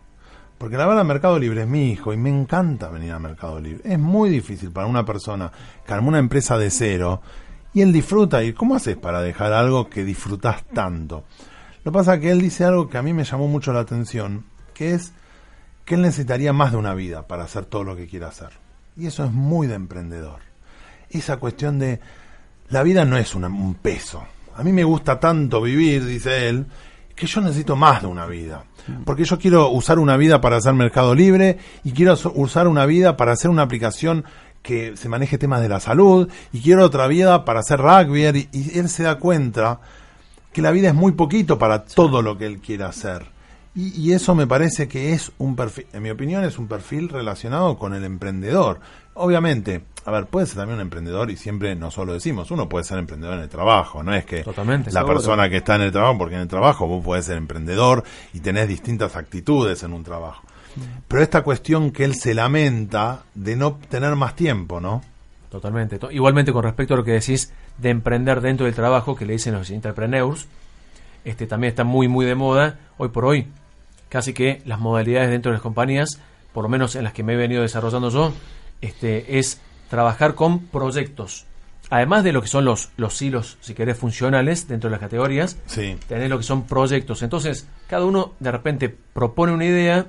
Porque 0.56 0.76
la 0.76 0.86
verdad, 0.86 1.04
Mercado 1.04 1.38
Libre 1.38 1.62
es 1.62 1.68
mi 1.68 1.90
hijo 1.90 2.12
y 2.12 2.16
me 2.16 2.30
encanta 2.30 2.88
venir 2.88 3.12
a 3.12 3.18
Mercado 3.18 3.60
Libre. 3.60 3.82
Es 3.84 3.98
muy 3.98 4.28
difícil 4.28 4.72
para 4.72 4.86
una 4.86 5.04
persona 5.04 5.52
que 5.86 5.92
armó 5.92 6.08
una 6.08 6.18
empresa 6.18 6.58
de 6.58 6.70
cero 6.70 7.22
y 7.72 7.82
él 7.82 7.92
disfruta. 7.92 8.42
¿Y 8.42 8.52
cómo 8.52 8.74
haces 8.74 8.96
para 8.96 9.20
dejar 9.20 9.52
algo 9.52 9.88
que 9.88 10.04
disfrutas 10.04 10.64
tanto? 10.74 11.24
Lo 11.84 11.92
que 11.92 11.98
pasa 11.98 12.14
es 12.14 12.20
que 12.20 12.30
él 12.30 12.40
dice 12.40 12.64
algo 12.64 12.88
que 12.88 12.98
a 12.98 13.02
mí 13.02 13.12
me 13.12 13.24
llamó 13.24 13.46
mucho 13.46 13.72
la 13.72 13.80
atención, 13.80 14.46
que 14.74 14.94
es 14.94 15.12
que 15.84 15.94
él 15.94 16.02
necesitaría 16.02 16.52
más 16.52 16.72
de 16.72 16.78
una 16.78 16.94
vida 16.94 17.26
para 17.26 17.44
hacer 17.44 17.64
todo 17.64 17.84
lo 17.84 17.96
que 17.96 18.08
quiera 18.08 18.28
hacer. 18.28 18.50
Y 18.96 19.06
eso 19.06 19.24
es 19.24 19.32
muy 19.32 19.68
de 19.68 19.74
emprendedor. 19.74 20.40
Esa 21.08 21.36
cuestión 21.36 21.78
de 21.78 22.00
la 22.68 22.82
vida 22.82 23.04
no 23.04 23.16
es 23.16 23.34
un 23.34 23.74
peso. 23.80 24.26
A 24.58 24.64
mí 24.64 24.72
me 24.72 24.82
gusta 24.82 25.20
tanto 25.20 25.62
vivir, 25.62 26.04
dice 26.04 26.48
él, 26.48 26.66
que 27.14 27.28
yo 27.28 27.40
necesito 27.40 27.76
más 27.76 28.02
de 28.02 28.08
una 28.08 28.26
vida. 28.26 28.64
Porque 29.04 29.22
yo 29.22 29.38
quiero 29.38 29.70
usar 29.70 30.00
una 30.00 30.16
vida 30.16 30.40
para 30.40 30.56
hacer 30.56 30.74
mercado 30.74 31.14
libre 31.14 31.58
y 31.84 31.92
quiero 31.92 32.16
usar 32.34 32.66
una 32.66 32.84
vida 32.84 33.16
para 33.16 33.32
hacer 33.32 33.52
una 33.52 33.62
aplicación 33.62 34.24
que 34.60 34.96
se 34.96 35.08
maneje 35.08 35.38
temas 35.38 35.60
de 35.60 35.68
la 35.68 35.78
salud 35.78 36.28
y 36.52 36.60
quiero 36.60 36.84
otra 36.84 37.06
vida 37.06 37.44
para 37.44 37.60
hacer 37.60 37.78
rugby 37.78 38.26
y, 38.26 38.48
y 38.52 38.78
él 38.80 38.88
se 38.88 39.04
da 39.04 39.20
cuenta 39.20 39.78
que 40.52 40.60
la 40.60 40.72
vida 40.72 40.88
es 40.88 40.94
muy 40.94 41.12
poquito 41.12 41.56
para 41.56 41.84
todo 41.84 42.20
lo 42.20 42.36
que 42.36 42.46
él 42.46 42.58
quiere 42.58 42.82
hacer. 42.82 43.26
Y, 43.76 43.96
y 44.00 44.12
eso 44.12 44.34
me 44.34 44.48
parece 44.48 44.88
que 44.88 45.12
es 45.12 45.30
un 45.38 45.54
perfil, 45.54 45.86
en 45.92 46.02
mi 46.02 46.10
opinión, 46.10 46.42
es 46.42 46.58
un 46.58 46.66
perfil 46.66 47.10
relacionado 47.10 47.78
con 47.78 47.94
el 47.94 48.02
emprendedor. 48.02 48.80
Obviamente, 49.18 49.82
a 50.04 50.10
ver, 50.10 50.26
puede 50.26 50.46
ser 50.46 50.56
también 50.56 50.76
un 50.76 50.82
emprendedor 50.82 51.30
y 51.30 51.36
siempre 51.36 51.74
no 51.74 51.90
solo 51.90 52.12
decimos, 52.12 52.50
uno 52.50 52.68
puede 52.68 52.84
ser 52.84 52.98
emprendedor 52.98 53.34
en 53.36 53.42
el 53.42 53.48
trabajo, 53.48 54.02
no 54.02 54.14
es 54.14 54.24
que 54.24 54.42
Totalmente, 54.44 54.90
la 54.92 55.00
seguro. 55.00 55.14
persona 55.16 55.48
que 55.50 55.56
está 55.58 55.74
en 55.76 55.82
el 55.82 55.92
trabajo, 55.92 56.16
porque 56.18 56.36
en 56.36 56.42
el 56.42 56.48
trabajo 56.48 56.86
vos 56.86 57.04
podés 57.04 57.24
ser 57.24 57.36
emprendedor 57.36 58.04
y 58.32 58.40
tenés 58.40 58.68
distintas 58.68 59.16
actitudes 59.16 59.82
en 59.82 59.92
un 59.92 60.04
trabajo. 60.04 60.42
Pero 61.08 61.22
esta 61.22 61.42
cuestión 61.42 61.90
que 61.90 62.04
él 62.04 62.14
se 62.14 62.34
lamenta 62.34 63.24
de 63.34 63.56
no 63.56 63.78
tener 63.88 64.14
más 64.14 64.36
tiempo, 64.36 64.80
¿no? 64.80 65.02
Totalmente. 65.50 65.98
To- 65.98 66.10
Igualmente 66.12 66.52
con 66.52 66.62
respecto 66.62 66.94
a 66.94 66.96
lo 66.98 67.04
que 67.04 67.12
decís 67.12 67.52
de 67.78 67.90
emprender 67.90 68.40
dentro 68.40 68.66
del 68.66 68.74
trabajo, 68.74 69.16
que 69.16 69.26
le 69.26 69.32
dicen 69.32 69.54
los 69.54 69.68
entrepreneurs, 69.70 70.46
este 71.24 71.46
también 71.46 71.70
está 71.70 71.82
muy 71.84 72.06
muy 72.06 72.24
de 72.26 72.34
moda 72.36 72.78
hoy 72.98 73.08
por 73.08 73.24
hoy. 73.24 73.48
Casi 74.08 74.32
que 74.32 74.62
las 74.66 74.78
modalidades 74.78 75.30
dentro 75.30 75.50
de 75.50 75.54
las 75.56 75.62
compañías, 75.62 76.20
por 76.52 76.62
lo 76.62 76.68
menos 76.68 76.94
en 76.96 77.02
las 77.04 77.12
que 77.12 77.22
me 77.24 77.32
he 77.32 77.36
venido 77.36 77.62
desarrollando 77.62 78.10
yo, 78.10 78.32
este 78.80 79.38
es 79.38 79.60
trabajar 79.90 80.34
con 80.34 80.60
proyectos. 80.66 81.46
Además 81.90 82.22
de 82.22 82.32
lo 82.32 82.42
que 82.42 82.48
son 82.48 82.64
los, 82.66 82.90
los 82.98 83.20
hilos, 83.22 83.56
si 83.62 83.72
querés, 83.74 83.96
funcionales 83.96 84.68
dentro 84.68 84.90
de 84.90 84.92
las 84.92 85.00
categorías, 85.00 85.56
Sí. 85.66 85.96
tenés 86.06 86.28
lo 86.28 86.36
que 86.36 86.44
son 86.44 86.64
proyectos. 86.66 87.22
Entonces, 87.22 87.66
cada 87.88 88.04
uno 88.04 88.34
de 88.40 88.50
repente 88.52 88.94
propone 89.14 89.52
una 89.52 89.64
idea, 89.64 90.06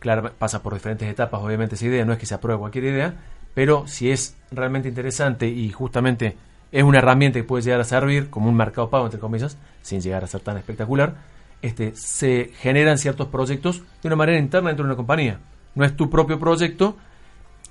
claro, 0.00 0.32
pasa 0.38 0.62
por 0.62 0.74
diferentes 0.74 1.08
etapas, 1.08 1.40
obviamente, 1.42 1.76
esa 1.76 1.86
idea, 1.86 2.04
no 2.04 2.12
es 2.12 2.18
que 2.18 2.26
se 2.26 2.34
apruebe 2.34 2.58
cualquier 2.60 2.84
idea, 2.84 3.14
pero 3.54 3.86
si 3.86 4.10
es 4.10 4.36
realmente 4.50 4.88
interesante 4.88 5.48
y 5.48 5.70
justamente 5.70 6.36
es 6.72 6.82
una 6.82 6.98
herramienta 6.98 7.38
que 7.38 7.44
puede 7.44 7.62
llegar 7.62 7.80
a 7.80 7.84
servir 7.84 8.28
como 8.28 8.50
un 8.50 8.56
mercado 8.56 8.90
pago, 8.90 9.06
entre 9.06 9.20
comillas, 9.20 9.56
sin 9.80 10.02
llegar 10.02 10.24
a 10.24 10.26
ser 10.26 10.40
tan 10.42 10.58
espectacular, 10.58 11.14
este, 11.62 11.94
se 11.96 12.50
generan 12.58 12.98
ciertos 12.98 13.28
proyectos 13.28 13.80
de 14.02 14.08
una 14.08 14.16
manera 14.16 14.38
interna 14.38 14.68
dentro 14.68 14.84
de 14.84 14.88
una 14.90 14.96
compañía. 14.96 15.38
No 15.74 15.86
es 15.86 15.96
tu 15.96 16.10
propio 16.10 16.38
proyecto 16.38 16.98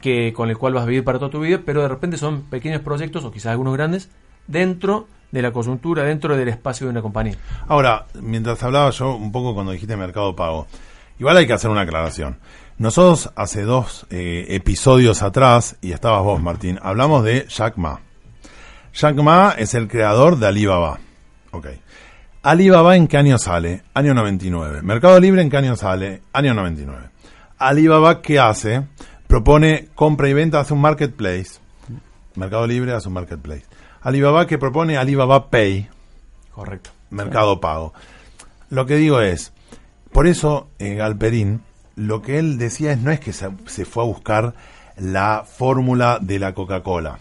que 0.04 0.34
con 0.34 0.50
el 0.50 0.58
cual 0.58 0.74
vas 0.74 0.84
a 0.84 0.86
vivir 0.86 1.06
para 1.06 1.18
toda 1.18 1.32
tu 1.32 1.40
vida, 1.40 1.62
pero 1.66 1.82
de 1.82 1.88
repente 1.88 2.18
son 2.18 2.42
pequeños 2.42 2.82
proyectos, 2.82 3.24
o 3.24 3.32
quizás 3.32 3.54
algunos 3.54 3.74
grandes, 3.74 4.10
dentro 4.48 5.08
de 5.32 5.42
la 5.42 5.54
coyuntura, 5.54 6.04
dentro 6.04 6.36
del 6.36 6.50
espacio 6.50 6.88
de 6.88 6.92
una 6.92 7.02
compañía. 7.02 7.38
Ahora, 7.70 8.06
mientras 8.22 8.62
hablaba 8.64 8.90
yo 8.90 9.16
un 9.16 9.32
poco 9.32 9.54
cuando 9.54 9.72
dijiste 9.72 9.96
Mercado 9.96 10.36
Pago, 10.36 10.68
igual 11.20 11.38
hay 11.38 11.48
que 11.48 11.54
hacer 11.54 11.72
una 11.72 11.82
aclaración. 11.84 12.38
Nosotros 12.78 13.32
hace 13.38 13.62
dos 13.62 14.06
eh, 14.10 14.46
episodios 14.50 15.24
atrás, 15.24 15.78
y 15.80 15.94
estabas 15.94 16.22
vos, 16.22 16.42
Martín, 16.42 16.80
hablamos 16.82 17.24
de 17.24 17.48
Jack 17.48 17.78
Ma. 17.78 18.02
Jack 18.94 19.16
Ma 19.22 19.56
es 19.58 19.74
el 19.74 19.88
creador 19.88 20.38
de 20.38 20.48
Alibaba. 20.48 21.00
Ok. 21.52 21.68
Alibaba 22.42 22.98
en 22.98 23.08
qué 23.08 23.16
año 23.16 23.38
sale? 23.38 23.84
Año 23.94 24.14
99. 24.14 24.82
Mercado 24.82 25.18
Libre 25.22 25.44
en 25.44 25.50
qué 25.50 25.56
año 25.56 25.78
sale? 25.78 26.24
Año 26.34 26.54
99. 26.54 27.14
Alibaba, 27.58 28.22
¿qué 28.22 28.38
hace? 28.38 28.84
Propone 29.34 29.88
compra 29.96 30.30
y 30.30 30.34
venta, 30.34 30.60
hace 30.60 30.76
un 30.76 30.82
marketplace. 30.82 31.54
Mercado 32.36 32.68
Libre 32.68 32.94
hace 32.94 33.08
un 33.08 33.16
marketplace. 33.16 33.66
Alibaba 34.04 34.46
que 34.46 34.60
propone 34.60 34.96
Alibaba 34.96 35.50
Pay, 35.50 35.90
Correcto. 36.54 36.92
Mercado 37.10 37.60
Pago. 37.60 37.96
Lo 38.70 38.86
que 38.86 38.96
digo 38.96 39.22
es, 39.22 39.52
por 40.12 40.28
eso 40.28 40.70
eh, 40.78 40.94
Galperín, 40.94 41.62
lo 41.96 42.22
que 42.22 42.38
él 42.38 42.60
decía 42.60 42.92
es 42.92 43.00
no 43.00 43.10
es 43.10 43.20
que 43.20 43.34
se, 43.34 43.50
se 43.66 43.86
fue 43.86 44.04
a 44.04 44.06
buscar 44.06 44.54
la 44.98 45.44
fórmula 45.48 46.20
de 46.22 46.38
la 46.38 46.54
Coca-Cola. 46.54 47.18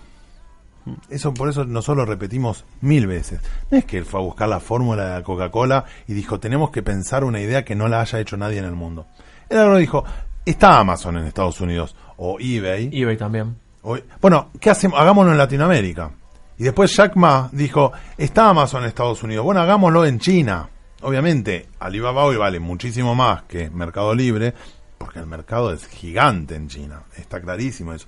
Eso 1.09 1.33
por 1.33 1.49
eso 1.49 1.65
nosotros 1.65 2.07
lo 2.07 2.13
repetimos 2.13 2.67
mil 2.83 3.07
veces. 3.07 3.41
No 3.71 3.79
es 3.79 3.87
que 3.87 3.97
él 3.97 4.05
fue 4.05 4.21
a 4.21 4.23
buscar 4.23 4.51
la 4.51 4.61
fórmula 4.61 5.07
de 5.07 5.15
la 5.15 5.23
Coca-Cola 5.23 5.87
y 6.07 6.13
dijo, 6.13 6.39
tenemos 6.39 6.73
que 6.73 6.83
pensar 6.83 7.25
una 7.25 7.41
idea 7.41 7.65
que 7.65 7.75
no 7.75 7.89
la 7.89 8.03
haya 8.03 8.21
hecho 8.21 8.37
nadie 8.37 8.59
en 8.59 8.67
el 8.67 8.75
mundo. 8.75 9.07
Él 9.49 9.57
ahora 9.57 9.79
dijo, 9.79 10.05
está 10.45 10.79
Amazon 10.79 11.17
en 11.19 11.27
Estados 11.27 11.61
Unidos 11.61 11.95
o 12.17 12.39
eBay. 12.41 12.91
eBay 12.93 13.17
también. 13.17 13.57
o- 13.83 13.99
bueno, 14.21 14.51
¿qué 14.61 14.71
hacemos? 14.71 14.99
Hagámoslo 15.01 15.33
en 15.33 15.39
Latinoamérica. 15.39 16.11
Y 16.59 16.65
después 16.65 16.95
Jack 16.95 17.17
Ma 17.17 17.49
dijo, 17.51 17.93
está 18.17 18.49
Amazon 18.51 18.83
en 18.83 18.89
Estados 18.89 19.23
Unidos. 19.23 19.45
Bueno, 19.45 19.61
hagámoslo 19.61 20.05
en 20.05 20.19
China. 20.21 20.69
Obviamente, 21.01 21.69
Alibaba 21.81 22.25
hoy 22.25 22.37
vale 22.37 22.61
muchísimo 22.61 23.15
más 23.17 23.43
que 23.45 23.69
Mercado 23.71 24.15
Libre, 24.15 24.55
porque 24.99 25.19
el 25.19 25.27
mercado 25.27 25.73
es 25.73 25.87
gigante 25.89 26.55
en 26.55 26.69
China. 26.69 27.03
Está 27.17 27.41
clarísimo 27.41 27.93
eso. 27.93 28.07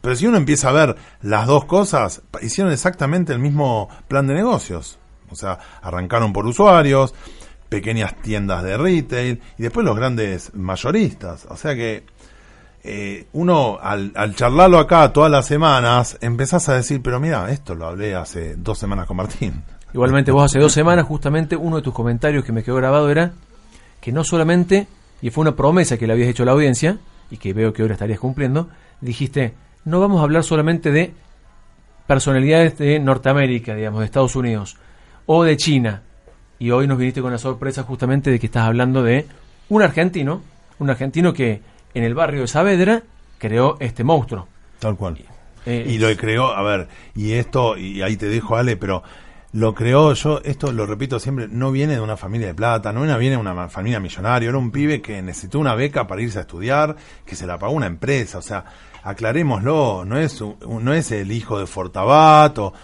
Pero 0.00 0.16
si 0.16 0.26
uno 0.26 0.36
empieza 0.36 0.70
a 0.70 0.72
ver 0.72 0.96
las 1.22 1.46
dos 1.46 1.64
cosas, 1.66 2.22
hicieron 2.42 2.72
exactamente 2.72 3.32
el 3.32 3.38
mismo 3.38 3.88
plan 4.08 4.26
de 4.26 4.34
negocios. 4.34 4.98
O 5.30 5.36
sea, 5.36 5.58
arrancaron 5.80 6.32
por 6.32 6.46
usuarios, 6.46 7.14
pequeñas 7.74 8.14
tiendas 8.22 8.62
de 8.62 8.76
retail 8.76 9.42
y 9.58 9.62
después 9.64 9.84
los 9.84 9.96
grandes 9.96 10.54
mayoristas. 10.54 11.44
O 11.50 11.56
sea 11.56 11.74
que 11.74 12.04
eh, 12.84 13.26
uno 13.32 13.78
al, 13.82 14.12
al 14.14 14.36
charlarlo 14.36 14.78
acá 14.78 15.12
todas 15.12 15.28
las 15.28 15.44
semanas, 15.44 16.16
empezás 16.20 16.68
a 16.68 16.74
decir, 16.74 17.02
pero 17.02 17.18
mira, 17.18 17.50
esto 17.50 17.74
lo 17.74 17.86
hablé 17.86 18.14
hace 18.14 18.54
dos 18.54 18.78
semanas 18.78 19.08
con 19.08 19.16
Martín. 19.16 19.64
Igualmente 19.92 20.30
vos 20.30 20.44
hace 20.44 20.60
dos 20.60 20.72
semanas 20.72 21.04
justamente 21.04 21.56
uno 21.56 21.76
de 21.76 21.82
tus 21.82 21.92
comentarios 21.92 22.44
que 22.44 22.52
me 22.52 22.62
quedó 22.62 22.76
grabado 22.76 23.10
era 23.10 23.32
que 24.00 24.12
no 24.12 24.22
solamente, 24.22 24.86
y 25.20 25.30
fue 25.30 25.42
una 25.42 25.56
promesa 25.56 25.96
que 25.98 26.06
le 26.06 26.12
habías 26.12 26.28
hecho 26.28 26.44
a 26.44 26.46
la 26.46 26.52
audiencia, 26.52 26.98
y 27.28 27.38
que 27.38 27.52
veo 27.54 27.72
que 27.72 27.82
ahora 27.82 27.94
estarías 27.94 28.20
cumpliendo, 28.20 28.68
dijiste, 29.00 29.54
no 29.84 29.98
vamos 29.98 30.20
a 30.20 30.24
hablar 30.24 30.44
solamente 30.44 30.92
de 30.92 31.12
personalidades 32.06 32.78
de 32.78 33.00
Norteamérica, 33.00 33.74
digamos, 33.74 33.98
de 33.98 34.06
Estados 34.06 34.36
Unidos, 34.36 34.76
o 35.26 35.42
de 35.42 35.56
China, 35.56 36.02
y 36.58 36.70
hoy 36.70 36.86
nos 36.86 36.98
viniste 36.98 37.20
con 37.22 37.32
la 37.32 37.38
sorpresa 37.38 37.82
justamente 37.82 38.30
de 38.30 38.38
que 38.40 38.46
estás 38.46 38.64
hablando 38.66 39.02
de 39.02 39.26
un 39.68 39.82
argentino, 39.82 40.42
un 40.78 40.90
argentino 40.90 41.32
que 41.32 41.60
en 41.94 42.04
el 42.04 42.14
barrio 42.14 42.42
de 42.42 42.48
Saavedra 42.48 43.02
creó 43.38 43.76
este 43.80 44.04
monstruo. 44.04 44.48
Tal 44.78 44.96
cual. 44.96 45.18
Eh, 45.66 45.86
Y 45.88 45.98
lo 45.98 46.14
creó, 46.16 46.48
a 46.52 46.62
ver, 46.62 46.88
y 47.14 47.32
esto, 47.32 47.76
y 47.76 48.02
ahí 48.02 48.16
te 48.16 48.28
dejo 48.28 48.56
Ale, 48.56 48.76
pero 48.76 49.02
lo 49.52 49.72
creó 49.74 50.12
yo, 50.14 50.40
esto 50.44 50.72
lo 50.72 50.84
repito 50.84 51.18
siempre, 51.20 51.46
no 51.48 51.70
viene 51.70 51.94
de 51.94 52.00
una 52.00 52.16
familia 52.16 52.48
de 52.48 52.54
plata, 52.54 52.92
no 52.92 53.00
viene 53.02 53.36
de 53.36 53.40
una 53.40 53.68
familia 53.68 54.00
millonaria, 54.00 54.48
era 54.48 54.58
un 54.58 54.70
pibe 54.72 55.00
que 55.00 55.22
necesitó 55.22 55.58
una 55.60 55.74
beca 55.74 56.06
para 56.06 56.20
irse 56.20 56.38
a 56.38 56.42
estudiar, 56.42 56.96
que 57.24 57.36
se 57.36 57.46
la 57.46 57.56
pagó 57.58 57.72
una 57.72 57.86
empresa, 57.86 58.38
o 58.38 58.42
sea, 58.42 58.64
aclarémoslo, 59.04 60.04
no 60.04 60.18
es, 60.18 60.42
no 60.68 60.92
es 60.92 61.10
el 61.12 61.32
hijo 61.32 61.58
de 61.58 61.66
Fortabat, 61.66 62.58
o- 62.58 62.74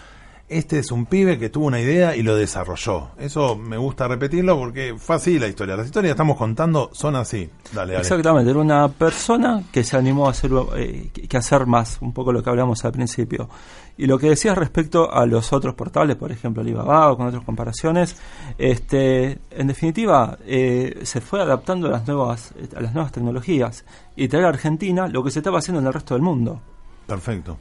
este 0.50 0.80
es 0.80 0.90
un 0.90 1.06
pibe 1.06 1.38
que 1.38 1.48
tuvo 1.48 1.66
una 1.66 1.80
idea 1.80 2.16
y 2.16 2.22
lo 2.22 2.34
desarrolló. 2.34 3.10
Eso 3.18 3.56
me 3.56 3.76
gusta 3.76 4.08
repetirlo 4.08 4.58
porque 4.58 4.96
fue 4.98 5.16
así 5.16 5.38
la 5.38 5.46
historia. 5.46 5.76
Las 5.76 5.86
historias 5.86 6.10
que 6.10 6.14
estamos 6.14 6.36
contando 6.36 6.90
son 6.92 7.14
así. 7.14 7.48
Dale, 7.72 7.92
dale. 7.92 8.02
Exactamente, 8.02 8.50
era 8.50 8.58
una 8.58 8.88
persona 8.88 9.62
que 9.70 9.84
se 9.84 9.96
animó 9.96 10.26
a 10.26 10.30
hacer, 10.30 10.50
eh, 10.76 11.10
que 11.12 11.36
hacer 11.36 11.66
más, 11.66 11.98
un 12.00 12.12
poco 12.12 12.32
lo 12.32 12.42
que 12.42 12.50
hablamos 12.50 12.84
al 12.84 12.90
principio. 12.90 13.48
Y 13.96 14.06
lo 14.06 14.18
que 14.18 14.30
decías 14.30 14.58
respecto 14.58 15.12
a 15.12 15.24
los 15.24 15.52
otros 15.52 15.74
portales, 15.74 16.16
por 16.16 16.32
ejemplo 16.32 16.62
Alibaba 16.62 17.12
o 17.12 17.16
con 17.16 17.28
otras 17.28 17.44
comparaciones, 17.44 18.16
este, 18.58 19.38
en 19.50 19.66
definitiva 19.68 20.36
eh, 20.46 21.00
se 21.04 21.20
fue 21.20 21.40
adaptando 21.40 21.86
a 21.86 21.90
las 21.90 22.08
nuevas 22.08 22.54
a 22.74 22.80
las 22.80 22.92
nuevas 22.92 23.12
tecnologías 23.12 23.84
y 24.16 24.26
traer 24.26 24.46
a 24.46 24.48
Argentina 24.48 25.06
lo 25.06 25.22
que 25.22 25.30
se 25.30 25.38
estaba 25.38 25.58
haciendo 25.58 25.80
en 25.80 25.86
el 25.86 25.92
resto 25.92 26.14
del 26.14 26.22
mundo. 26.22 26.60
Perfecto. 27.06 27.58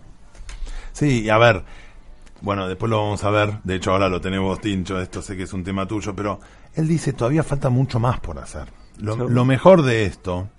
Sí, 0.93 1.29
a 1.29 1.37
ver, 1.37 1.63
bueno, 2.41 2.67
después 2.67 2.89
lo 2.89 3.01
vamos 3.01 3.23
a 3.23 3.29
ver, 3.29 3.59
de 3.63 3.75
hecho 3.75 3.91
ahora 3.91 4.09
lo 4.09 4.21
tenemos 4.21 4.59
Tincho, 4.59 4.99
esto 4.99 5.21
sé 5.21 5.35
que 5.37 5.43
es 5.43 5.53
un 5.53 5.63
tema 5.63 5.87
tuyo, 5.87 6.15
pero 6.15 6.39
él 6.73 6.87
dice 6.87 7.13
todavía 7.13 7.43
falta 7.43 7.69
mucho 7.69 7.99
más 7.99 8.19
por 8.19 8.39
hacer. 8.39 8.67
Lo, 8.97 9.15
lo 9.15 9.45
mejor 9.45 9.83
de 9.83 10.05
esto, 10.05 10.49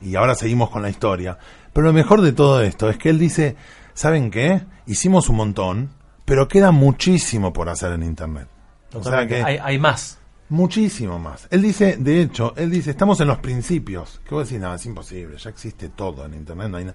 y 0.00 0.14
ahora 0.14 0.34
seguimos 0.34 0.70
con 0.70 0.82
la 0.82 0.90
historia, 0.90 1.38
pero 1.72 1.86
lo 1.86 1.92
mejor 1.92 2.20
de 2.20 2.32
todo 2.32 2.60
esto 2.60 2.88
es 2.88 2.98
que 2.98 3.10
él 3.10 3.18
dice, 3.18 3.56
¿saben 3.94 4.30
qué? 4.30 4.62
Hicimos 4.86 5.28
un 5.28 5.36
montón, 5.36 5.90
pero 6.24 6.48
queda 6.48 6.70
muchísimo 6.70 7.52
por 7.52 7.68
hacer 7.68 7.92
en 7.92 8.02
Internet. 8.02 8.48
O 8.94 9.02
sea 9.02 9.26
que 9.26 9.42
hay, 9.42 9.58
hay 9.60 9.78
más. 9.78 10.18
Muchísimo 10.48 11.18
más. 11.18 11.48
Él 11.50 11.62
dice, 11.62 11.96
de 11.96 12.20
hecho, 12.20 12.52
él 12.56 12.70
dice, 12.70 12.90
estamos 12.90 13.18
en 13.20 13.28
los 13.28 13.38
principios. 13.38 14.20
Que 14.28 14.34
vos 14.34 14.46
decís, 14.46 14.60
no, 14.60 14.74
es 14.74 14.84
imposible, 14.84 15.38
ya 15.38 15.48
existe 15.48 15.88
todo 15.88 16.26
en 16.26 16.34
Internet. 16.34 16.68
No 16.68 16.76
hay 16.76 16.84
na-". 16.84 16.94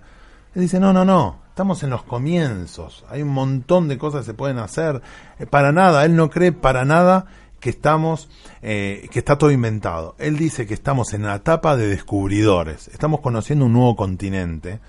Él 0.57 0.63
dice, 0.63 0.79
no, 0.79 0.91
no, 0.91 1.05
no, 1.05 1.37
estamos 1.49 1.83
en 1.83 1.91
los 1.91 2.01
comienzos. 2.01 3.05
Hay 3.11 3.21
un 3.21 3.29
montón 3.29 3.87
de 3.87 3.99
cosas 3.99 4.21
que 4.21 4.31
se 4.31 4.33
pueden 4.33 4.57
hacer. 4.57 5.03
Eh, 5.37 5.45
para 5.45 5.71
nada, 5.71 6.03
él 6.03 6.15
no 6.15 6.31
cree 6.31 6.51
para 6.51 6.83
nada 6.83 7.27
que 7.59 7.69
estamos, 7.69 8.27
eh, 8.63 9.07
que 9.11 9.19
está 9.19 9.37
todo 9.37 9.51
inventado. 9.51 10.15
Él 10.17 10.35
dice 10.35 10.65
que 10.65 10.73
estamos 10.73 11.13
en 11.13 11.21
la 11.21 11.35
etapa 11.35 11.77
de 11.77 11.87
descubridores. 11.87 12.87
Estamos 12.87 13.19
conociendo 13.19 13.65
un 13.65 13.73
nuevo 13.73 13.95
continente. 13.95 14.79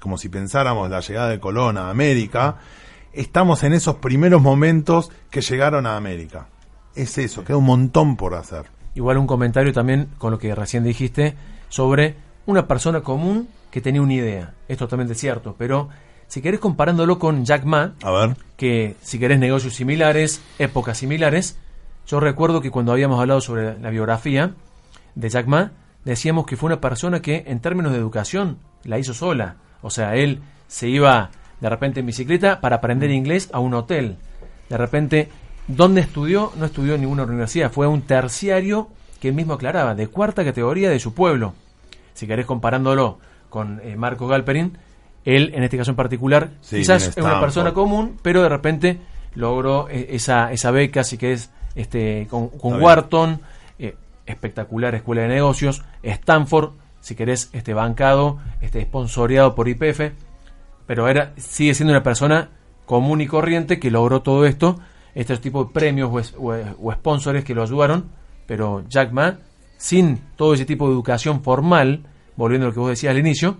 Como 0.00 0.16
si 0.16 0.30
pensáramos 0.30 0.88
la 0.88 1.00
llegada 1.00 1.28
de 1.28 1.40
Colón 1.40 1.76
a 1.76 1.90
América. 1.90 2.56
Estamos 3.12 3.62
en 3.64 3.74
esos 3.74 3.96
primeros 3.96 4.40
momentos 4.40 5.12
que 5.28 5.42
llegaron 5.42 5.84
a 5.84 5.98
América. 5.98 6.48
Es 6.94 7.18
eso, 7.18 7.44
queda 7.44 7.58
un 7.58 7.66
montón 7.66 8.16
por 8.16 8.34
hacer. 8.34 8.64
Igual 8.94 9.18
un 9.18 9.26
comentario 9.26 9.74
también 9.74 10.08
con 10.16 10.30
lo 10.30 10.38
que 10.38 10.54
recién 10.54 10.84
dijiste 10.84 11.36
sobre 11.68 12.16
una 12.46 12.66
persona 12.66 13.02
común 13.02 13.48
que 13.70 13.80
tenía 13.80 14.02
una 14.02 14.14
idea. 14.14 14.54
Es 14.68 14.78
totalmente 14.78 15.14
cierto, 15.14 15.54
pero 15.58 15.88
si 16.26 16.42
querés 16.42 16.60
comparándolo 16.60 17.18
con 17.18 17.44
Jack 17.44 17.64
Ma, 17.64 17.94
A 18.02 18.10
ver. 18.10 18.36
que 18.56 18.96
si 19.02 19.18
querés 19.18 19.38
negocios 19.38 19.74
similares, 19.74 20.42
épocas 20.58 20.98
similares, 20.98 21.58
yo 22.06 22.20
recuerdo 22.20 22.60
que 22.60 22.70
cuando 22.70 22.92
habíamos 22.92 23.20
hablado 23.20 23.40
sobre 23.40 23.78
la 23.78 23.90
biografía 23.90 24.52
de 25.14 25.28
Jack 25.28 25.46
Ma, 25.46 25.72
decíamos 26.04 26.46
que 26.46 26.56
fue 26.56 26.68
una 26.68 26.80
persona 26.80 27.20
que 27.20 27.44
en 27.46 27.60
términos 27.60 27.92
de 27.92 27.98
educación 27.98 28.58
la 28.84 28.98
hizo 28.98 29.14
sola. 29.14 29.56
O 29.82 29.90
sea, 29.90 30.16
él 30.16 30.40
se 30.68 30.88
iba 30.88 31.30
de 31.60 31.68
repente 31.68 32.00
en 32.00 32.06
bicicleta 32.06 32.60
para 32.60 32.76
aprender 32.76 33.10
inglés 33.10 33.50
a 33.52 33.58
un 33.58 33.74
hotel. 33.74 34.16
De 34.68 34.76
repente, 34.76 35.28
¿dónde 35.66 36.00
estudió? 36.00 36.52
No 36.56 36.66
estudió 36.66 36.94
en 36.94 37.02
ninguna 37.02 37.24
universidad, 37.24 37.72
fue 37.72 37.86
un 37.86 38.02
terciario 38.02 38.88
que 39.20 39.28
él 39.28 39.34
mismo 39.34 39.54
aclaraba, 39.54 39.94
de 39.94 40.06
cuarta 40.06 40.44
categoría 40.44 40.90
de 40.90 41.00
su 41.00 41.12
pueblo. 41.14 41.54
Si 42.14 42.26
querés 42.26 42.46
comparándolo 42.46 43.18
con 43.48 43.80
eh, 43.82 43.96
Marco 43.96 44.26
Galperin, 44.26 44.78
él 45.24 45.52
en 45.54 45.62
este 45.62 45.76
caso 45.76 45.90
en 45.90 45.96
particular, 45.96 46.50
Sí, 46.60 46.78
quizás 46.78 47.08
es 47.08 47.16
una 47.16 47.40
persona 47.40 47.72
común, 47.72 48.18
pero 48.22 48.42
de 48.42 48.48
repente 48.48 48.98
logró 49.34 49.88
eh, 49.88 50.08
esa, 50.10 50.52
esa 50.52 50.70
beca, 50.70 51.00
así 51.00 51.18
que 51.18 51.32
es 51.32 51.50
este, 51.74 52.26
con. 52.28 52.50
Wharton, 52.62 53.40
eh, 53.78 53.96
espectacular 54.26 54.94
escuela 54.94 55.22
de 55.22 55.28
negocios, 55.28 55.82
Stanford, 56.02 56.72
si 57.00 57.14
querés, 57.14 57.50
este 57.52 57.74
bancado, 57.74 58.38
este 58.60 58.82
sponsoreado 58.82 59.54
por 59.54 59.68
IPF, 59.68 60.12
pero 60.86 61.08
era, 61.08 61.32
sigue 61.36 61.74
siendo 61.74 61.92
una 61.92 62.02
persona 62.02 62.50
común 62.86 63.20
y 63.20 63.26
corriente 63.26 63.78
que 63.78 63.90
logró 63.90 64.22
todo 64.22 64.46
esto, 64.46 64.80
estos 65.14 65.40
tipos 65.40 65.68
de 65.68 65.72
premios 65.72 66.34
o, 66.36 66.48
o, 66.48 66.54
o 66.82 66.92
sponsors 66.92 67.44
que 67.44 67.54
lo 67.54 67.62
ayudaron, 67.62 68.10
pero 68.46 68.84
Jack 68.88 69.12
Ma, 69.12 69.38
sin 69.76 70.18
todo 70.36 70.54
ese 70.54 70.64
tipo 70.64 70.86
de 70.86 70.94
educación 70.94 71.42
formal, 71.42 72.04
volviendo 72.38 72.66
a 72.66 72.68
lo 72.68 72.74
que 72.74 72.80
vos 72.80 72.90
decías 72.90 73.10
al 73.10 73.18
inicio, 73.18 73.56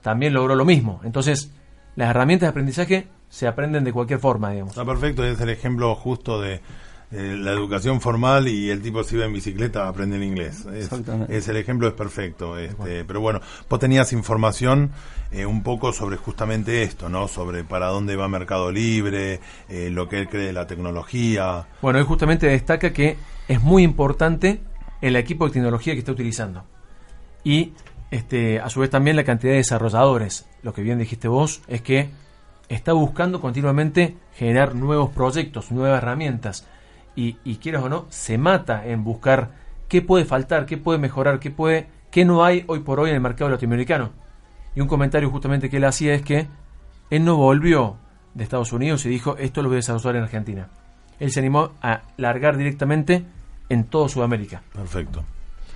también 0.00 0.32
logró 0.32 0.56
lo 0.56 0.64
mismo. 0.64 1.00
Entonces, 1.04 1.52
las 1.94 2.08
herramientas 2.08 2.46
de 2.46 2.50
aprendizaje 2.50 3.06
se 3.28 3.46
aprenden 3.46 3.84
de 3.84 3.92
cualquier 3.92 4.18
forma, 4.18 4.50
digamos. 4.50 4.72
Está 4.72 4.86
perfecto, 4.86 5.22
es 5.22 5.38
el 5.40 5.50
ejemplo 5.50 5.94
justo 5.94 6.40
de 6.40 6.54
eh, 6.54 7.36
la 7.38 7.52
educación 7.52 8.00
formal 8.00 8.48
y 8.48 8.70
el 8.70 8.80
tipo 8.80 9.04
se 9.04 9.16
iba 9.16 9.26
en 9.26 9.34
bicicleta 9.34 9.84
a 9.84 9.88
aprender 9.88 10.22
inglés. 10.22 10.64
Es, 10.64 10.84
Exactamente. 10.84 11.36
es 11.36 11.46
el 11.46 11.58
ejemplo, 11.58 11.86
es 11.86 11.92
perfecto. 11.92 12.56
Este, 12.56 13.04
pero 13.04 13.20
bueno, 13.20 13.40
vos 13.68 13.78
tenías 13.78 14.14
información 14.14 14.92
eh, 15.30 15.44
un 15.44 15.62
poco 15.62 15.92
sobre 15.92 16.16
justamente 16.16 16.82
esto, 16.82 17.10
¿no? 17.10 17.28
Sobre 17.28 17.64
para 17.64 17.88
dónde 17.88 18.16
va 18.16 18.28
Mercado 18.28 18.72
Libre, 18.72 19.40
eh, 19.68 19.90
lo 19.90 20.08
que 20.08 20.20
él 20.20 20.28
cree 20.30 20.46
de 20.46 20.54
la 20.54 20.66
tecnología. 20.66 21.66
Bueno, 21.82 21.98
él 21.98 22.06
justamente 22.06 22.46
destaca 22.46 22.94
que 22.94 23.18
es 23.46 23.62
muy 23.62 23.82
importante 23.82 24.62
el 25.02 25.16
equipo 25.16 25.46
de 25.46 25.52
tecnología 25.52 25.92
que 25.92 25.98
está 25.98 26.12
utilizando. 26.12 26.64
Y 27.44 27.72
este, 28.12 28.60
a 28.60 28.68
su 28.68 28.80
vez 28.80 28.90
también 28.90 29.16
la 29.16 29.24
cantidad 29.24 29.52
de 29.52 29.56
desarrolladores. 29.56 30.46
Lo 30.62 30.74
que 30.74 30.82
bien 30.82 30.98
dijiste 30.98 31.28
vos 31.28 31.62
es 31.66 31.80
que 31.80 32.10
está 32.68 32.92
buscando 32.92 33.40
continuamente 33.40 34.18
generar 34.34 34.74
nuevos 34.74 35.10
proyectos, 35.10 35.72
nuevas 35.72 36.02
herramientas. 36.02 36.68
Y, 37.16 37.38
y 37.42 37.56
quieras 37.56 37.82
o 37.82 37.88
no, 37.88 38.06
se 38.10 38.36
mata 38.36 38.86
en 38.86 39.02
buscar 39.02 39.52
qué 39.88 40.02
puede 40.02 40.26
faltar, 40.26 40.66
qué 40.66 40.76
puede 40.76 40.98
mejorar, 40.98 41.40
qué, 41.40 41.50
puede, 41.50 41.86
qué 42.10 42.26
no 42.26 42.44
hay 42.44 42.64
hoy 42.66 42.80
por 42.80 43.00
hoy 43.00 43.08
en 43.08 43.16
el 43.16 43.22
mercado 43.22 43.50
latinoamericano. 43.50 44.10
Y 44.76 44.82
un 44.82 44.88
comentario 44.88 45.30
justamente 45.30 45.70
que 45.70 45.78
él 45.78 45.84
hacía 45.84 46.12
es 46.12 46.20
que 46.20 46.48
él 47.08 47.24
no 47.24 47.38
volvió 47.38 47.96
de 48.34 48.44
Estados 48.44 48.74
Unidos 48.74 49.06
y 49.06 49.08
dijo, 49.08 49.38
esto 49.38 49.62
lo 49.62 49.70
voy 49.70 49.76
a 49.76 49.80
desarrollar 49.80 50.16
en 50.16 50.22
Argentina. 50.24 50.68
Él 51.18 51.30
se 51.30 51.40
animó 51.40 51.70
a 51.80 52.02
largar 52.18 52.58
directamente 52.58 53.24
en 53.70 53.84
todo 53.84 54.06
Sudamérica. 54.10 54.62
Perfecto. 54.74 55.24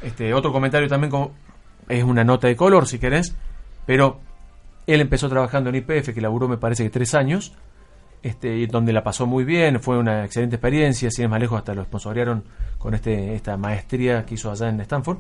Este, 0.02 0.34
otro 0.34 0.52
comentario 0.52 0.86
también 0.86 1.10
como 1.10 1.32
es 1.88 2.04
una 2.04 2.24
nota 2.24 2.48
de 2.48 2.56
color, 2.56 2.86
si 2.86 2.98
querés, 2.98 3.34
pero 3.86 4.20
él 4.86 5.00
empezó 5.00 5.28
trabajando 5.28 5.70
en 5.70 5.76
IPF, 5.76 6.12
que 6.14 6.20
laburó 6.20 6.48
me 6.48 6.58
parece 6.58 6.84
que 6.84 6.90
tres 6.90 7.14
años, 7.14 7.52
este, 8.22 8.66
donde 8.66 8.92
la 8.92 9.02
pasó 9.02 9.26
muy 9.26 9.44
bien, 9.44 9.80
fue 9.80 9.98
una 9.98 10.24
excelente 10.24 10.56
experiencia, 10.56 11.10
si 11.10 11.22
es 11.22 11.28
más 11.28 11.40
lejos 11.40 11.58
hasta 11.58 11.74
lo 11.74 11.84
sponsorearon 11.84 12.44
con 12.78 12.94
este, 12.94 13.34
esta 13.34 13.56
maestría 13.56 14.24
que 14.24 14.34
hizo 14.34 14.50
allá 14.50 14.68
en 14.68 14.80
Stanford, 14.80 15.18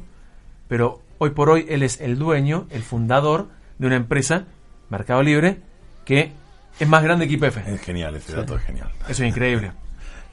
pero 0.68 1.02
hoy 1.18 1.30
por 1.30 1.50
hoy 1.50 1.66
él 1.68 1.82
es 1.82 2.00
el 2.00 2.18
dueño, 2.18 2.66
el 2.70 2.82
fundador 2.82 3.48
de 3.78 3.86
una 3.86 3.96
empresa, 3.96 4.44
Mercado 4.88 5.22
Libre, 5.22 5.60
que 6.04 6.32
es 6.78 6.88
más 6.88 7.02
grande 7.02 7.26
que 7.26 7.34
IPF. 7.34 7.56
Es 7.66 7.80
genial, 7.80 8.16
ese 8.16 8.34
dato 8.34 8.56
es 8.56 8.62
genial. 8.62 8.90
Eso 9.08 9.24
es 9.24 9.28
increíble. 9.30 9.72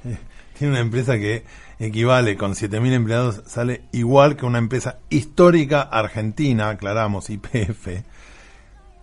Tiene 0.58 0.74
una 0.74 0.82
empresa 0.82 1.18
que 1.18 1.44
equivale 1.86 2.38
con 2.38 2.54
7.000 2.54 2.94
empleados, 2.94 3.42
sale 3.46 3.84
igual 3.92 4.36
que 4.36 4.46
una 4.46 4.58
empresa 4.60 4.98
histórica 5.10 5.82
argentina, 5.82 6.70
aclaramos, 6.70 7.30
IPF. 7.30 8.04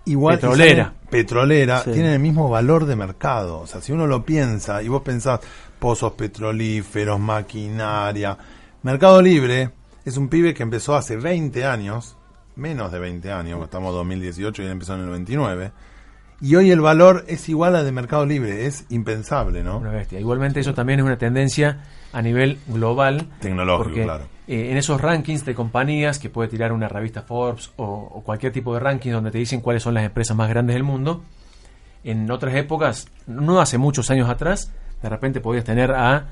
Igual 0.06 0.36
petrolera. 0.36 0.94
petrolera, 1.10 1.82
Sí. 1.82 1.92
tienen 1.92 2.12
el 2.12 2.18
mismo 2.20 2.48
valor 2.48 2.86
de 2.86 2.96
mercado. 2.96 3.60
O 3.60 3.66
sea, 3.66 3.80
si 3.80 3.92
uno 3.92 4.06
lo 4.06 4.24
piensa 4.24 4.82
y 4.82 4.88
vos 4.88 5.02
pensás 5.02 5.40
pozos 5.78 6.12
petrolíferos, 6.12 7.20
maquinaria. 7.20 8.36
Mercado 8.82 9.20
Libre 9.20 9.70
es 10.04 10.16
un 10.16 10.28
pibe 10.28 10.54
que 10.54 10.62
empezó 10.62 10.96
hace 10.96 11.16
20 11.16 11.64
años, 11.66 12.16
menos 12.56 12.90
de 12.90 12.98
20 12.98 13.30
años, 13.30 13.62
estamos 13.62 13.90
en 13.90 13.96
2018 13.96 14.62
y 14.62 14.64
él 14.66 14.72
empezó 14.72 14.94
en 14.94 15.00
el 15.00 15.06
99. 15.06 15.72
Y 16.40 16.56
hoy 16.56 16.70
el 16.70 16.80
valor 16.80 17.24
es 17.28 17.48
igual 17.50 17.76
al 17.76 17.84
de 17.84 17.92
Mercado 17.92 18.24
Libre, 18.24 18.64
es 18.64 18.86
impensable, 18.88 19.62
¿no? 19.62 19.76
Una 19.78 19.90
bestia. 19.90 20.18
Igualmente 20.18 20.60
eso 20.60 20.72
también 20.72 21.00
es 21.00 21.04
una 21.04 21.18
tendencia 21.18 21.84
a 22.12 22.22
nivel 22.22 22.58
global. 22.66 23.28
Tecnológico, 23.40 23.84
porque, 23.84 24.02
claro. 24.04 24.24
eh, 24.48 24.70
en 24.70 24.76
esos 24.76 25.00
rankings 25.00 25.44
de 25.44 25.54
compañías 25.54 26.18
que 26.18 26.28
puede 26.30 26.48
tirar 26.48 26.72
una 26.72 26.88
revista 26.88 27.22
Forbes 27.22 27.70
o, 27.76 27.84
o 27.84 28.22
cualquier 28.22 28.52
tipo 28.52 28.74
de 28.74 28.80
ranking 28.80 29.12
donde 29.12 29.30
te 29.30 29.38
dicen 29.38 29.60
cuáles 29.60 29.82
son 29.82 29.94
las 29.94 30.04
empresas 30.04 30.36
más 30.36 30.48
grandes 30.48 30.74
del 30.74 30.82
mundo, 30.82 31.22
en 32.04 32.30
otras 32.30 32.54
épocas, 32.54 33.08
no 33.26 33.60
hace 33.60 33.76
muchos 33.78 34.10
años 34.10 34.28
atrás, 34.28 34.72
de 35.02 35.08
repente 35.08 35.40
podías 35.40 35.64
tener 35.64 35.92
a 35.92 36.26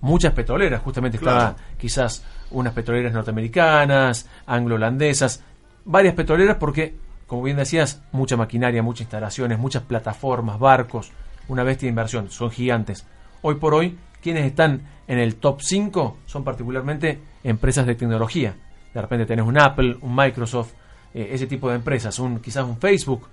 muchas 0.00 0.32
petroleras, 0.32 0.80
justamente 0.82 1.18
Claro. 1.18 1.38
estaba 1.38 1.56
quizás 1.76 2.24
unas 2.52 2.72
petroleras 2.72 3.12
norteamericanas, 3.12 4.28
anglo-holandesas, 4.46 5.42
varias 5.84 6.14
petroleras 6.14 6.56
porque, 6.58 6.94
como 7.26 7.42
bien 7.42 7.56
decías, 7.56 8.00
mucha 8.12 8.36
maquinaria, 8.36 8.82
muchas 8.82 9.02
instalaciones, 9.02 9.58
muchas 9.58 9.82
plataformas, 9.82 10.58
barcos, 10.58 11.10
una 11.48 11.64
bestia 11.64 11.86
de 11.86 11.90
inversión, 11.90 12.30
son 12.30 12.50
gigantes. 12.50 13.06
Hoy 13.42 13.56
por 13.56 13.74
hoy, 13.74 13.98
quienes 14.22 14.44
están 14.44 14.82
en 15.06 15.18
el 15.18 15.36
top 15.36 15.60
5 15.62 16.18
son 16.26 16.44
particularmente 16.44 17.18
empresas 17.44 17.86
de 17.86 17.94
tecnología. 17.94 18.54
De 18.92 19.00
repente 19.00 19.26
tenés 19.26 19.46
un 19.46 19.60
Apple, 19.60 19.96
un 20.00 20.14
Microsoft, 20.14 20.72
eh, 21.14 21.28
ese 21.32 21.46
tipo 21.46 21.68
de 21.68 21.76
empresas, 21.76 22.18
un 22.18 22.40
quizás 22.40 22.64
un 22.64 22.78
Facebook, 22.78 23.28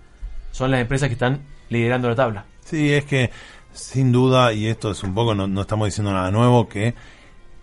son 0.52 0.72
las 0.72 0.82
empresas 0.82 1.10
que 1.10 1.14
están 1.14 1.42
liderando 1.70 2.10
la 2.10 2.16
tabla. 2.16 2.46
Sí, 2.64 2.94
es 2.94 3.06
que 3.06 3.30
sin 3.74 4.12
duda, 4.12 4.54
y 4.54 4.68
esto 4.68 4.92
es 4.92 5.04
un 5.04 5.14
poco, 5.14 5.36
no, 5.36 5.48
no 5.48 5.62
estamos 5.62 5.88
diciendo 5.88 6.14
nada 6.14 6.32
nuevo, 6.32 6.68
que 6.68 6.96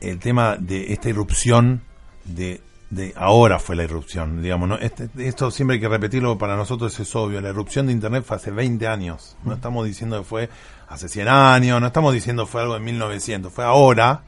el 0.00 0.18
tema 0.18 0.56
de 0.56 0.92
esta 0.92 1.08
irrupción 1.08 1.82
de, 2.24 2.60
de 2.92 3.14
ahora 3.16 3.58
fue 3.58 3.74
la 3.74 3.84
irrupción, 3.84 4.42
digamos, 4.42 4.68
¿no? 4.68 4.76
Este- 4.76 5.08
esto 5.16 5.50
siempre 5.50 5.76
hay 5.76 5.80
que 5.80 5.88
repetirlo, 5.88 6.36
para 6.36 6.56
nosotros 6.56 6.98
es 7.00 7.16
obvio, 7.16 7.40
la 7.40 7.48
irrupción 7.48 7.86
de 7.86 7.92
Internet 7.92 8.22
fue 8.26 8.36
hace 8.36 8.50
20 8.50 8.86
años, 8.86 9.34
no 9.44 9.54
estamos 9.54 9.86
diciendo 9.86 10.18
que 10.18 10.24
fue 10.24 10.50
hace 10.88 11.08
100 11.08 11.26
años, 11.26 11.80
no 11.80 11.86
estamos 11.86 12.12
diciendo 12.12 12.44
que 12.44 12.52
fue 12.52 12.60
algo 12.60 12.76
en 12.76 12.84
1900, 12.84 13.50
fue 13.50 13.64
ahora, 13.64 14.24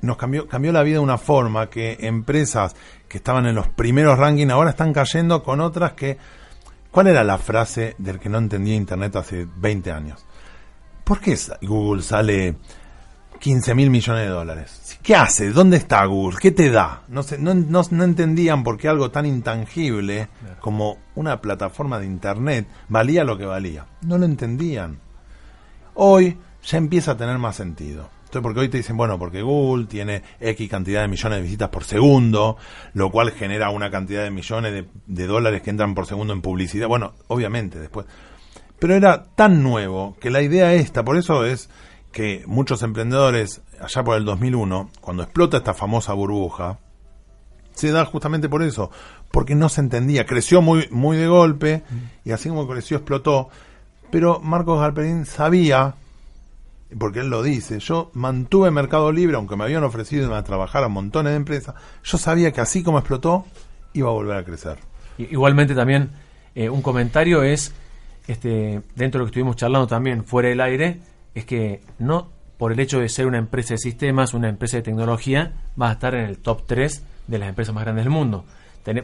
nos 0.00 0.16
cambió, 0.16 0.48
cambió 0.48 0.72
la 0.72 0.82
vida 0.82 0.94
de 0.94 1.00
una 1.00 1.18
forma 1.18 1.68
que 1.68 1.98
empresas 2.00 2.74
que 3.06 3.18
estaban 3.18 3.44
en 3.44 3.54
los 3.54 3.68
primeros 3.68 4.18
rankings 4.18 4.50
ahora 4.50 4.70
están 4.70 4.92
cayendo 4.94 5.42
con 5.42 5.60
otras 5.60 5.92
que... 5.92 6.16
¿Cuál 6.90 7.08
era 7.08 7.22
la 7.24 7.38
frase 7.38 7.96
del 7.98 8.18
que 8.20 8.28
no 8.28 8.38
entendía 8.38 8.76
Internet 8.76 9.16
hace 9.16 9.46
20 9.56 9.90
años? 9.90 10.24
¿Por 11.02 11.20
qué 11.20 11.36
Google 11.62 12.02
sale 12.02 12.56
15 13.40 13.74
mil 13.74 13.90
millones 13.90 14.22
de 14.22 14.28
dólares? 14.28 14.98
¿Qué 15.02 15.14
hace? 15.14 15.50
¿Dónde 15.50 15.76
está 15.76 16.04
Google? 16.06 16.38
¿Qué 16.40 16.50
te 16.50 16.70
da? 16.70 17.02
No, 17.08 17.22
sé, 17.22 17.38
no, 17.38 17.54
no, 17.54 17.82
no 17.90 18.04
entendían 18.04 18.64
por 18.64 18.78
qué 18.78 18.88
algo 18.88 19.10
tan 19.10 19.26
intangible 19.26 20.28
como 20.60 20.98
una 21.14 21.40
plataforma 21.40 21.98
de 21.98 22.06
Internet 22.06 22.66
valía 22.88 23.22
lo 23.24 23.36
que 23.36 23.44
valía. 23.44 23.86
No 24.02 24.16
lo 24.16 24.24
entendían. 24.24 24.98
Hoy 25.94 26.38
ya 26.64 26.78
empieza 26.78 27.12
a 27.12 27.16
tener 27.16 27.38
más 27.38 27.56
sentido. 27.56 28.08
Entonces, 28.34 28.42
porque 28.42 28.60
hoy 28.60 28.68
te 28.68 28.78
dicen, 28.78 28.96
bueno, 28.96 29.18
porque 29.18 29.42
Google 29.42 29.86
tiene 29.86 30.22
X 30.40 30.68
cantidad 30.68 31.02
de 31.02 31.08
millones 31.08 31.38
de 31.38 31.42
visitas 31.42 31.68
por 31.68 31.84
segundo, 31.84 32.56
lo 32.94 33.10
cual 33.10 33.30
genera 33.30 33.70
una 33.70 33.90
cantidad 33.90 34.24
de 34.24 34.30
millones 34.30 34.72
de, 34.72 34.88
de 35.06 35.26
dólares 35.26 35.62
que 35.62 35.70
entran 35.70 35.94
por 35.94 36.06
segundo 36.06 36.32
en 36.32 36.40
publicidad. 36.40 36.88
Bueno, 36.88 37.12
obviamente, 37.28 37.78
después. 37.78 38.06
Pero 38.78 38.94
era 38.94 39.22
tan 39.22 39.62
nuevo 39.62 40.16
que 40.20 40.30
la 40.30 40.42
idea 40.42 40.72
esta, 40.74 41.04
por 41.04 41.16
eso 41.16 41.44
es 41.44 41.70
que 42.14 42.44
muchos 42.46 42.82
emprendedores, 42.82 43.60
allá 43.80 44.04
por 44.04 44.16
el 44.16 44.24
2001, 44.24 44.88
cuando 45.00 45.24
explota 45.24 45.58
esta 45.58 45.74
famosa 45.74 46.14
burbuja, 46.14 46.78
se 47.74 47.90
da 47.90 48.04
justamente 48.04 48.48
por 48.48 48.62
eso, 48.62 48.90
porque 49.32 49.56
no 49.56 49.68
se 49.68 49.80
entendía, 49.80 50.24
creció 50.24 50.62
muy, 50.62 50.88
muy 50.90 51.16
de 51.16 51.26
golpe, 51.26 51.82
y 52.24 52.30
así 52.30 52.48
como 52.48 52.68
creció, 52.68 52.98
explotó, 52.98 53.48
pero 54.12 54.40
Marcos 54.40 54.80
Galperín 54.80 55.26
sabía, 55.26 55.96
porque 56.96 57.18
él 57.18 57.30
lo 57.30 57.42
dice, 57.42 57.80
yo 57.80 58.12
mantuve 58.14 58.70
Mercado 58.70 59.10
Libre, 59.10 59.34
aunque 59.34 59.56
me 59.56 59.64
habían 59.64 59.82
ofrecido 59.82 60.32
a 60.36 60.44
trabajar 60.44 60.84
a 60.84 60.88
montones 60.88 61.32
de 61.32 61.36
empresas, 61.36 61.74
yo 62.04 62.16
sabía 62.16 62.52
que 62.52 62.60
así 62.60 62.84
como 62.84 62.98
explotó, 62.98 63.44
iba 63.92 64.08
a 64.08 64.12
volver 64.12 64.36
a 64.36 64.44
crecer. 64.44 64.78
Igualmente 65.18 65.74
también 65.74 66.10
eh, 66.54 66.70
un 66.70 66.80
comentario 66.80 67.42
es, 67.42 67.74
este, 68.28 68.82
dentro 68.94 69.18
de 69.18 69.22
lo 69.22 69.24
que 69.24 69.30
estuvimos 69.30 69.56
charlando 69.56 69.88
también 69.88 70.24
fuera 70.24 70.48
del 70.48 70.60
aire, 70.60 71.00
es 71.34 71.44
que 71.44 71.80
no 71.98 72.28
por 72.58 72.72
el 72.72 72.78
hecho 72.80 73.00
de 73.00 73.08
ser 73.08 73.26
una 73.26 73.38
empresa 73.38 73.74
de 73.74 73.78
sistemas, 73.78 74.32
una 74.32 74.48
empresa 74.48 74.76
de 74.76 74.82
tecnología, 74.84 75.52
va 75.80 75.90
a 75.90 75.92
estar 75.92 76.14
en 76.14 76.24
el 76.26 76.38
top 76.38 76.62
3 76.66 77.04
de 77.26 77.38
las 77.38 77.48
empresas 77.48 77.74
más 77.74 77.84
grandes 77.84 78.04
del 78.04 78.12
mundo. 78.12 78.44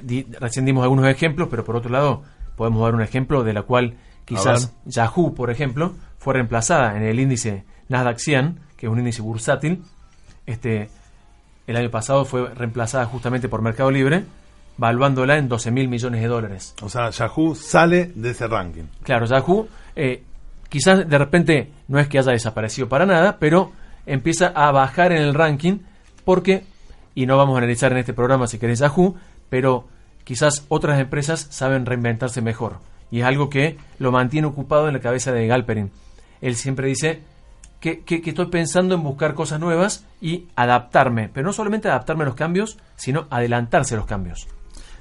Di- 0.02 0.26
recién 0.38 0.64
dimos 0.64 0.82
algunos 0.84 1.06
ejemplos, 1.06 1.48
pero 1.50 1.64
por 1.64 1.74
otro 1.76 1.90
lado 1.90 2.22
podemos 2.56 2.82
dar 2.82 2.94
un 2.94 3.02
ejemplo 3.02 3.42
de 3.42 3.52
la 3.52 3.62
cual 3.62 3.94
quizás 4.24 4.72
Yahoo, 4.84 5.34
por 5.34 5.50
ejemplo, 5.50 5.94
fue 6.18 6.34
reemplazada 6.34 6.96
en 6.96 7.02
el 7.02 7.18
índice 7.18 7.64
Nasdaq 7.88 8.18
100, 8.18 8.60
que 8.76 8.86
es 8.86 8.92
un 8.92 8.98
índice 9.00 9.20
bursátil. 9.22 9.82
Este, 10.46 10.88
el 11.66 11.76
año 11.76 11.90
pasado 11.90 12.24
fue 12.24 12.54
reemplazada 12.54 13.06
justamente 13.06 13.48
por 13.48 13.62
Mercado 13.62 13.90
Libre, 13.90 14.24
valuándola 14.76 15.36
en 15.38 15.48
12 15.48 15.70
mil 15.70 15.88
millones 15.88 16.20
de 16.20 16.28
dólares. 16.28 16.74
O 16.82 16.88
sea, 16.88 17.10
Yahoo 17.10 17.54
sale 17.54 18.12
de 18.14 18.30
ese 18.30 18.46
ranking. 18.46 18.84
Claro, 19.02 19.26
Yahoo 19.26 19.68
eh, 19.96 20.22
quizás 20.70 21.06
de 21.06 21.18
repente 21.18 21.70
no 21.88 21.98
es 21.98 22.08
que 22.08 22.18
haya 22.18 22.32
desaparecido 22.32 22.88
para 22.88 23.04
nada, 23.04 23.36
pero 23.38 23.72
empieza 24.06 24.46
a 24.54 24.72
bajar 24.72 25.12
en 25.12 25.20
el 25.20 25.34
ranking 25.34 25.80
porque, 26.24 26.64
y 27.14 27.26
no 27.26 27.36
vamos 27.36 27.56
a 27.56 27.58
analizar 27.58 27.92
en 27.92 27.98
este 27.98 28.14
programa 28.14 28.46
si 28.46 28.58
querés 28.58 28.78
Yahoo, 28.78 29.16
pero 29.50 29.86
quizás 30.24 30.64
otras 30.68 30.98
empresas 31.00 31.46
saben 31.50 31.84
reinventarse 31.84 32.40
mejor. 32.40 32.78
Y 33.10 33.20
es 33.20 33.26
algo 33.26 33.50
que 33.50 33.76
lo 33.98 34.12
mantiene 34.12 34.46
ocupado 34.46 34.86
en 34.88 34.94
la 34.94 35.00
cabeza 35.00 35.32
de 35.32 35.46
Galperin. 35.46 35.90
Él 36.40 36.54
siempre 36.56 36.86
dice 36.88 37.20
que, 37.80 38.00
que- 38.04 38.22
que 38.22 38.30
estoy 38.30 38.46
pensando 38.46 38.94
en 38.94 39.02
buscar 39.02 39.34
cosas 39.34 39.58
nuevas 39.60 40.06
y 40.20 40.46
adaptarme, 40.54 41.28
pero 41.28 41.46
no 41.46 41.52
solamente 41.52 41.88
adaptarme 41.88 42.22
a 42.22 42.26
los 42.26 42.34
cambios, 42.36 42.78
sino 42.96 43.26
adelantarse 43.30 43.94
a 43.94 43.98
los 43.98 44.06
cambios. 44.06 44.46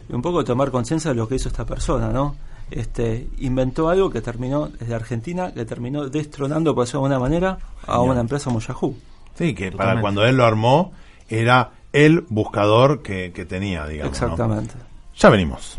Y 0.10 0.13
un 0.13 0.22
poco 0.22 0.43
tomar 0.43 0.72
conciencia 0.72 1.12
de 1.12 1.15
lo 1.15 1.28
que 1.28 1.36
hizo 1.36 1.50
esta 1.50 1.65
persona, 1.65 2.10
¿no? 2.10 2.36
Este, 2.72 3.28
inventó 3.39 3.89
algo 3.89 4.10
que 4.10 4.22
terminó 4.22 4.68
desde 4.68 4.93
Argentina, 4.93 5.51
que 5.53 5.66
terminó 5.66 6.07
destronando, 6.10 6.76
por 6.76 6.86
decirlo 6.86 7.07
de 7.07 7.16
alguna 7.16 7.20
manera, 7.20 7.57
a 7.84 7.93
Genial. 7.93 8.12
una 8.12 8.20
empresa 8.22 8.45
como 8.45 8.60
Yahoo. 8.60 8.95
Sí, 9.36 9.55
que 9.55 9.72
para 9.72 10.01
cuando 10.01 10.26
él 10.26 10.38
lo 10.38 10.45
armó, 10.45 10.91
era 11.30 11.72
el 11.93 12.26
buscador 12.30 13.01
que, 13.01 13.32
que 13.34 13.45
tenía, 13.45 13.88
digamos. 13.88 14.20
¿no? 14.20 14.26
Exactamente. 14.28 14.74
Ya 15.18 15.30
venimos. 15.30 15.78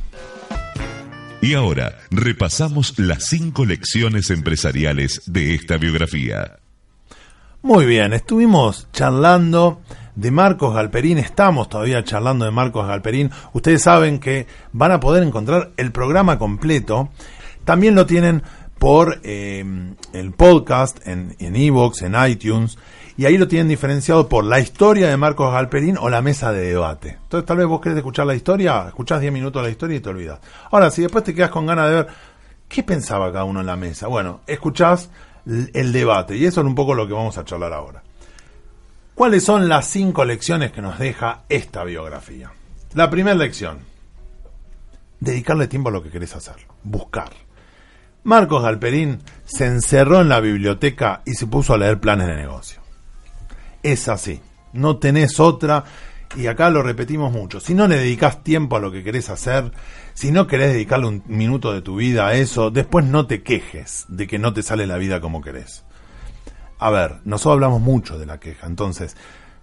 Y 1.43 1.55
ahora 1.55 1.97
repasamos 2.11 2.99
las 2.99 3.25
cinco 3.27 3.65
lecciones 3.65 4.31
empresariales 4.31 5.23
de 5.27 5.55
esta 5.55 5.79
biografía. 5.79 6.59
Muy 7.63 7.87
bien, 7.87 8.13
estuvimos 8.13 8.89
charlando 8.93 9.81
de 10.21 10.31
Marcos 10.31 10.75
Galperín, 10.75 11.17
estamos 11.17 11.71
todavía 11.71 12.05
charlando 12.05 12.45
de 12.45 12.51
Marcos 12.51 12.87
Galperín. 12.87 13.31
Ustedes 13.55 13.83
saben 13.83 14.21
que 14.21 14.47
van 14.73 14.93
a 14.93 15.01
poder 15.01 15.23
encontrar 15.23 15.71
el 15.79 15.93
programa 15.93 16.39
completo. 16.39 17.09
También 17.65 17.95
lo 17.95 18.05
tienen 18.05 18.43
por 18.79 19.21
eh, 19.25 19.65
el 20.13 20.33
podcast 20.33 21.07
en 21.07 21.35
en 21.39 21.57
iVoox, 21.57 22.03
en 22.03 22.15
iTunes, 22.29 22.77
y 23.17 23.25
ahí 23.25 23.39
lo 23.39 23.49
tienen 23.49 23.69
diferenciado 23.69 24.29
por 24.29 24.45
la 24.45 24.61
historia 24.61 25.09
de 25.09 25.17
Marcos 25.17 25.53
Galperín 25.53 25.97
o 25.99 26.11
la 26.11 26.21
mesa 26.21 26.53
de 26.53 26.67
debate. 26.67 27.19
Entonces 27.23 27.47
tal 27.47 27.57
vez 27.57 27.67
vos 27.67 27.81
querés 27.81 27.97
escuchar 27.97 28.27
la 28.27 28.35
historia, 28.35 28.85
escuchás 28.89 29.23
10 29.23 29.33
minutos 29.33 29.63
la 29.63 29.71
historia 29.71 29.97
y 29.97 30.01
te 30.01 30.11
olvidas. 30.11 30.41
Ahora, 30.71 30.91
si 30.91 31.01
después 31.01 31.25
te 31.25 31.35
quedas 31.35 31.51
con 31.51 31.65
ganas 31.65 31.89
de 31.89 31.95
ver 31.95 32.09
¿Qué 32.71 32.85
pensaba 32.85 33.33
cada 33.33 33.43
uno 33.43 33.61
en 33.61 33.67
la 33.67 33.75
mesa? 33.75 34.07
Bueno, 34.07 34.43
escuchás 34.47 35.11
el 35.45 35.93
debate 35.93 36.37
y 36.37 36.45
eso 36.45 36.61
es 36.61 36.67
un 36.69 36.77
poco 36.77 36.95
lo 36.95 37.05
que 37.05 37.13
vamos 37.13 37.37
a 37.37 37.45
charlar 37.45 37.73
ahora. 37.73 38.01
¿Cuáles 39.15 39.45
son 39.45 39.69
las 39.69 39.87
cinco 39.87 40.25
lecciones 40.25 40.73
que 40.73 40.81
nos 40.81 40.99
deja 40.99 41.43
esta 41.49 41.85
biografía? 41.85 42.53
La 42.95 43.11
primera 43.11 43.37
lección, 43.37 43.81
dedicarle 45.21 45.69
tiempo 45.69 45.91
a 45.91 45.93
lo 45.93 46.03
que 46.03 46.11
querés 46.11 46.35
hacer, 46.35 46.57
buscar. 46.83 47.31
Marcos 48.23 48.63
Galperín 48.63 49.21
se 49.45 49.67
encerró 49.67 50.21
en 50.21 50.29
la 50.29 50.41
biblioteca 50.41 51.23
y 51.25 51.35
se 51.35 51.47
puso 51.47 51.75
a 51.75 51.79
leer 51.79 52.01
planes 52.01 52.27
de 52.27 52.37
negocio. 52.37 52.81
Es 53.83 54.09
así, 54.09 54.41
no 54.73 54.99
tenés 54.99 55.41
otra 55.41 55.85
y 56.37 56.47
acá 56.47 56.71
lo 56.71 56.83
repetimos 56.83 57.33
mucho, 57.33 57.61
si 57.61 57.75
no 57.75 57.89
le 57.89 57.97
dedicas 57.97 58.45
tiempo 58.45 58.77
a 58.77 58.81
lo 58.81 58.93
que 58.93 59.03
querés 59.03 59.31
hacer, 59.31 59.73
si 60.15 60.31
no 60.31 60.47
querés 60.47 60.73
dedicarle 60.73 61.09
un 61.09 61.23
minuto 61.27 61.73
de 61.73 61.83
tu 61.83 61.97
vida 61.97 62.29
a 62.29 62.35
eso, 62.35 62.71
después 62.71 63.05
no 63.05 63.27
te 63.27 63.43
quejes 63.43 64.05
de 64.09 64.27
que 64.27 64.39
no 64.39 64.53
te 64.53 64.63
sale 64.63 64.87
la 64.87 64.97
vida 64.97 65.21
como 65.21 65.43
querés. 65.43 65.85
A 66.81 66.91
ver, 66.91 67.17
nosotros 67.25 67.55
hablamos 67.55 67.83
mucho 67.83 68.19
de 68.19 68.25
la 68.25 68.41
queja, 68.41 68.67
entonces, 68.67 69.15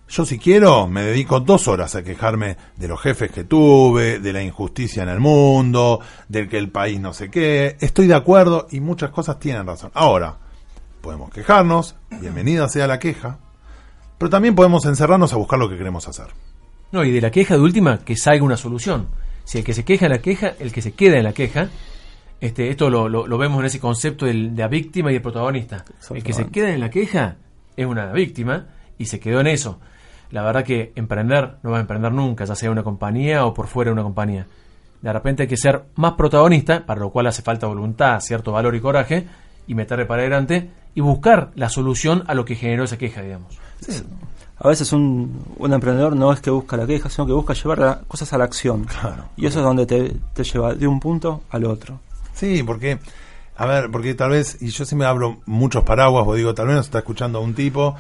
yo 0.08 0.24
si 0.24 0.38
quiero 0.38 0.88
me 0.88 1.02
dedico 1.02 1.40
dos 1.40 1.68
horas 1.68 1.96
a 1.96 2.04
quejarme 2.04 2.58
de 2.76 2.88
los 2.88 3.02
jefes 3.02 3.32
que 3.32 3.44
tuve, 3.44 4.20
de 4.20 4.34
la 4.34 4.44
injusticia 4.44 5.02
en 5.02 5.10
el 5.10 5.20
mundo, 5.20 6.00
del 6.30 6.48
que 6.48 6.60
el 6.60 6.70
país 6.70 7.00
no 7.00 7.14
sé 7.14 7.32
qué, 7.32 7.76
estoy 7.80 8.06
de 8.06 8.14
acuerdo 8.14 8.68
y 8.70 8.82
muchas 8.82 9.10
cosas 9.10 9.40
tienen 9.40 9.66
razón. 9.66 9.90
Ahora, 9.96 10.38
podemos 11.02 11.32
quejarnos, 11.32 11.96
bienvenida 12.22 12.70
sea 12.70 12.86
la 12.86 13.00
queja, 13.00 13.40
pero 14.20 14.30
también 14.30 14.54
podemos 14.54 14.86
encerrarnos 14.86 15.34
a 15.34 15.38
buscar 15.38 15.58
lo 15.58 15.70
que 15.70 15.78
queremos 15.78 16.08
hacer. 16.08 16.28
No, 16.92 17.04
y 17.04 17.12
de 17.12 17.22
la 17.22 17.32
queja 17.32 17.56
de 17.56 17.62
última, 17.62 17.98
que 17.98 18.16
salga 18.16 18.44
una 18.44 18.58
solución. 18.58 19.08
Si 19.44 19.58
el 19.58 19.64
que 19.64 19.74
se 19.74 19.84
queja 19.84 20.06
en 20.06 20.12
la 20.12 20.22
queja, 20.22 20.54
el 20.60 20.72
que 20.72 20.84
se 20.84 20.92
queda 20.92 21.18
en 21.18 21.24
la 21.24 21.34
queja, 21.34 21.70
este, 22.40 22.70
esto 22.70 22.90
lo, 22.90 23.10
lo, 23.10 23.38
vemos 23.38 23.60
en 23.60 23.66
ese 23.66 23.80
concepto 23.80 24.26
de 24.26 24.34
la 24.34 24.68
víctima 24.68 25.12
y 25.12 25.16
el 25.16 25.22
protagonista. 25.22 25.86
El 26.12 26.24
que 26.24 26.34
se 26.34 26.48
queda 26.48 26.72
en 26.72 26.80
la 26.80 26.90
queja 26.90 27.38
es 27.76 27.86
una 27.86 28.12
víctima 28.12 28.68
y 28.98 29.06
se 29.06 29.20
quedó 29.20 29.40
en 29.42 29.48
eso. 29.48 29.80
La 30.32 30.44
verdad 30.44 30.64
que 30.64 30.92
emprender 30.96 31.56
no 31.64 31.72
va 31.72 31.78
a 31.78 31.82
emprender 31.82 32.12
nunca, 32.12 32.46
ya 32.46 32.56
sea 32.56 32.70
una 32.70 32.84
compañía 32.84 33.46
o 33.46 33.54
por 33.54 33.68
fuera 33.68 33.90
de 33.90 33.94
una 33.94 34.04
compañía. 34.04 34.46
De 35.02 35.14
repente 35.14 35.44
hay 35.44 35.50
que 35.50 35.58
ser 35.58 35.84
más 35.96 36.14
protagonista, 36.14 36.86
para 36.86 37.00
lo 37.00 37.12
cual 37.12 37.28
hace 37.28 37.42
falta 37.42 37.68
voluntad, 37.68 38.20
cierto 38.20 38.52
valor 38.52 38.76
y 38.76 38.82
coraje, 38.82 39.26
y 39.68 39.76
meterle 39.76 40.06
para 40.06 40.22
adelante 40.22 40.70
y 40.96 41.02
buscar 41.02 41.52
la 41.56 41.70
solución 41.70 42.24
a 42.28 42.34
lo 42.34 42.46
que 42.46 42.56
generó 42.56 42.84
esa 42.84 42.98
queja, 42.98 43.22
digamos. 43.22 43.58
Sí 43.80 44.04
a 44.60 44.68
veces 44.68 44.92
un, 44.92 45.44
un, 45.58 45.74
emprendedor 45.74 46.16
no 46.16 46.34
es 46.34 46.42
que 46.42 46.50
busca 46.50 46.78
la 46.78 46.88
queja, 46.88 47.10
sino 47.10 47.28
que 47.28 47.34
busca 47.34 47.54
llevar 47.54 48.02
cosas 48.08 48.34
a 48.34 48.38
la 48.38 48.46
acción. 48.46 48.88
y 49.38 49.46
eso 49.46 49.60
es 49.60 49.66
donde 49.66 49.86
te, 49.86 50.16
te, 50.34 50.44
lleva 50.44 50.74
de 50.74 50.88
un 50.88 51.00
punto 51.00 51.44
al 51.50 51.66
otro. 51.66 52.00
Sí, 52.38 52.62
porque, 52.62 53.00
a 53.56 53.66
ver, 53.66 53.90
porque 53.90 54.14
tal 54.14 54.30
vez, 54.30 54.62
y 54.62 54.68
yo 54.68 54.86
sí 54.86 54.96
me 54.96 55.06
abro 55.06 55.42
muchos 55.48 55.84
paraguas, 55.84 56.24
vos 56.24 56.38
digo, 56.38 56.54
tal 56.54 56.68
vez 56.68 56.78
está 56.78 57.00
escuchando 57.00 57.40
a 57.40 57.42
un 57.42 57.56
tipo 57.56 57.96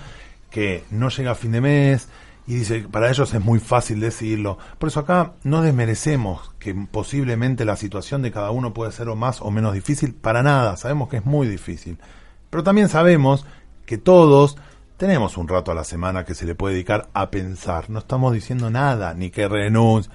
que 0.51 0.83
no 0.91 1.09
llega 1.09 1.31
a 1.31 1.35
fin 1.35 1.53
de 1.53 1.61
mes 1.61 2.07
y 2.45 2.53
dice, 2.53 2.81
para 2.91 3.09
ellos 3.09 3.33
es 3.33 3.43
muy 3.43 3.59
fácil 3.59 3.99
decirlo. 3.99 4.59
Por 4.77 4.89
eso 4.89 4.99
acá 4.99 5.33
no 5.43 5.63
desmerecemos 5.63 6.51
que 6.59 6.75
posiblemente 6.75 7.65
la 7.65 7.75
situación 7.75 8.21
de 8.21 8.31
cada 8.31 8.51
uno 8.51 8.75
puede 8.75 8.91
ser 8.91 9.09
o 9.09 9.15
más 9.15 9.41
o 9.41 9.49
menos 9.49 9.73
difícil, 9.73 10.13
para 10.13 10.43
nada, 10.43 10.77
sabemos 10.77 11.09
que 11.09 11.17
es 11.17 11.25
muy 11.25 11.47
difícil. 11.47 11.97
Pero 12.51 12.63
también 12.63 12.89
sabemos 12.89 13.43
que 13.87 13.97
todos 13.97 14.55
tenemos 14.97 15.35
un 15.35 15.47
rato 15.47 15.71
a 15.71 15.75
la 15.75 15.83
semana 15.83 16.25
que 16.25 16.35
se 16.35 16.45
le 16.45 16.53
puede 16.53 16.75
dedicar 16.75 17.09
a 17.15 17.31
pensar. 17.31 17.89
No 17.89 17.97
estamos 17.97 18.33
diciendo 18.33 18.69
nada, 18.69 19.15
ni 19.15 19.31
que 19.31 19.47
renuncie. 19.47 20.11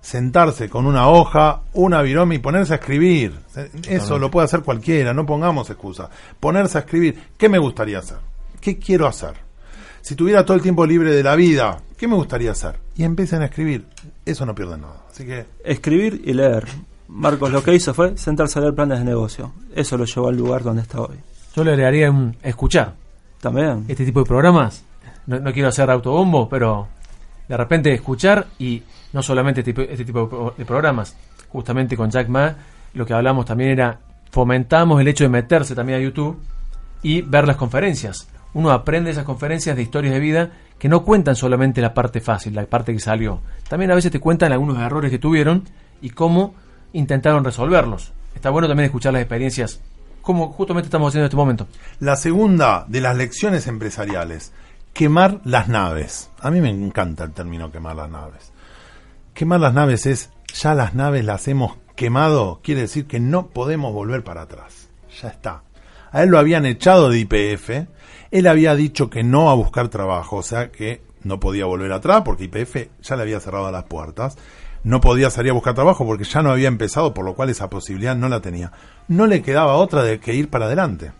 Sentarse 0.00 0.68
con 0.68 0.86
una 0.86 1.08
hoja, 1.08 1.62
una 1.74 2.02
viroma 2.02 2.34
y 2.34 2.38
ponerse 2.38 2.74
a 2.74 2.76
escribir. 2.76 3.38
Eso 3.88 4.18
lo 4.18 4.30
puede 4.30 4.46
hacer 4.46 4.62
cualquiera, 4.62 5.12
no 5.12 5.26
pongamos 5.26 5.68
excusa. 5.70 6.08
Ponerse 6.38 6.78
a 6.78 6.82
escribir. 6.82 7.18
¿Qué 7.36 7.48
me 7.48 7.58
gustaría 7.58 7.98
hacer? 7.98 8.18
¿Qué 8.60 8.78
quiero 8.78 9.06
hacer? 9.06 9.34
Si 10.00 10.14
tuviera 10.14 10.44
todo 10.44 10.56
el 10.56 10.62
tiempo 10.62 10.86
libre 10.86 11.12
de 11.12 11.22
la 11.22 11.36
vida, 11.36 11.82
¿qué 11.96 12.08
me 12.08 12.14
gustaría 12.14 12.52
hacer? 12.52 12.78
Y 12.96 13.04
empiecen 13.04 13.42
a 13.42 13.46
escribir. 13.46 13.86
Eso 14.24 14.46
no 14.46 14.54
pierde 14.54 14.78
nada. 14.78 15.04
Así 15.10 15.26
que. 15.26 15.46
Escribir 15.64 16.22
y 16.24 16.32
leer. 16.32 16.66
Marcos 17.08 17.50
lo 17.50 17.62
que 17.62 17.74
hizo 17.74 17.94
fue 17.94 18.16
sentarse 18.16 18.58
a 18.58 18.62
leer 18.62 18.74
planes 18.74 18.98
de 18.98 19.04
negocio. 19.04 19.52
Eso 19.74 19.96
lo 19.96 20.04
llevó 20.04 20.28
al 20.28 20.36
lugar 20.36 20.62
donde 20.62 20.82
está 20.82 21.00
hoy. 21.00 21.16
Yo 21.54 21.64
le 21.64 21.84
haría 21.84 22.10
un 22.10 22.36
escuchar 22.42 22.94
también. 23.40 23.84
Este 23.88 24.04
tipo 24.04 24.20
de 24.20 24.26
programas, 24.26 24.84
no, 25.26 25.52
quiero 25.52 25.68
hacer 25.68 25.90
autobombo, 25.90 26.48
pero 26.48 26.88
de 27.48 27.56
repente 27.56 27.92
escuchar 27.92 28.46
y 28.58 28.82
no 29.12 29.22
solamente 29.22 29.60
este 29.60 29.72
tipo, 29.72 29.82
este 29.82 30.04
de 30.58 30.64
programas, 30.64 31.16
justamente 31.48 31.96
con 31.96 32.10
Jack 32.10 32.28
Ma, 32.28 32.54
lo 32.94 33.06
que 33.06 33.14
hablamos 33.14 33.46
también 33.46 33.70
era 33.70 33.98
fomentamos 34.30 35.00
el 35.00 35.08
hecho 35.08 35.24
de 35.24 35.30
meterse 35.30 35.74
también 35.74 35.98
a 35.98 36.02
YouTube 36.02 36.38
y 37.02 37.22
ver 37.22 37.46
las 37.46 37.56
conferencias. 37.56 38.28
Uno 38.54 38.70
aprende 38.70 39.10
esas 39.10 39.24
conferencias 39.24 39.76
de 39.76 39.82
historias 39.82 40.14
de 40.14 40.20
vida 40.20 40.50
que 40.78 40.88
no 40.88 41.04
cuentan 41.04 41.36
solamente 41.36 41.80
la 41.80 41.94
parte 41.94 42.20
fácil, 42.20 42.54
la 42.54 42.66
parte 42.66 42.92
que 42.92 43.00
salió. 43.00 43.40
También 43.68 43.90
a 43.90 43.94
veces 43.94 44.12
te 44.12 44.20
cuentan 44.20 44.52
algunos 44.52 44.78
errores 44.78 45.10
que 45.10 45.18
tuvieron 45.18 45.64
y 46.00 46.10
cómo 46.10 46.54
intentaron 46.92 47.44
resolverlos. 47.44 48.12
Está 48.34 48.50
bueno 48.50 48.68
también 48.68 48.86
escuchar 48.86 49.12
las 49.12 49.22
experiencias 49.22 49.80
como 50.28 50.52
justamente 50.52 50.88
estamos 50.88 51.08
haciendo 51.08 51.24
en 51.24 51.28
este 51.28 51.36
momento. 51.36 51.66
La 52.00 52.14
segunda 52.14 52.84
de 52.86 53.00
las 53.00 53.16
lecciones 53.16 53.66
empresariales, 53.66 54.52
quemar 54.92 55.40
las 55.44 55.68
naves. 55.68 56.30
A 56.40 56.50
mí 56.50 56.60
me 56.60 56.70
encanta 56.70 57.24
el 57.24 57.32
término 57.32 57.70
quemar 57.70 57.96
las 57.96 58.10
naves. 58.10 58.52
Quemar 59.34 59.60
las 59.60 59.74
naves 59.74 60.06
es, 60.06 60.30
ya 60.52 60.74
las 60.74 60.94
naves 60.94 61.24
las 61.24 61.46
hemos 61.48 61.76
quemado, 61.94 62.60
quiere 62.62 62.82
decir 62.82 63.06
que 63.06 63.20
no 63.20 63.48
podemos 63.48 63.92
volver 63.92 64.24
para 64.24 64.42
atrás. 64.42 64.88
Ya 65.22 65.28
está. 65.28 65.62
A 66.10 66.22
él 66.22 66.30
lo 66.30 66.38
habían 66.38 66.66
echado 66.66 67.10
de 67.10 67.18
IPF, 67.18 67.70
él 68.30 68.46
había 68.46 68.74
dicho 68.74 69.10
que 69.10 69.22
no 69.22 69.50
a 69.50 69.54
buscar 69.54 69.88
trabajo, 69.88 70.36
o 70.36 70.42
sea 70.42 70.70
que 70.70 71.02
no 71.22 71.40
podía 71.40 71.66
volver 71.66 71.92
atrás 71.92 72.22
porque 72.24 72.44
IPF 72.44 72.88
ya 73.02 73.16
le 73.16 73.22
había 73.22 73.40
cerrado 73.40 73.70
las 73.70 73.84
puertas 73.84 74.36
no 74.84 75.00
podía 75.00 75.30
salir 75.30 75.50
a 75.50 75.54
buscar 75.54 75.74
trabajo 75.74 76.06
porque 76.06 76.24
ya 76.24 76.42
no 76.42 76.50
había 76.50 76.68
empezado, 76.68 77.14
por 77.14 77.24
lo 77.24 77.34
cual 77.34 77.50
esa 77.50 77.68
posibilidad 77.68 78.16
no 78.16 78.28
la 78.28 78.40
tenía. 78.40 78.72
No 79.08 79.26
le 79.26 79.42
quedaba 79.42 79.74
otra 79.74 80.02
de 80.02 80.20
que 80.20 80.34
ir 80.34 80.48
para 80.48 80.66
adelante. 80.66 81.12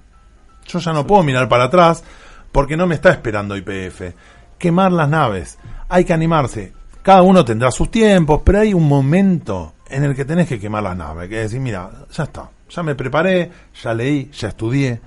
Yo 0.66 0.79
ya 0.79 0.93
no 0.93 1.07
puedo 1.07 1.23
mirar 1.23 1.49
para 1.49 1.64
atrás 1.64 2.05
porque 2.53 2.76
no 2.76 2.86
me 2.86 2.94
está 2.94 3.11
esperando 3.11 3.57
IPF. 3.57 4.14
Quemar 4.59 4.92
las 4.92 5.09
naves. 5.09 5.59
Hay 5.88 6.05
que 6.05 6.12
animarse. 6.12 6.72
Cada 7.03 7.22
uno 7.22 7.44
tendrá 7.44 7.70
sus 7.70 7.90
tiempos, 7.90 8.42
pero 8.44 8.61
hay 8.61 8.74
un 8.74 8.86
momento 8.86 9.74
en 9.88 10.05
el 10.05 10.14
que 10.14 10.24
tenés 10.24 10.49
que 10.49 10.59
quemar 10.59 10.82
las 10.82 10.96
naves. 10.96 11.28
Que 11.28 11.36
decir, 11.36 11.61
mira, 11.61 11.90
ya 12.11 12.24
está. 12.24 12.51
Ya 12.68 12.82
me 12.82 12.94
preparé, 12.94 13.51
ya 13.82 13.94
leí, 13.94 14.30
ya 14.32 14.49
estudié. 14.49 15.01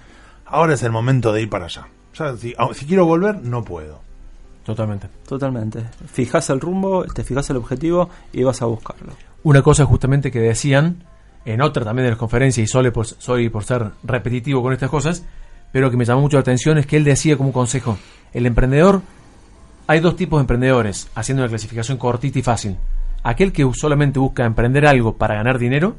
Ahora 0.46 0.74
es 0.74 0.84
el 0.84 0.92
momento 0.92 1.32
de 1.32 1.44
ir 1.44 1.50
para 1.50 1.66
allá. 1.66 1.88
Ya, 2.18 2.36
si, 2.36 2.56
si 2.74 2.86
quiero 2.86 3.06
volver, 3.06 3.42
no 3.42 3.64
puedo. 3.64 4.02
Totalmente. 4.66 5.08
Totalmente. 5.28 5.84
Fijas 6.08 6.50
el 6.50 6.60
rumbo, 6.60 7.06
te 7.06 7.24
fijas 7.24 7.50
el 7.50 7.58
objetivo 7.58 8.10
y 8.32 8.44
vas 8.44 8.62
a 8.62 8.66
buscarlo. 8.66 9.14
Una 9.44 9.62
cosa 9.62 9.86
justamente 9.86 10.32
que 10.32 10.40
decían 10.40 11.04
en 11.46 11.62
otra 11.62 11.84
también 11.84 12.06
de 12.06 12.12
las 12.12 12.20
conferencias, 12.20 12.70
y 12.70 12.72
soy 12.72 12.92
por, 12.92 13.06
soy 13.06 13.50
por 13.50 13.64
ser 13.64 13.92
repetitivo 14.04 14.62
con 14.62 14.74
estas 14.74 14.90
cosas, 14.90 15.26
pero 15.72 15.90
que 15.90 15.98
me 15.98 16.06
llamó 16.06 16.22
mucho 16.22 16.38
la 16.38 16.42
atención 16.42 16.78
es 16.78 16.86
que 16.86 16.98
él 16.98 17.04
decía 17.04 17.38
como 17.38 17.52
consejo, 17.52 17.98
el 18.34 18.46
emprendedor, 18.46 19.02
hay 19.88 20.00
dos 20.00 20.16
tipos 20.16 20.40
de 20.40 20.42
emprendedores, 20.42 21.10
haciendo 21.16 21.44
una 21.44 21.50
clasificación 21.50 21.98
cortita 21.98 22.40
y 22.40 22.42
fácil. 22.42 22.78
Aquel 23.24 23.52
que 23.52 23.70
solamente 23.74 24.20
busca 24.20 24.46
emprender 24.46 24.86
algo 24.86 25.18
para 25.18 25.36
ganar 25.36 25.60
dinero 25.60 25.96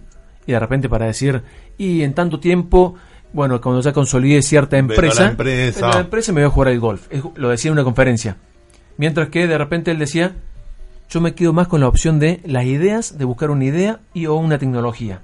y 0.47 0.53
de 0.53 0.59
repente 0.59 0.89
para 0.89 1.07
decir, 1.07 1.43
y 1.79 2.03
en 2.03 2.15
tanto 2.15 2.41
tiempo 2.41 2.97
bueno, 3.33 3.61
cuando 3.61 3.81
ya 3.81 3.93
consolide 3.93 4.43
cierta 4.43 4.77
empresa, 4.77 5.31
empresa. 5.31 5.89
la 5.89 6.01
empresa 6.01 6.33
me 6.33 6.43
voy 6.43 6.49
a 6.49 6.51
jugar 6.51 6.69
al 6.69 6.81
golf. 6.81 7.09
Lo 7.35 7.49
decía 7.49 7.71
en 7.71 7.73
una 7.73 7.85
conferencia. 7.85 8.37
Mientras 8.99 9.29
que 9.31 9.47
de 9.47 9.57
repente 9.57 9.91
él 9.91 9.99
decía, 9.99 10.37
yo 11.09 11.21
me 11.21 11.35
quedo 11.35 11.53
más 11.53 11.67
con 11.67 11.81
la 11.81 11.89
opción 11.89 12.19
de 12.19 12.41
las 12.45 12.65
ideas, 12.65 13.17
de 13.17 13.25
buscar 13.25 13.51
una 13.51 13.65
idea 13.65 14.01
y 14.13 14.27
o 14.27 14.35
una 14.35 14.59
tecnología. 14.59 15.21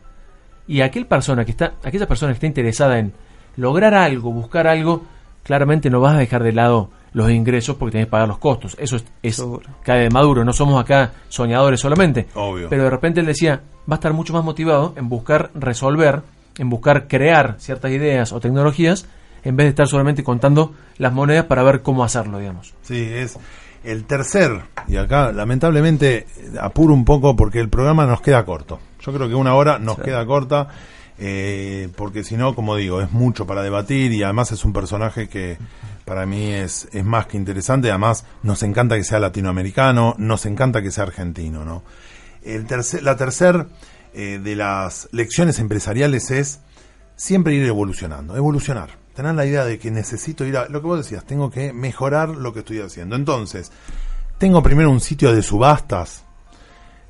Y 0.67 0.81
aquel 0.81 1.07
persona 1.07 1.45
que 1.45 1.51
está, 1.51 1.75
aquella 1.85 2.09
persona 2.09 2.33
que 2.33 2.37
está 2.37 2.47
interesada 2.47 2.99
en 2.99 3.13
lograr 3.59 3.93
algo, 3.95 4.33
buscar 4.33 4.67
algo, 4.67 5.03
claramente 5.43 5.91
no 5.91 6.01
vas 6.01 6.15
a 6.15 6.19
dejar 6.19 6.43
de 6.43 6.53
lado 6.53 6.91
los 7.13 7.31
ingresos 7.31 7.77
porque 7.77 7.93
tienes 7.93 8.07
que 8.07 8.13
pagar 8.13 8.29
los 8.29 8.39
costos. 8.39 8.77
Eso 8.79 8.97
es, 8.97 9.05
es 9.23 9.45
cae 9.83 10.05
de 10.05 10.11
maduro. 10.11 10.45
No 10.45 10.53
somos 10.53 10.81
acá 10.81 11.13
soñadores 11.29 11.81
solamente. 11.81 12.29
Obvio. 12.35 12.69
Pero 12.69 12.85
de 12.85 12.91
repente 12.91 13.21
él 13.21 13.27
decía, 13.27 13.61
va 13.91 13.95
a 13.95 13.97
estar 13.97 14.13
mucho 14.13 14.33
más 14.33 14.45
motivado 14.45 14.95
en 14.97 15.09
buscar 15.09 15.51
resolver, 15.55 16.23
en 16.57 16.71
buscar 16.71 17.09
crear 17.09 17.57
ciertas 17.59 17.91
ideas 17.91 18.33
o 18.33 18.41
tecnologías 18.41 19.07
en 19.43 19.57
vez 19.57 19.67
de 19.67 19.71
estar 19.71 19.89
solamente 19.89 20.23
contando 20.23 20.75
las 20.99 21.13
monedas 21.13 21.47
para 21.47 21.63
ver 21.63 21.83
cómo 21.83 22.05
hacerlo, 22.05 22.39
digamos. 22.39 22.75
Sí, 22.83 23.01
es 23.01 23.39
el 23.85 24.05
tercer, 24.05 24.63
y 24.89 24.97
acá 24.97 25.33
lamentablemente 25.33 26.27
apuro 26.61 26.93
un 26.93 27.05
poco 27.05 27.37
porque 27.37 27.61
el 27.61 27.69
programa 27.69 28.07
nos 28.07 28.21
queda 28.21 28.45
corto. 28.45 28.81
Yo 29.01 29.13
creo 29.13 29.29
que 29.29 29.35
una 29.35 29.55
hora 29.55 29.79
nos 29.79 29.99
queda 29.99 30.27
corta, 30.27 30.69
eh, 31.19 31.89
porque 31.97 32.23
si 32.23 32.37
no, 32.37 32.55
como 32.55 32.77
digo, 32.77 33.01
es 33.01 33.11
mucho 33.11 33.47
para 33.47 33.63
debatir 33.63 34.13
y 34.13 34.23
además 34.23 34.53
es 34.53 34.65
un 34.65 34.73
personaje 34.73 35.29
que 35.29 35.59
para 36.05 36.27
mí 36.27 36.53
es, 36.53 36.89
es 36.93 37.05
más 37.05 37.27
que 37.27 37.37
interesante. 37.37 37.91
Además, 37.91 38.25
nos 38.43 38.63
encanta 38.63 38.97
que 38.97 39.05
sea 39.05 39.19
latinoamericano, 39.19 40.15
nos 40.19 40.47
encanta 40.47 40.81
que 40.83 40.91
sea 40.91 41.05
argentino, 41.05 41.65
¿no? 41.65 41.83
El 42.43 42.67
tercer, 42.67 43.03
la 43.03 43.17
tercera 43.17 43.67
eh, 44.15 44.41
de 44.43 44.57
las 44.57 45.09
lecciones 45.13 45.59
empresariales 45.59 46.31
es 46.31 46.61
siempre 47.17 47.55
ir 47.55 47.65
evolucionando, 47.65 48.37
evolucionar. 48.37 48.91
Tener 49.15 49.35
la 49.35 49.45
idea 49.45 49.65
de 49.65 49.81
que 49.81 49.91
necesito 49.91 50.47
ir 50.47 50.57
a 50.57 50.69
lo 50.69 50.81
que 50.81 50.87
vos 50.87 50.99
decías, 50.99 51.25
tengo 51.25 51.51
que 51.51 51.73
mejorar 51.73 52.29
lo 52.29 52.53
que 52.53 52.61
estoy 52.61 52.79
haciendo. 52.79 53.17
Entonces, 53.17 53.73
tengo 54.39 54.63
primero 54.63 54.91
un 54.91 55.01
sitio 55.01 55.35
de 55.35 55.43
subastas, 55.43 56.25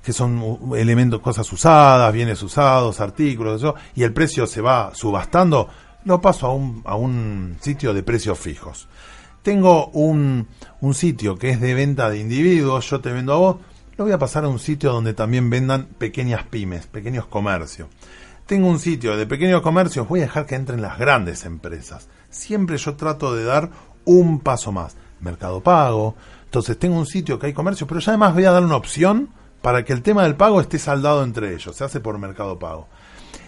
que 0.09 0.15
son 0.15 0.73
elementos, 0.75 1.21
cosas 1.21 1.53
usadas, 1.53 2.11
bienes 2.15 2.43
usados, 2.43 2.99
artículos, 2.99 3.61
eso, 3.61 3.75
y 3.95 4.05
el 4.05 4.15
precio 4.15 4.47
se 4.47 4.63
va 4.63 4.91
subastando, 4.95 5.69
lo 6.07 6.19
paso 6.19 6.47
a 6.47 6.55
un, 6.55 6.83
a 6.87 6.95
un 6.95 7.59
sitio 7.61 7.93
de 7.93 8.03
precios 8.03 8.39
fijos. 8.39 8.89
Tengo 9.43 9.89
un, 9.89 10.49
un 10.81 10.95
sitio 10.95 11.37
que 11.37 11.51
es 11.51 11.61
de 11.61 11.75
venta 11.75 12.09
de 12.09 12.21
individuos, 12.21 12.89
yo 12.89 13.03
te 13.03 13.13
vendo 13.13 13.35
a 13.35 13.37
vos, 13.37 13.57
lo 13.99 14.05
voy 14.05 14.15
a 14.15 14.19
pasar 14.19 14.45
a 14.45 14.49
un 14.49 14.59
sitio 14.59 14.95
donde 14.95 15.13
también 15.13 15.51
vendan 15.51 15.85
pequeñas 15.99 16.45
pymes, 16.45 16.87
pequeños 16.87 17.27
comercios. 17.27 17.89
Tengo 18.47 18.67
un 18.67 18.79
sitio 18.79 19.15
de 19.15 19.27
pequeños 19.27 19.61
comercios, 19.61 20.09
voy 20.09 20.21
a 20.21 20.23
dejar 20.23 20.47
que 20.47 20.55
entren 20.55 20.81
las 20.81 20.99
grandes 20.99 21.45
empresas. 21.45 22.09
Siempre 22.31 22.79
yo 22.79 22.95
trato 22.95 23.37
de 23.37 23.45
dar 23.45 23.69
un 24.07 24.41
paso 24.41 24.73
más. 24.73 24.97
Mercado 25.21 25.63
Pago. 25.63 26.15
Entonces 26.47 26.79
tengo 26.79 26.97
un 26.97 27.05
sitio 27.05 27.39
que 27.39 27.49
hay 27.49 27.53
comercio, 27.53 27.87
pero 27.87 28.01
ya 28.01 28.13
además 28.13 28.33
voy 28.33 28.47
a 28.47 28.53
dar 28.53 28.65
una 28.65 28.77
opción 28.77 29.37
para 29.63 29.85
que 29.85 29.93
el 29.93 30.03
tema 30.03 30.23
del 30.23 30.37
pago 30.37 30.61
esté 30.61 30.79
saldado 30.79 31.23
entre 31.23 31.55
ellos. 31.55 31.75
Se 31.77 31.85
hace 31.85 32.01
por 32.01 32.19
Mercado 32.19 32.59
Pago. 32.59 32.89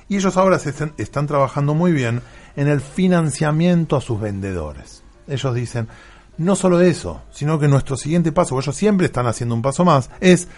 Y 0.09 0.17
ellos 0.17 0.37
ahora 0.37 0.59
se 0.59 0.75
están, 0.97 1.27
trabajando 1.27 1.73
muy 1.73 1.93
bien 1.93 2.21
en 2.57 2.67
el 2.67 2.81
financiamiento 2.81 3.97
a 3.97 4.01
sus 4.01 4.21
vendedores. 4.21 5.05
Ellos 5.29 5.55
dicen, 5.55 5.87
no 6.37 6.57
solo 6.57 6.81
eso, 6.81 7.23
sino 7.31 7.61
que 7.61 7.69
nuestro 7.69 7.97
siguiente 7.97 8.33
paso, 8.33 8.59
ellos 8.59 8.75
siempre 8.75 9.07
están 9.07 9.29
haciendo 9.29 9.55
un 9.55 9.63
paso 9.63 9.85
más, 9.85 10.11
es 10.19 10.49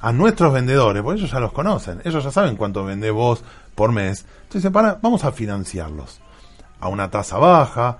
a 0.00 0.12
nuestros 0.12 0.52
vendedores, 0.52 1.02
porque 1.02 1.18
ellos 1.18 1.32
ya 1.32 1.40
los 1.40 1.52
conocen, 1.52 2.00
ellos 2.04 2.22
ya 2.22 2.30
saben 2.30 2.56
cuánto 2.56 2.84
vendés 2.84 3.12
vos 3.12 3.42
por 3.74 3.90
mes. 3.90 4.24
Entonces, 4.44 4.70
para, 4.70 4.98
vamos 5.02 5.24
a 5.24 5.32
financiarlos 5.32 6.20
a 6.78 6.88
una 6.88 7.10
tasa 7.10 7.36
baja, 7.36 7.98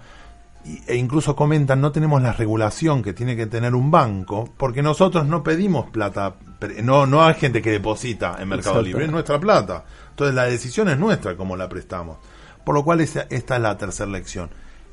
e 0.64 0.96
incluso 0.96 1.34
comentan, 1.34 1.80
no 1.80 1.90
tenemos 1.90 2.20
la 2.22 2.32
regulación 2.32 3.02
que 3.02 3.12
tiene 3.12 3.34
que 3.36 3.46
tener 3.46 3.74
un 3.74 3.90
banco, 3.90 4.48
porque 4.56 4.82
nosotros 4.82 5.26
no 5.26 5.42
pedimos 5.42 5.88
plata, 5.90 6.34
no, 6.82 7.06
no 7.06 7.24
hay 7.24 7.34
gente 7.34 7.62
que 7.62 7.70
deposita 7.70 8.36
en 8.38 8.48
Mercado 8.48 8.82
Libre, 8.82 9.06
es 9.06 9.10
nuestra 9.10 9.40
plata. 9.40 9.84
Entonces 10.10 10.34
la 10.34 10.44
decisión 10.44 10.88
es 10.88 10.98
nuestra 10.98 11.36
como 11.36 11.56
la 11.56 11.68
prestamos. 11.68 12.18
Por 12.64 12.74
lo 12.74 12.84
cual 12.84 13.00
esta, 13.00 13.26
esta 13.30 13.56
es 13.56 13.62
la 13.62 13.76
tercera 13.78 14.10
lección, 14.10 14.50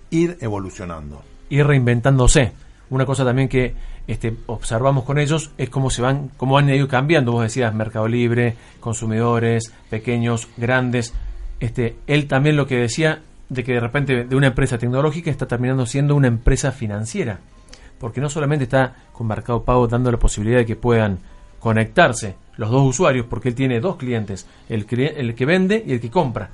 ir 0.10 0.38
evolucionando. 0.40 1.22
Ir 1.50 1.68
reinventándose. 1.68 2.54
Una 2.90 3.06
cosa 3.06 3.26
también 3.26 3.50
que 3.50 3.76
este, 4.08 4.38
observamos 4.46 5.04
con 5.04 5.20
ellos 5.20 5.52
es 5.58 5.70
cómo 5.70 5.90
se 5.90 6.02
van, 6.02 6.32
cómo 6.38 6.58
han 6.58 6.70
ido 6.70 6.88
cambiando. 6.88 7.34
Vos 7.34 7.44
decías 7.44 7.74
Mercado 7.74 8.08
Libre, 8.08 8.56
consumidores, 8.80 9.74
pequeños, 9.90 10.48
grandes. 10.56 11.14
Este, 11.60 11.98
él 12.08 12.28
también 12.28 12.56
lo 12.56 12.68
que 12.68 12.78
decía 12.78 13.22
de 13.50 13.64
que 13.64 13.74
de 13.74 13.80
repente 13.80 14.26
de 14.26 14.36
una 14.36 14.48
empresa 14.48 14.78
tecnológica 14.78 15.32
está 15.32 15.48
terminando 15.48 15.86
siendo 15.86 16.16
una 16.16 16.28
empresa 16.28 16.72
financiera. 16.72 17.40
Porque 18.00 18.22
no 18.22 18.30
solamente 18.30 18.64
está 18.64 18.96
con 19.12 19.28
Mercado 19.28 19.64
Pago 19.64 19.88
dando 19.88 20.12
la 20.12 20.20
posibilidad 20.20 20.60
de 20.60 20.66
que 20.66 20.76
puedan 20.76 21.20
conectarse 21.60 22.36
los 22.58 22.70
dos 22.70 22.88
usuarios, 22.88 23.26
porque 23.30 23.50
él 23.50 23.56
tiene 23.56 23.80
dos 23.80 23.98
clientes, 23.98 24.48
el, 24.70 24.86
el 24.90 25.36
que 25.36 25.46
vende 25.46 25.84
y 25.86 25.94
el 25.94 26.02
que 26.02 26.10
compra. 26.10 26.50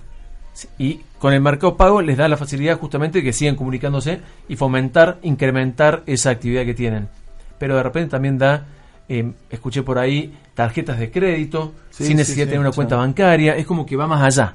Y 0.78 1.02
con 1.18 1.34
el 1.34 1.42
Mercado 1.42 1.76
Pago 1.76 2.02
les 2.02 2.18
da 2.18 2.28
la 2.28 2.38
facilidad 2.38 2.78
justamente 2.78 3.20
de 3.20 3.24
que 3.24 3.34
sigan 3.34 3.56
comunicándose 3.56 4.20
y 4.48 4.56
fomentar, 4.56 5.18
incrementar 5.24 6.04
esa 6.06 6.30
actividad 6.30 6.66
que 6.66 6.74
tienen. 6.74 7.08
Pero 7.58 7.76
de 7.76 7.84
repente 7.84 8.12
también 8.12 8.38
da, 8.38 8.66
eh, 9.10 9.32
escuché 9.50 9.82
por 9.84 9.98
ahí, 9.98 10.34
tarjetas 10.54 11.00
de 11.00 11.10
crédito, 11.10 11.74
sin 11.90 12.18
necesidad 12.18 12.46
de 12.46 12.52
tener 12.52 12.60
una 12.60 12.72
cuenta 12.72 12.98
bancaria, 12.98 13.56
es 13.56 13.66
como 13.66 13.86
que 13.86 13.96
va 13.96 14.06
más 14.06 14.22
allá. 14.22 14.54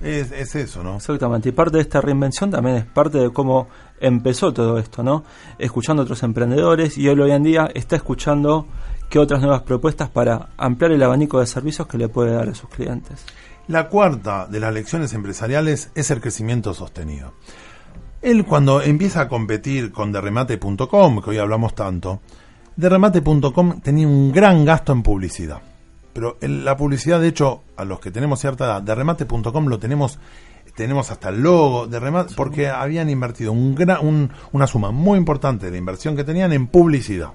Es, 0.00 0.32
es, 0.32 0.54
eso, 0.54 0.82
¿no? 0.82 0.96
Exactamente. 0.96 1.50
Y 1.50 1.52
parte 1.52 1.76
de 1.76 1.82
esta 1.82 2.00
reinvención 2.00 2.50
también 2.50 2.76
es 2.76 2.84
parte 2.86 3.18
de 3.18 3.30
cómo 3.30 3.68
empezó 4.00 4.52
todo 4.52 4.78
esto, 4.78 5.02
¿no? 5.02 5.24
Escuchando 5.58 6.02
a 6.02 6.04
otros 6.04 6.22
emprendedores 6.22 6.96
y 6.96 7.08
él 7.08 7.20
hoy 7.20 7.32
en 7.32 7.42
día 7.42 7.70
está 7.74 7.96
escuchando 7.96 8.66
qué 9.10 9.18
otras 9.18 9.40
nuevas 9.40 9.62
propuestas 9.62 10.08
para 10.08 10.50
ampliar 10.56 10.92
el 10.92 11.02
abanico 11.02 11.40
de 11.40 11.46
servicios 11.46 11.86
que 11.86 11.98
le 11.98 12.08
puede 12.08 12.32
dar 12.32 12.48
a 12.48 12.54
sus 12.54 12.70
clientes. 12.70 13.24
La 13.68 13.88
cuarta 13.88 14.46
de 14.46 14.58
las 14.58 14.72
lecciones 14.72 15.12
empresariales 15.12 15.90
es 15.94 16.10
el 16.10 16.20
crecimiento 16.20 16.72
sostenido. 16.72 17.34
Él 18.22 18.44
cuando 18.44 18.82
empieza 18.82 19.22
a 19.22 19.28
competir 19.28 19.92
con 19.92 20.12
derremate.com, 20.12 21.22
que 21.22 21.30
hoy 21.30 21.38
hablamos 21.38 21.74
tanto, 21.74 22.20
derremate.com 22.76 23.80
tenía 23.80 24.06
un 24.06 24.32
gran 24.32 24.64
gasto 24.64 24.92
en 24.92 25.02
publicidad. 25.02 25.69
Pero 26.12 26.36
la 26.40 26.76
publicidad, 26.76 27.20
de 27.20 27.28
hecho, 27.28 27.62
a 27.76 27.84
los 27.84 28.00
que 28.00 28.10
tenemos 28.10 28.40
cierta 28.40 28.64
edad, 28.64 28.82
derremate.com 28.82 29.66
lo 29.66 29.78
tenemos 29.78 30.18
tenemos 30.74 31.10
hasta 31.10 31.28
el 31.28 31.42
logo 31.42 31.86
de 31.86 32.00
remate, 32.00 32.34
porque 32.34 32.68
habían 32.68 33.10
invertido 33.10 33.52
un 33.52 33.74
gran, 33.74 34.30
una 34.52 34.66
suma 34.66 34.90
muy 34.90 35.18
importante 35.18 35.70
de 35.70 35.78
inversión 35.78 36.16
que 36.16 36.24
tenían 36.24 36.52
en 36.52 36.68
publicidad. 36.68 37.32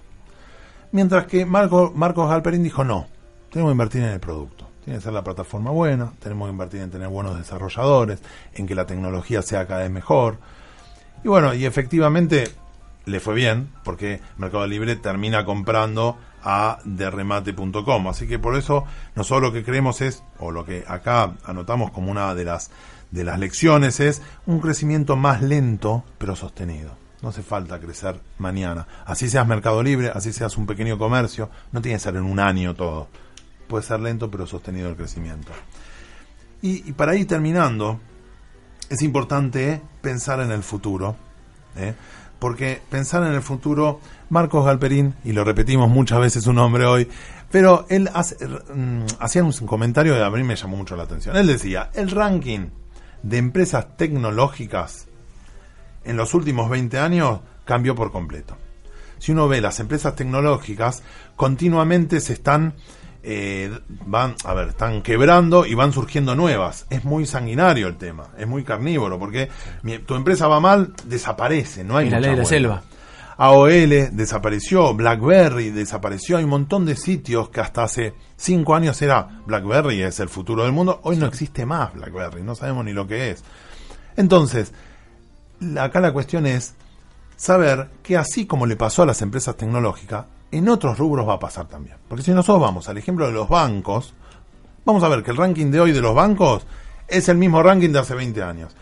Mientras 0.92 1.28
que 1.28 1.46
Marco, 1.46 1.92
Marcos 1.96 2.30
Galperín 2.30 2.64
dijo, 2.64 2.84
no, 2.84 3.08
tenemos 3.52 3.70
que 3.70 3.74
invertir 3.74 4.02
en 4.02 4.10
el 4.10 4.20
producto. 4.20 4.68
Tiene 4.84 5.00
que 5.00 5.04
ser 5.04 5.14
la 5.14 5.24
plataforma 5.24 5.72
buena, 5.72 6.14
tenemos 6.20 6.48
que 6.48 6.52
invertir 6.52 6.82
en 6.82 6.92
tener 6.92 7.08
buenos 7.08 7.38
desarrolladores, 7.38 8.20
en 8.54 8.68
que 8.68 8.76
la 8.76 8.86
tecnología 8.86 9.42
sea 9.42 9.68
cada 9.68 9.82
vez 9.82 9.92
mejor. 9.92 10.38
Y 11.24 11.28
bueno, 11.28 11.54
y 11.54 11.66
efectivamente 11.66 12.46
le 13.06 13.20
fue 13.20 13.36
bien, 13.36 13.70
porque 13.84 14.22
Mercado 14.38 14.66
Libre 14.68 14.96
termina 14.96 15.46
comprando 15.46 16.18
a 16.46 16.78
derremate.com. 16.86 18.08
Así 18.08 18.28
que 18.28 18.40
por 18.40 18.56
eso 18.56 18.86
nosotros 19.16 19.50
lo 19.50 19.54
que 19.54 19.66
creemos 19.66 20.02
es, 20.02 20.24
o 20.40 20.52
lo 20.52 20.64
que 20.64 20.86
acá 20.88 21.34
anotamos 21.44 21.92
como 21.92 22.12
una 22.12 22.34
de 22.36 22.46
las, 22.46 22.70
de 23.12 23.24
las 23.24 23.40
lecciones 23.40 24.00
es 24.00 24.22
un 24.46 24.60
crecimiento 24.60 25.16
más 25.16 25.42
lento 25.42 26.06
pero 26.18 26.36
sostenido. 26.36 26.96
No 27.22 27.30
hace 27.30 27.42
falta 27.42 27.80
crecer 27.80 28.20
mañana. 28.38 28.88
Así 29.06 29.28
seas 29.28 29.48
Mercado 29.48 29.82
Libre, 29.82 30.12
así 30.14 30.32
seas 30.32 30.58
un 30.58 30.68
pequeño 30.68 30.98
comercio, 30.98 31.50
no 31.72 31.82
tiene 31.82 31.98
que 31.98 32.04
ser 32.04 32.16
en 32.16 32.24
un 32.24 32.40
año 32.40 32.76
todo. 32.76 33.08
Puede 33.68 33.84
ser 33.84 34.00
lento 34.00 34.30
pero 34.30 34.46
sostenido 34.46 34.90
el 34.90 34.96
crecimiento. 34.96 35.52
Y, 36.62 36.94
para 36.94 37.16
ir 37.16 37.28
terminando, 37.28 38.00
es 38.90 39.02
importante 39.02 39.82
pensar 40.02 40.40
en 40.40 40.52
el 40.52 40.64
futuro. 40.64 41.16
¿eh? 41.76 41.96
Porque 42.40 42.82
pensar 42.90 43.24
en 43.24 43.34
el 43.34 43.42
futuro, 43.42 44.00
Marcos 44.30 44.66
Galperín, 44.66 45.16
y 45.24 45.32
lo 45.32 45.44
repetimos 45.44 45.90
muchas 45.90 46.20
veces 46.20 46.44
su 46.44 46.54
nombre 46.54 46.86
hoy, 46.86 47.08
pero 47.52 47.86
él 47.90 48.10
mm, 48.10 49.06
hacía 49.20 49.44
un 49.44 49.52
comentario 49.52 50.16
que 50.16 50.24
a 50.24 50.30
mí 50.30 50.44
me 50.44 50.56
llamó 50.56 50.78
mucho 50.78 50.96
la 50.96 51.04
atención. 51.04 51.36
Él 51.36 51.48
decía, 51.48 51.90
el 51.94 52.12
ranking 52.12 52.68
de 53.24 53.38
empresas 53.38 53.98
tecnológicas 53.98 55.08
en 56.04 56.18
los 56.18 56.34
últimos 56.34 56.70
20 56.70 57.00
años 57.00 57.40
cambió 57.66 57.96
por 57.96 58.12
completo. 58.12 58.58
Si 59.18 59.32
uno 59.32 59.48
ve 59.48 59.62
las 59.62 59.80
empresas 59.80 60.16
tecnológicas, 60.16 61.02
continuamente 61.36 62.20
se 62.20 62.34
están 62.34 62.76
eh, 63.28 63.72
van, 64.06 64.36
a 64.46 64.54
ver, 64.54 64.68
están 64.68 65.02
quebrando 65.02 65.66
y 65.66 65.74
van 65.74 65.92
surgiendo 65.92 66.36
nuevas. 66.36 66.86
Es 66.92 67.04
muy 67.04 67.26
sanguinario 67.26 67.88
el 67.88 67.98
tema, 67.98 68.28
es 68.38 68.46
muy 68.46 68.64
carnívoro, 68.64 69.18
porque 69.18 69.50
tu 70.06 70.14
empresa 70.14 70.48
va 70.48 70.60
mal, 70.60 70.94
desaparece, 71.06 71.84
no 71.84 71.98
hay 71.98 72.10
la 72.12 72.20
ley 72.20 72.32
de 72.32 72.38
la 72.38 72.46
selva. 72.46 72.84
AOL 73.38 74.16
desapareció, 74.16 74.94
BlackBerry 74.94 75.72
desapareció, 75.72 76.38
hay 76.38 76.44
un 76.44 76.52
montón 76.52 76.86
de 76.86 76.96
sitios 76.96 77.50
que 77.50 77.62
hasta 77.62 77.84
hace 77.84 78.14
cinco 78.38 78.76
años 78.76 79.02
era 79.02 79.42
BlackBerry 79.48 80.04
es 80.04 80.20
el 80.20 80.30
futuro 80.30 80.64
del 80.64 80.72
mundo, 80.72 81.00
hoy 81.04 81.18
no 81.18 81.26
existe 81.26 81.66
más 81.66 81.94
BlackBerry, 81.96 82.44
no 82.44 82.54
sabemos 82.54 82.86
ni 82.86 82.94
lo 82.94 83.08
que 83.08 83.32
es. 83.32 83.44
Entonces, 84.16 84.72
acá 85.80 86.00
la 86.00 86.14
cuestión 86.14 86.46
es 86.46 86.76
saber 87.36 87.90
que 88.04 88.18
así 88.18 88.46
como 88.46 88.68
le 88.68 88.76
pasó 88.76 89.02
a 89.02 89.08
las 89.08 89.22
empresas 89.24 89.58
tecnológicas, 89.58 90.26
en 90.58 90.70
otros 90.70 90.98
rubros 90.98 91.28
va 91.28 91.34
a 91.34 91.40
pasar 91.40 91.68
también. 91.68 91.98
Porque 92.08 92.24
si 92.24 92.32
nosotros 92.32 92.62
vamos 92.62 92.88
al 92.90 92.98
ejemplo 92.98 93.26
de 93.26 93.34
los 93.34 93.50
bancos, 93.50 94.14
vamos 94.86 95.04
a 95.04 95.10
ver 95.10 95.24
que 95.24 95.32
el 95.32 95.38
ranking 95.38 95.72
de 95.72 95.80
hoy 95.80 95.92
de 95.92 96.02
los 96.02 96.16
bancos 96.16 96.66
es 97.08 97.30
el 97.30 97.38
mismo 97.38 97.62
ranking 97.62 97.90
de 97.90 98.00
hace 98.00 98.16
20 98.16 98.42
años. 98.42 98.76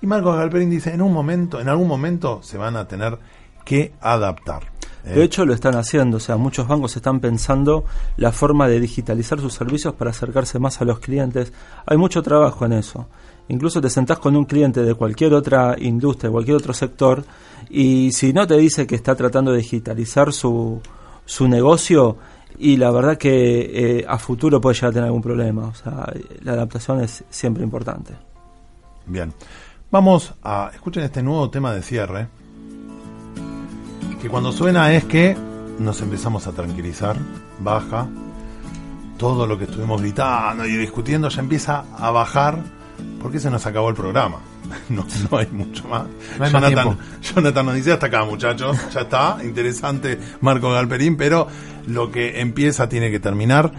Y 0.00 0.06
Marcos 0.06 0.36
Galperín 0.36 0.70
dice, 0.70 0.92
en 0.92 1.02
un 1.02 1.12
momento, 1.12 1.60
en 1.60 1.68
algún 1.68 1.88
momento 1.88 2.40
se 2.42 2.56
van 2.56 2.76
a 2.76 2.86
tener 2.86 3.18
que 3.64 3.92
adaptar. 4.00 4.62
De 5.04 5.22
hecho, 5.22 5.46
lo 5.46 5.54
están 5.54 5.74
haciendo, 5.74 6.18
o 6.18 6.20
sea, 6.20 6.36
muchos 6.36 6.68
bancos 6.68 6.94
están 6.96 7.20
pensando 7.20 7.84
la 8.16 8.30
forma 8.30 8.68
de 8.68 8.78
digitalizar 8.78 9.40
sus 9.40 9.54
servicios 9.54 9.94
para 9.94 10.10
acercarse 10.10 10.58
más 10.58 10.80
a 10.82 10.84
los 10.84 10.98
clientes. 10.98 11.52
Hay 11.86 11.96
mucho 11.96 12.22
trabajo 12.22 12.66
en 12.66 12.74
eso. 12.74 13.06
Incluso 13.48 13.80
te 13.80 13.88
sentás 13.88 14.18
con 14.18 14.36
un 14.36 14.44
cliente 14.44 14.82
de 14.82 14.94
cualquier 14.94 15.32
otra 15.32 15.76
industria, 15.78 16.30
cualquier 16.30 16.58
otro 16.58 16.74
sector, 16.74 17.24
y 17.70 18.12
si 18.12 18.34
no 18.34 18.46
te 18.46 18.58
dice 18.58 18.86
que 18.86 18.96
está 18.96 19.14
tratando 19.14 19.52
de 19.52 19.58
digitalizar 19.58 20.32
su, 20.32 20.82
su 21.28 21.46
negocio, 21.46 22.16
y 22.58 22.78
la 22.78 22.90
verdad 22.90 23.18
que 23.18 23.98
eh, 23.98 24.06
a 24.08 24.18
futuro 24.18 24.60
puede 24.60 24.74
llegar 24.74 24.90
a 24.90 24.92
tener 24.92 25.06
algún 25.06 25.22
problema. 25.22 25.66
O 25.66 25.74
sea, 25.74 26.10
la 26.42 26.52
adaptación 26.52 27.02
es 27.02 27.22
siempre 27.28 27.62
importante. 27.62 28.14
Bien. 29.06 29.32
Vamos 29.90 30.34
a. 30.42 30.70
Escuchen 30.74 31.04
este 31.04 31.22
nuevo 31.22 31.50
tema 31.50 31.72
de 31.72 31.82
cierre. 31.82 32.28
Que 34.20 34.28
cuando 34.28 34.50
suena 34.50 34.92
es 34.94 35.04
que 35.04 35.36
nos 35.78 36.00
empezamos 36.00 36.46
a 36.46 36.52
tranquilizar, 36.52 37.16
baja. 37.60 38.08
Todo 39.18 39.46
lo 39.46 39.58
que 39.58 39.64
estuvimos 39.64 40.00
gritando 40.00 40.64
y 40.64 40.76
discutiendo 40.76 41.28
ya 41.28 41.40
empieza 41.40 41.84
a 41.96 42.10
bajar 42.10 42.62
porque 43.20 43.38
se 43.38 43.50
nos 43.50 43.66
acabó 43.66 43.90
el 43.90 43.94
programa. 43.94 44.38
No, 44.88 45.06
no 45.30 45.38
hay 45.38 45.46
mucho 45.52 45.86
más. 45.88 46.06
No 46.38 46.44
hay 46.44 46.52
más 46.52 46.62
Jonathan. 46.62 46.98
Jonathan 47.20 47.66
nos 47.66 47.74
dice 47.74 47.92
hasta 47.92 48.06
acá, 48.06 48.24
muchachos. 48.24 48.76
Ya 48.92 49.02
está. 49.02 49.38
Interesante 49.42 50.18
Marco 50.40 50.70
Galperín, 50.70 51.16
pero 51.16 51.46
lo 51.86 52.10
que 52.10 52.40
empieza 52.40 52.88
tiene 52.88 53.10
que 53.10 53.20
terminar. 53.20 53.72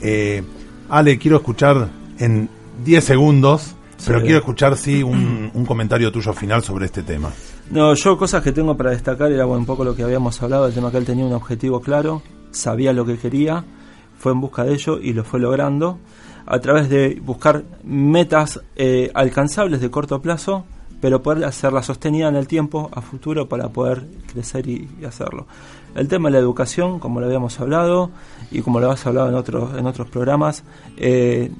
Eh, 0.00 0.42
Ale, 0.88 1.18
quiero 1.18 1.38
escuchar 1.38 1.88
en 2.18 2.48
10 2.84 3.04
segundos, 3.04 3.74
pero 4.06 4.20
quiero 4.20 4.38
escuchar, 4.38 4.76
sí, 4.76 5.02
un, 5.02 5.50
un 5.52 5.66
comentario 5.66 6.12
tuyo 6.12 6.32
final 6.32 6.62
sobre 6.62 6.86
este 6.86 7.02
tema. 7.02 7.30
No, 7.70 7.94
yo 7.94 8.18
cosas 8.18 8.42
que 8.42 8.52
tengo 8.52 8.76
para 8.76 8.90
destacar 8.90 9.32
era 9.32 9.46
bueno, 9.46 9.60
un 9.60 9.66
poco 9.66 9.84
lo 9.84 9.96
que 9.96 10.02
habíamos 10.02 10.42
hablado, 10.42 10.66
el 10.66 10.74
tema 10.74 10.90
que 10.90 10.98
él 10.98 11.06
tenía 11.06 11.24
un 11.24 11.32
objetivo 11.32 11.80
claro, 11.80 12.22
sabía 12.50 12.92
lo 12.92 13.06
que 13.06 13.16
quería, 13.16 13.64
fue 14.18 14.32
en 14.32 14.40
busca 14.40 14.64
de 14.64 14.74
ello 14.74 14.98
y 15.00 15.14
lo 15.14 15.24
fue 15.24 15.40
logrando 15.40 15.98
a 16.46 16.58
través 16.58 16.88
de 16.88 17.20
buscar 17.24 17.64
metas 17.84 18.60
eh, 18.76 19.10
alcanzables 19.14 19.80
de 19.80 19.90
corto 19.90 20.20
plazo, 20.20 20.64
pero 21.00 21.22
poder 21.22 21.44
hacerla 21.44 21.82
sostenida 21.82 22.28
en 22.28 22.36
el 22.36 22.46
tiempo, 22.46 22.90
a 22.92 23.00
futuro, 23.00 23.48
para 23.48 23.68
poder 23.68 24.06
crecer 24.32 24.66
y, 24.68 24.88
hacerlo. 25.06 25.46
El 25.94 26.08
tema 26.08 26.28
de 26.28 26.32
la 26.32 26.38
educación, 26.38 26.98
como 26.98 27.20
lo 27.20 27.26
habíamos 27.26 27.60
hablado 27.60 28.10
y 28.50 28.62
como 28.62 28.80
lo 28.80 28.86
habías 28.86 29.06
hablado 29.06 29.28
en 29.28 29.34
otros, 29.34 29.78
en 29.78 29.86
otros 29.86 30.08
programas, 30.08 30.64
eh, 30.96 31.52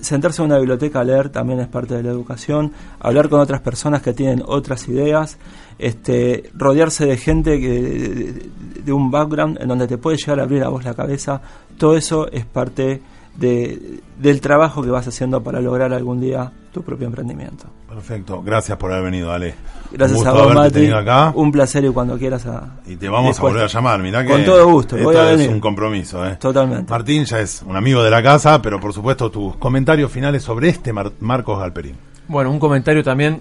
sentarse 0.00 0.42
en 0.42 0.46
una 0.46 0.58
biblioteca 0.58 1.00
a 1.00 1.04
leer 1.04 1.30
también 1.30 1.60
es 1.60 1.68
parte 1.68 1.94
de 1.94 2.02
la 2.02 2.10
educación, 2.10 2.72
hablar 3.00 3.28
con 3.28 3.40
otras 3.40 3.62
personas 3.62 4.02
que 4.02 4.12
tienen 4.12 4.42
otras 4.46 4.86
ideas, 4.88 5.38
este, 5.78 6.50
rodearse 6.54 7.06
de 7.06 7.16
gente 7.16 7.58
que, 7.58 7.80
de, 7.80 8.50
de 8.84 8.92
un 8.92 9.10
background 9.10 9.58
en 9.60 9.68
donde 9.68 9.88
te 9.88 9.98
puede 9.98 10.18
llegar 10.18 10.40
a 10.40 10.42
abrir 10.44 10.62
a 10.62 10.68
vos 10.68 10.84
la 10.84 10.94
cabeza, 10.94 11.40
todo 11.78 11.96
eso 11.96 12.30
es 12.30 12.44
parte 12.44 13.00
de, 13.36 14.00
del 14.18 14.40
trabajo 14.40 14.82
que 14.82 14.90
vas 14.90 15.06
haciendo 15.06 15.42
para 15.42 15.60
lograr 15.60 15.92
algún 15.92 16.20
día 16.20 16.52
tu 16.72 16.82
propio 16.82 17.06
emprendimiento. 17.06 17.66
Perfecto. 17.88 18.42
Gracias 18.42 18.76
por 18.78 18.92
haber 18.92 19.04
venido, 19.04 19.32
Ale. 19.32 19.54
Gracias 19.92 20.20
Un 20.20 20.26
a 20.26 20.32
vos, 20.32 20.54
Mati. 20.54 20.90
acá. 20.90 21.32
Un 21.34 21.50
placer 21.52 21.84
y 21.84 21.88
cuando 21.88 22.18
quieras 22.18 22.44
a, 22.46 22.76
Y 22.86 22.96
te 22.96 23.08
vamos 23.08 23.38
a 23.38 23.42
volver 23.42 23.64
a 23.64 23.66
llamar, 23.66 24.00
mirá 24.02 24.22
que 24.24 24.30
Con 24.32 24.44
todo 24.44 24.66
gusto, 24.70 24.96
esto 24.96 25.08
voy 25.08 25.16
a 25.16 25.30
es 25.32 25.38
venir. 25.38 25.52
un 25.52 25.60
compromiso, 25.60 26.26
¿eh? 26.26 26.36
Totalmente. 26.36 26.90
Martín 26.90 27.24
ya 27.24 27.40
es 27.40 27.62
un 27.66 27.76
amigo 27.76 28.02
de 28.02 28.10
la 28.10 28.22
casa, 28.22 28.60
pero 28.60 28.78
por 28.80 28.92
supuesto 28.92 29.30
tus 29.30 29.56
comentarios 29.56 30.10
finales 30.10 30.42
sobre 30.42 30.68
este 30.68 30.92
Mar- 30.92 31.12
Marcos 31.20 31.58
Galperín. 31.58 31.94
Bueno, 32.28 32.50
un 32.50 32.58
comentario 32.58 33.02
también 33.04 33.40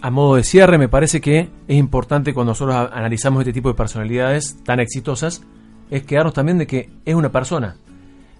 a 0.00 0.10
modo 0.10 0.36
de 0.36 0.44
cierre. 0.44 0.78
Me 0.78 0.88
parece 0.88 1.20
que 1.20 1.48
es 1.66 1.76
importante 1.76 2.32
cuando 2.34 2.50
nosotros 2.52 2.76
analizamos 2.92 3.40
este 3.40 3.52
tipo 3.52 3.68
de 3.70 3.74
personalidades 3.74 4.56
tan 4.64 4.78
exitosas, 4.78 5.42
es 5.90 6.02
quedarnos 6.04 6.34
también 6.34 6.58
de 6.58 6.66
que 6.68 6.90
es 7.04 7.14
una 7.14 7.30
persona. 7.30 7.74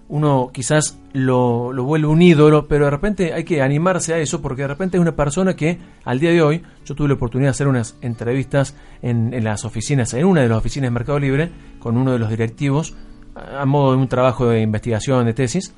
Uno 0.09 0.49
quizás 0.51 0.99
lo, 1.13 1.71
lo 1.71 1.83
vuelve 1.83 2.07
un 2.07 2.21
ídolo, 2.21 2.67
pero 2.67 2.85
de 2.85 2.91
repente 2.91 3.33
hay 3.33 3.43
que 3.43 3.61
animarse 3.61 4.13
a 4.13 4.17
eso 4.17 4.41
porque 4.41 4.63
de 4.63 4.67
repente 4.67 4.97
es 4.97 5.01
una 5.01 5.15
persona 5.15 5.55
que 5.55 5.77
al 6.03 6.19
día 6.19 6.31
de 6.31 6.41
hoy, 6.41 6.63
yo 6.83 6.95
tuve 6.95 7.07
la 7.07 7.13
oportunidad 7.13 7.49
de 7.49 7.51
hacer 7.51 7.67
unas 7.67 7.95
entrevistas 8.01 8.75
en, 9.03 9.33
en 9.33 9.43
las 9.43 9.65
oficinas, 9.65 10.13
en 10.15 10.25
una 10.25 10.41
de 10.41 10.49
las 10.49 10.57
oficinas 10.57 10.87
de 10.87 10.91
Mercado 10.91 11.19
Libre, 11.19 11.51
con 11.79 11.95
uno 11.95 12.11
de 12.11 12.19
los 12.19 12.29
directivos, 12.29 12.95
a 13.35 13.61
a 13.61 13.65
modo 13.65 13.91
de 13.91 13.97
un 13.97 14.07
trabajo 14.07 14.47
de 14.47 14.61
investigación, 14.61 15.25
de 15.25 15.33
tesis, 15.33 15.73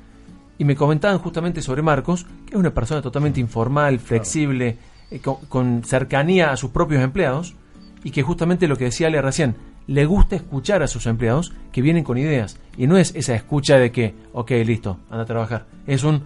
y 0.58 0.64
me 0.64 0.76
comentaban 0.76 1.18
justamente 1.20 1.62
sobre 1.62 1.82
Marcos, 1.82 2.26
que 2.46 2.54
es 2.54 2.60
una 2.60 2.74
persona 2.74 3.02
totalmente 3.02 3.40
informal, 3.40 4.00
flexible, 4.00 4.78
eh, 5.12 5.20
con, 5.20 5.38
con 5.48 5.84
cercanía 5.84 6.52
a 6.52 6.58
sus 6.58 6.72
propios 6.72 7.04
empleados, 7.04 7.56
y 8.04 8.12
que 8.12 8.24
justamente 8.24 8.68
lo 8.68 8.78
que 8.78 8.86
decía 8.86 9.08
Ale 9.08 9.22
recién, 9.22 9.56
le 9.88 10.06
gusta 10.06 10.36
escuchar 10.36 10.84
a 10.84 10.88
sus 10.88 11.06
empleados 11.08 11.54
que 11.72 11.82
vienen 11.82 12.04
con 12.04 12.18
ideas, 12.18 12.58
y 12.78 12.88
no 12.88 12.98
es 12.98 13.14
esa 13.16 13.36
escucha 13.36 13.78
de 13.78 13.92
que, 13.92 14.14
ok, 14.34 14.52
listo, 14.66 14.98
anda 15.10 15.24
a 15.24 15.28
trabajar, 15.28 15.66
es 15.88 16.04
un, 16.04 16.24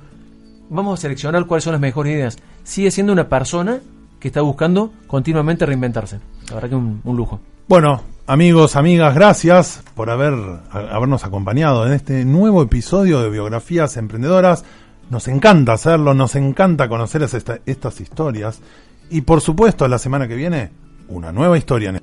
vamos 0.69 0.99
a 0.99 1.01
seleccionar 1.01 1.45
cuáles 1.45 1.63
son 1.63 1.73
las 1.73 1.81
mejores 1.81 2.13
ideas. 2.13 2.37
Sigue 2.63 2.91
siendo 2.91 3.13
una 3.13 3.27
persona 3.29 3.79
que 4.19 4.27
está 4.29 4.41
buscando 4.41 4.91
continuamente 5.07 5.65
reinventarse. 5.65 6.19
La 6.49 6.55
verdad 6.55 6.69
que 6.69 6.75
un, 6.75 7.01
un 7.03 7.15
lujo. 7.17 7.39
Bueno, 7.67 8.01
amigos, 8.27 8.75
amigas, 8.75 9.13
gracias 9.15 9.83
por 9.95 10.09
haber, 10.09 10.33
habernos 10.71 11.23
acompañado 11.25 11.85
en 11.87 11.93
este 11.93 12.25
nuevo 12.25 12.61
episodio 12.63 13.21
de 13.21 13.29
Biografías 13.29 13.97
Emprendedoras. 13.97 14.63
Nos 15.09 15.27
encanta 15.27 15.73
hacerlo, 15.73 16.13
nos 16.13 16.35
encanta 16.35 16.87
conocer 16.89 17.21
esta- 17.23 17.59
estas 17.65 18.01
historias. 18.01 18.61
Y 19.09 19.21
por 19.21 19.41
supuesto, 19.41 19.87
la 19.87 19.99
semana 19.99 20.27
que 20.27 20.35
viene, 20.35 20.71
una 21.07 21.31
nueva 21.31 21.57
historia. 21.57 21.89
en 21.89 22.01